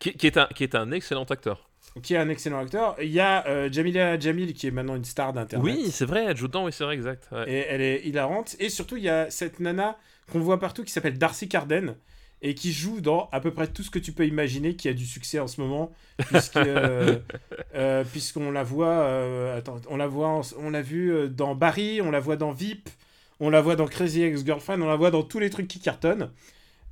[0.00, 1.70] Qui, qui est un qui est un excellent acteur.
[2.02, 2.96] qui est un excellent acteur.
[3.00, 5.64] Il y a euh, Jamila Jamil, qui est maintenant une star d'internet.
[5.64, 7.28] Oui, c'est vrai, elle joue dedans, oui, c'est vrai, exact.
[7.30, 7.48] ouais.
[7.48, 8.56] Et elle est hilarante.
[8.58, 9.96] Et surtout, il y a cette nana
[10.32, 11.94] qu'on voit partout qui s'appelle Darcy Carden
[12.48, 14.92] et qui joue dans à peu près tout ce que tu peux imaginer qui a
[14.92, 15.92] du succès en ce moment,
[16.28, 17.18] puisque, euh,
[17.74, 22.00] euh, puisqu'on la voit, euh, attends, on la voit, en- on l'a vu dans Barry,
[22.00, 22.88] on la voit dans VIP,
[23.40, 26.30] on la voit dans Crazy Ex-Girlfriend, on la voit dans tous les trucs qui cartonnent.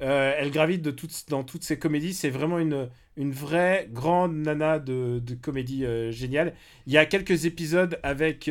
[0.01, 2.13] Elle gravite de toutes, dans toutes ces comédies.
[2.15, 6.53] C'est vraiment une, une vraie grande nana de, de comédie géniale.
[6.87, 8.51] Il y a quelques épisodes avec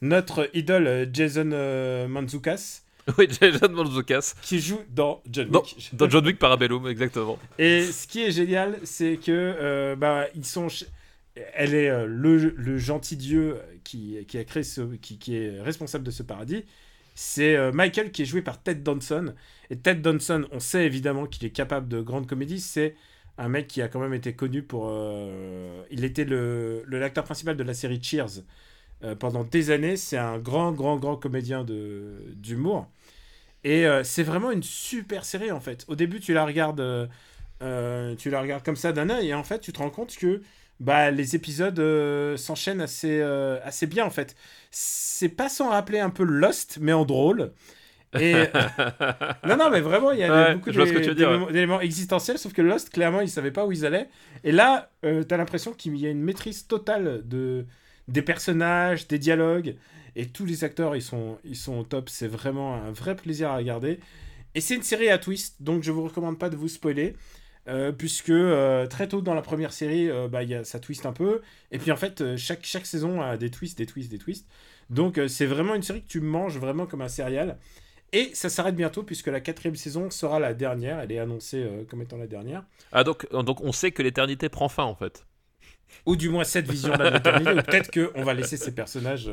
[0.00, 2.81] notre idole Jason Mantzoukas
[3.18, 4.34] Oui, Jason Mantzoukas.
[4.42, 5.90] qui joue dans John Wick.
[5.92, 7.38] dans John Wick Parabellum, exactement.
[7.58, 10.68] Et ce qui est génial, c'est que euh, bah, ils sont.
[11.54, 15.60] Elle est euh, le, le gentil dieu qui, qui a créé ce, qui, qui est
[15.60, 16.64] responsable de ce paradis.
[17.14, 19.34] C'est euh, Michael qui est joué par Ted Danson.
[19.70, 22.60] Et Ted Danson, on sait évidemment qu'il est capable de grandes comédies.
[22.60, 22.94] C'est
[23.38, 24.92] un mec qui a quand même été connu pour.
[25.90, 28.42] il était le, le l'acteur principal de la série Cheers
[29.04, 29.96] euh, pendant des années.
[29.96, 32.88] C'est un grand, grand, grand comédien de d'humour.
[33.64, 35.84] Et euh, c'est vraiment une super série en fait.
[35.88, 37.08] Au début, tu la regardes,
[37.62, 40.16] euh, tu la regardes comme ça d'un œil, et en fait, tu te rends compte
[40.16, 40.42] que
[40.80, 44.34] bah, les épisodes euh, s'enchaînent assez, assez bien en fait.
[44.70, 47.52] C'est pas sans rappeler un peu Lost, mais en drôle.
[48.18, 48.34] Et...
[49.46, 52.90] non, non, mais vraiment, il y a Ouais, beaucoup tu d'éléments existentiels, sauf que Lost,
[52.90, 54.08] clairement, ils savaient pas où ils allaient.
[54.44, 57.64] Et là, euh, t'as l'impression qu'il y a une maîtrise totale de...
[58.08, 59.76] des personnages, des dialogues,
[60.16, 62.08] et tous les acteurs, ils sont, ils sont au top.
[62.10, 64.00] C'est vraiment un vrai plaisir à regarder.
[64.54, 67.14] Et c'est une série à twist, donc je vous recommande pas de vous spoiler.
[67.68, 71.06] euh, puisque euh, très tôt dans la première série, euh, bah, y a, ça twist
[71.06, 71.42] un peu.
[71.70, 74.48] Et puis en fait, euh, chaque, chaque saison a des twists, des twists, des twists.
[74.90, 77.58] Donc c'est vraiment une série que tu manges vraiment comme un céréal.
[78.12, 81.00] Et ça s'arrête bientôt puisque la quatrième saison sera la dernière.
[81.00, 82.64] Elle est annoncée comme étant la dernière.
[82.90, 85.24] Ah, donc, donc on sait que l'éternité prend fin en fait.
[86.06, 87.52] Ou du moins cette vision de la maternité.
[87.52, 89.30] ou peut-être qu'on va laisser ces personnages.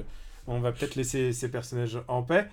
[0.48, 2.48] On va peut-être laisser ces personnages en paix.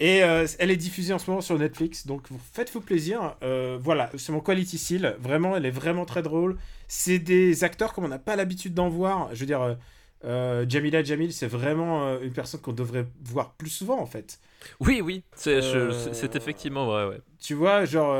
[0.00, 2.06] Et euh, elle est diffusée en ce moment sur Netflix.
[2.06, 3.36] Donc vous- faites-vous plaisir.
[3.42, 5.16] Euh, voilà, c'est mon Quality Seal.
[5.20, 6.56] Vraiment, elle est vraiment très drôle.
[6.88, 9.28] C'est des acteurs comme on n'a pas l'habitude d'en voir.
[9.34, 9.76] Je veux dire.
[10.24, 14.38] euh, Jamila Jamil, c'est vraiment une personne qu'on devrait voir plus souvent en fait.
[14.78, 15.58] Oui, oui, c'est
[16.36, 17.20] effectivement vrai, ouais.
[17.40, 18.14] Tu vois, genre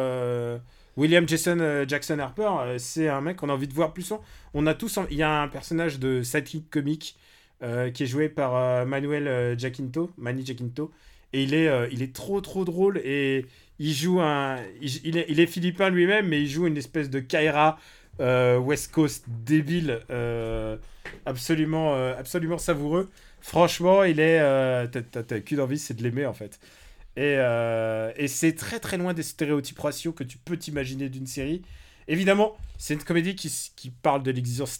[0.96, 4.02] William Jason euh, Jackson Harper, euh, c'est un mec qu'on a envie de voir plus
[4.02, 4.22] souvent.
[4.54, 7.16] On a tous, en- il y a un personnage de sidekick comique
[7.62, 10.90] euh, qui est joué par Manuel Giacinto, Manny Giacinto,
[11.32, 13.46] et il est, il est trop trop drôle et
[13.78, 17.20] il joue un, il, est, il est philippin lui-même, mais il joue une espèce de
[17.20, 17.78] Kaira
[18.18, 20.00] West Coast débile,
[21.26, 23.10] absolument, absolument savoureux.
[23.40, 24.38] Franchement, il est,
[24.90, 26.58] t'as- t'as t'as qu'une envie, c'est de l'aimer en fait.
[27.16, 31.26] Et, euh, et c'est très très loin des stéréotypes raciaux que tu peux t'imaginer d'une
[31.26, 31.62] série.
[32.08, 34.78] Évidemment, c'est une comédie qui, parle de l'existence.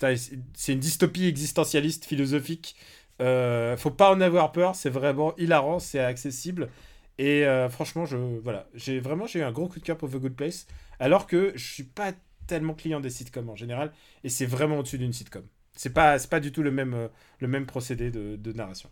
[0.55, 2.75] C'est une dystopie existentialiste philosophique.
[3.21, 6.71] Euh, faut pas en avoir peur, c'est vraiment hilarant, c'est accessible.
[7.19, 10.17] Et euh, franchement, je, voilà, j'ai vraiment eu un gros coup de cœur pour The
[10.17, 10.67] Good Place.
[10.99, 12.13] Alors que je suis pas
[12.47, 13.93] tellement client des sitcoms en général.
[14.25, 15.45] Et c'est vraiment au-dessus d'une sitcom.
[15.75, 18.91] C'est pas, pas du tout le même, le même procédé de narration.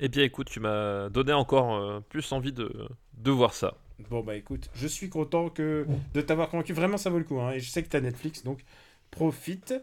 [0.00, 2.70] Eh bien, écoute, tu m'as donné encore euh, plus envie de,
[3.18, 3.74] de voir ça.
[4.10, 6.72] Bon bah écoute, je suis content que de t'avoir convaincu.
[6.74, 7.40] Vraiment, ça vaut le coup.
[7.40, 7.52] hein.
[7.52, 8.60] Et je sais que t'as Netflix, donc
[9.10, 9.74] profite.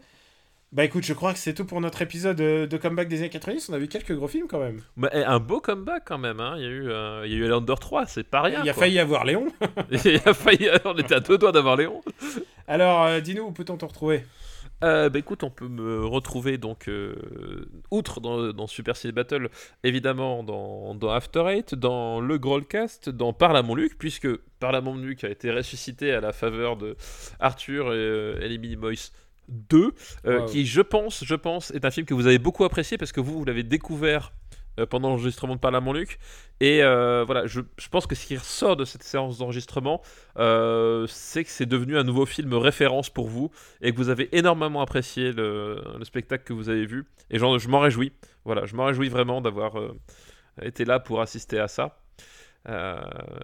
[0.72, 3.30] Bah écoute, je crois que c'est tout pour notre épisode euh, de comeback des années
[3.30, 3.68] 90.
[3.68, 4.80] On a vu quelques gros films quand même.
[5.12, 6.54] Eh, un beau comeback quand même, hein.
[6.56, 8.60] il y a eu, euh, il y a eu Under 3, c'est pas rien.
[8.64, 8.82] Il a quoi.
[8.82, 9.46] failli y avoir Léon.
[10.04, 12.00] Il a failli, on était à deux doigts d'avoir Léon.
[12.66, 14.24] Alors, euh, dis-nous où peut-on te retrouver?
[14.84, 17.14] Euh, bah écoute, on peut me retrouver donc euh,
[17.90, 19.48] outre dans, dans Super Ciné Battle,
[19.82, 24.28] évidemment dans, dans After Eight, dans le Grollcast, dans Parle à mon Luc, puisque
[24.60, 26.96] Parle à mon Luc a été ressuscité à la faveur de
[27.40, 29.10] Arthur et, euh, et les Minimoys
[29.48, 29.92] 2,
[30.26, 30.46] euh, Wow.
[30.46, 33.20] qui je pense, je pense, est un film que vous avez beaucoup apprécié parce que
[33.20, 34.32] vous, vous l'avez découvert
[34.90, 36.18] pendant l'enregistrement de Parle à mon Luc.
[36.60, 37.60] Et euh, voilà, je,
[37.90, 40.02] pense que ce qui ressort de cette séance d'enregistrement,
[40.38, 44.36] euh, c'est que c'est devenu un nouveau film référence pour vous et que vous avez
[44.36, 47.06] énormément apprécié le, le spectacle que vous avez vu.
[47.30, 48.12] Et je m'en réjouis.
[48.44, 49.98] Voilà, je m'en réjouis vraiment d'avoir euh,
[50.62, 51.98] été là pour assister à ça.
[52.68, 52.96] Euh,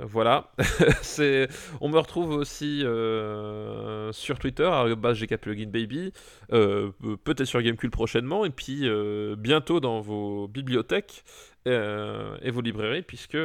[0.02, 0.50] voilà.
[1.02, 1.48] c'est,
[1.80, 6.12] on me retrouve aussi euh, sur Twitter, à GKPluginBaby,
[6.52, 6.90] euh,
[7.24, 8.88] peut-être sur Gamecube prochainement, et puis
[9.36, 11.24] bientôt dans vos bibliothèques
[11.66, 13.38] et vos librairies, puisque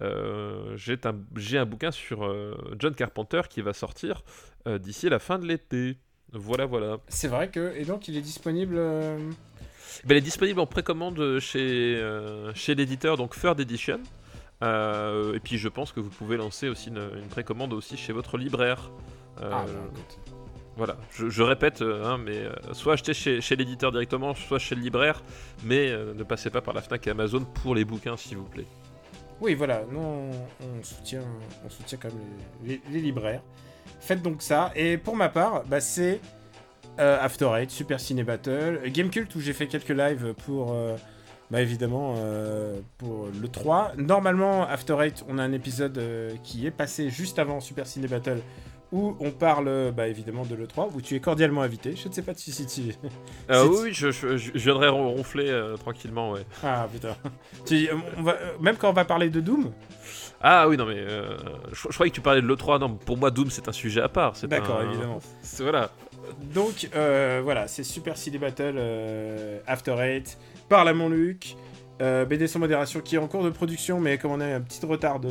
[0.00, 2.34] j'ai, un, j'ai un bouquin sur
[2.78, 4.22] John Carpenter qui va sortir
[4.66, 5.96] d'ici la fin de l'été.
[6.32, 6.98] Voilà, voilà.
[7.08, 7.74] C'est vrai que.
[7.76, 8.76] Et donc, il est disponible.
[8.76, 12.02] Ben, elle est disponible en précommande chez,
[12.54, 14.00] chez l'éditeur, donc Third Edition.
[14.62, 18.12] Euh, et puis je pense que vous pouvez lancer aussi une, une précommande aussi chez
[18.12, 18.90] votre libraire.
[19.42, 19.64] Euh, Ah.
[20.78, 24.58] Voilà, je, je répète, euh, hein, mais euh, soit achetez chez, chez l'éditeur directement, soit
[24.58, 25.22] chez le libraire,
[25.64, 28.66] mais ne passez pas par la Fnac et Amazon pour les bouquins, s'il vous plaît.
[29.40, 30.30] Oui, voilà, nous on,
[30.60, 31.22] on soutient,
[31.64, 32.18] on soutient quand même
[32.64, 33.40] les, les- les libraires.
[34.00, 34.70] Faites donc ça.
[34.76, 36.20] Et pour ma part, bah, c'est
[36.98, 40.74] After Eight, Super Ciné Battle, Gamecult où j'ai fait quelques lives pour,
[41.50, 43.92] bah, évidemment, euh, pour le 3.
[43.96, 48.08] Normalement, After Eight, on a un épisode euh, qui est passé juste avant Super Ciné
[48.08, 48.40] Battle
[48.92, 51.96] où on parle, bah, évidemment, de l'E3, où tu es cordialement invité.
[51.96, 52.94] Je ne sais pas si, tu...
[53.48, 56.46] Ah oui, je, je- je viendrai ron- ronfler euh, tranquillement, ouais.
[56.62, 57.16] Ah putain.
[57.66, 59.72] Tu- on va, même quand on va parler de Doom?
[60.40, 61.36] Ah oui, non mais euh,
[61.72, 64.00] je, je croyais que tu parlais de l'E3, non, pour moi Doom c'est un sujet
[64.02, 64.36] à part.
[64.36, 65.18] c'est D'accord, un- évidemment.
[65.58, 65.90] Voilà.
[66.54, 66.88] Donc
[67.42, 68.78] voilà, c'est Super City Battle
[69.66, 70.38] After Eight
[70.68, 71.56] par la Montluc.
[72.02, 74.60] Euh, BD sans modération qui est en cours de production, mais comme on a un
[74.60, 75.28] petit retard de.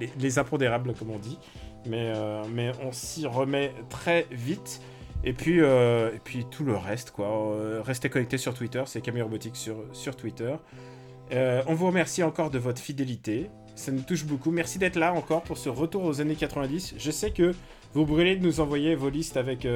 [0.00, 1.38] les, les impondérables, comme on dit.
[1.88, 4.80] Mais, euh, mais on s'y remet très vite.
[5.24, 7.26] Et puis, euh, puis tout le reste, quoi.
[7.28, 10.54] Euh, restez connectés sur Twitter, c'est Camille Robotique sur, sur Twitter.
[11.32, 13.50] On vous remercie encore de votre fidélité.
[13.74, 14.50] Ça nous touche beaucoup.
[14.50, 16.94] Merci d'être là encore pour ce retour aux années 90.
[16.98, 17.52] Je sais que
[17.92, 19.66] vous brûlez de nous envoyer vos listes avec,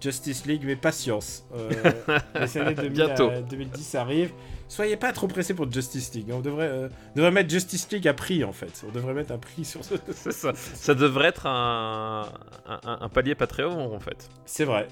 [0.00, 1.44] Justice League, mais patience.
[1.54, 1.70] Euh,
[2.40, 3.30] les années 2000 Bientôt.
[3.30, 4.32] à 2010 arrivent.
[4.68, 6.26] Soyez pas trop pressés pour Justice League.
[6.30, 8.84] On devrait, euh, devrait mettre Justice League à prix en fait.
[8.86, 9.94] On devrait mettre un prix sur ce.
[10.30, 10.52] Ça.
[10.54, 12.28] Ça devrait être un,
[12.66, 14.28] un, un palier Patreon en fait.
[14.44, 14.88] C'est vrai.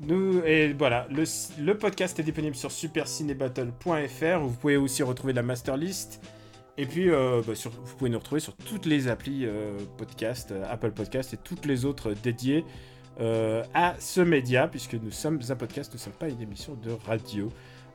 [0.00, 1.22] Nous, et voilà, le,
[1.62, 6.20] le podcast est disponible sur supercinébattle.fr où vous pouvez aussi retrouver la master list.
[6.78, 10.50] Et puis, euh, bah, sur- vous pouvez nous retrouver sur toutes les applis euh, podcast,
[10.52, 12.64] euh, Apple Podcast et toutes les autres dédiées
[13.20, 16.74] euh, à ce média, puisque nous sommes un podcast, nous ne sommes pas une émission
[16.82, 17.48] de radio.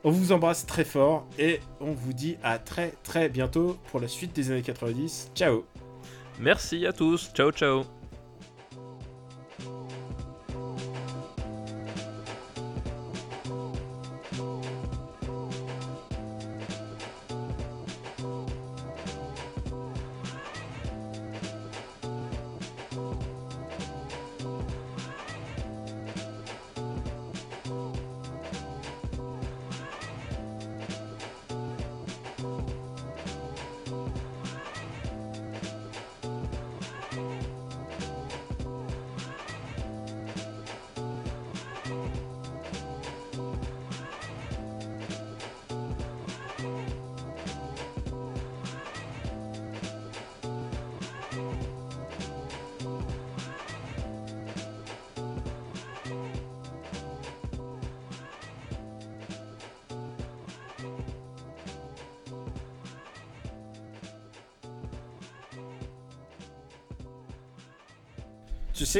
[0.04, 4.08] On vous embrasse très fort et on vous dit à très très bientôt pour la
[4.08, 5.32] suite des années 90.
[5.34, 5.64] Ciao
[6.40, 7.30] Merci à tous.
[7.34, 7.97] Ciao, ciao.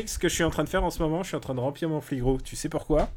[0.07, 1.55] Ce que je suis en train de faire en ce moment Je suis en train
[1.55, 2.39] de remplir mon frigo.
[2.43, 3.09] Tu sais pourquoi?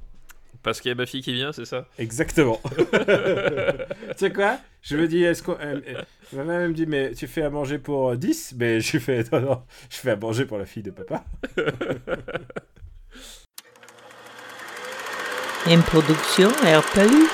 [0.64, 1.86] Parce qu'il y a ma fille qui vient, c'est ça?
[1.98, 2.60] Exactement.
[2.78, 4.60] tu sais quoi?
[4.84, 5.54] Je me dis, est-ce qu'on.
[5.54, 6.02] euh, euh,
[6.34, 9.24] ma mère me dit, mais tu fais à manger pour euh, 10 Mais je fais,
[9.32, 11.24] non, non, je fais à manger pour la fille de papa.
[15.68, 17.28] Une production RPU.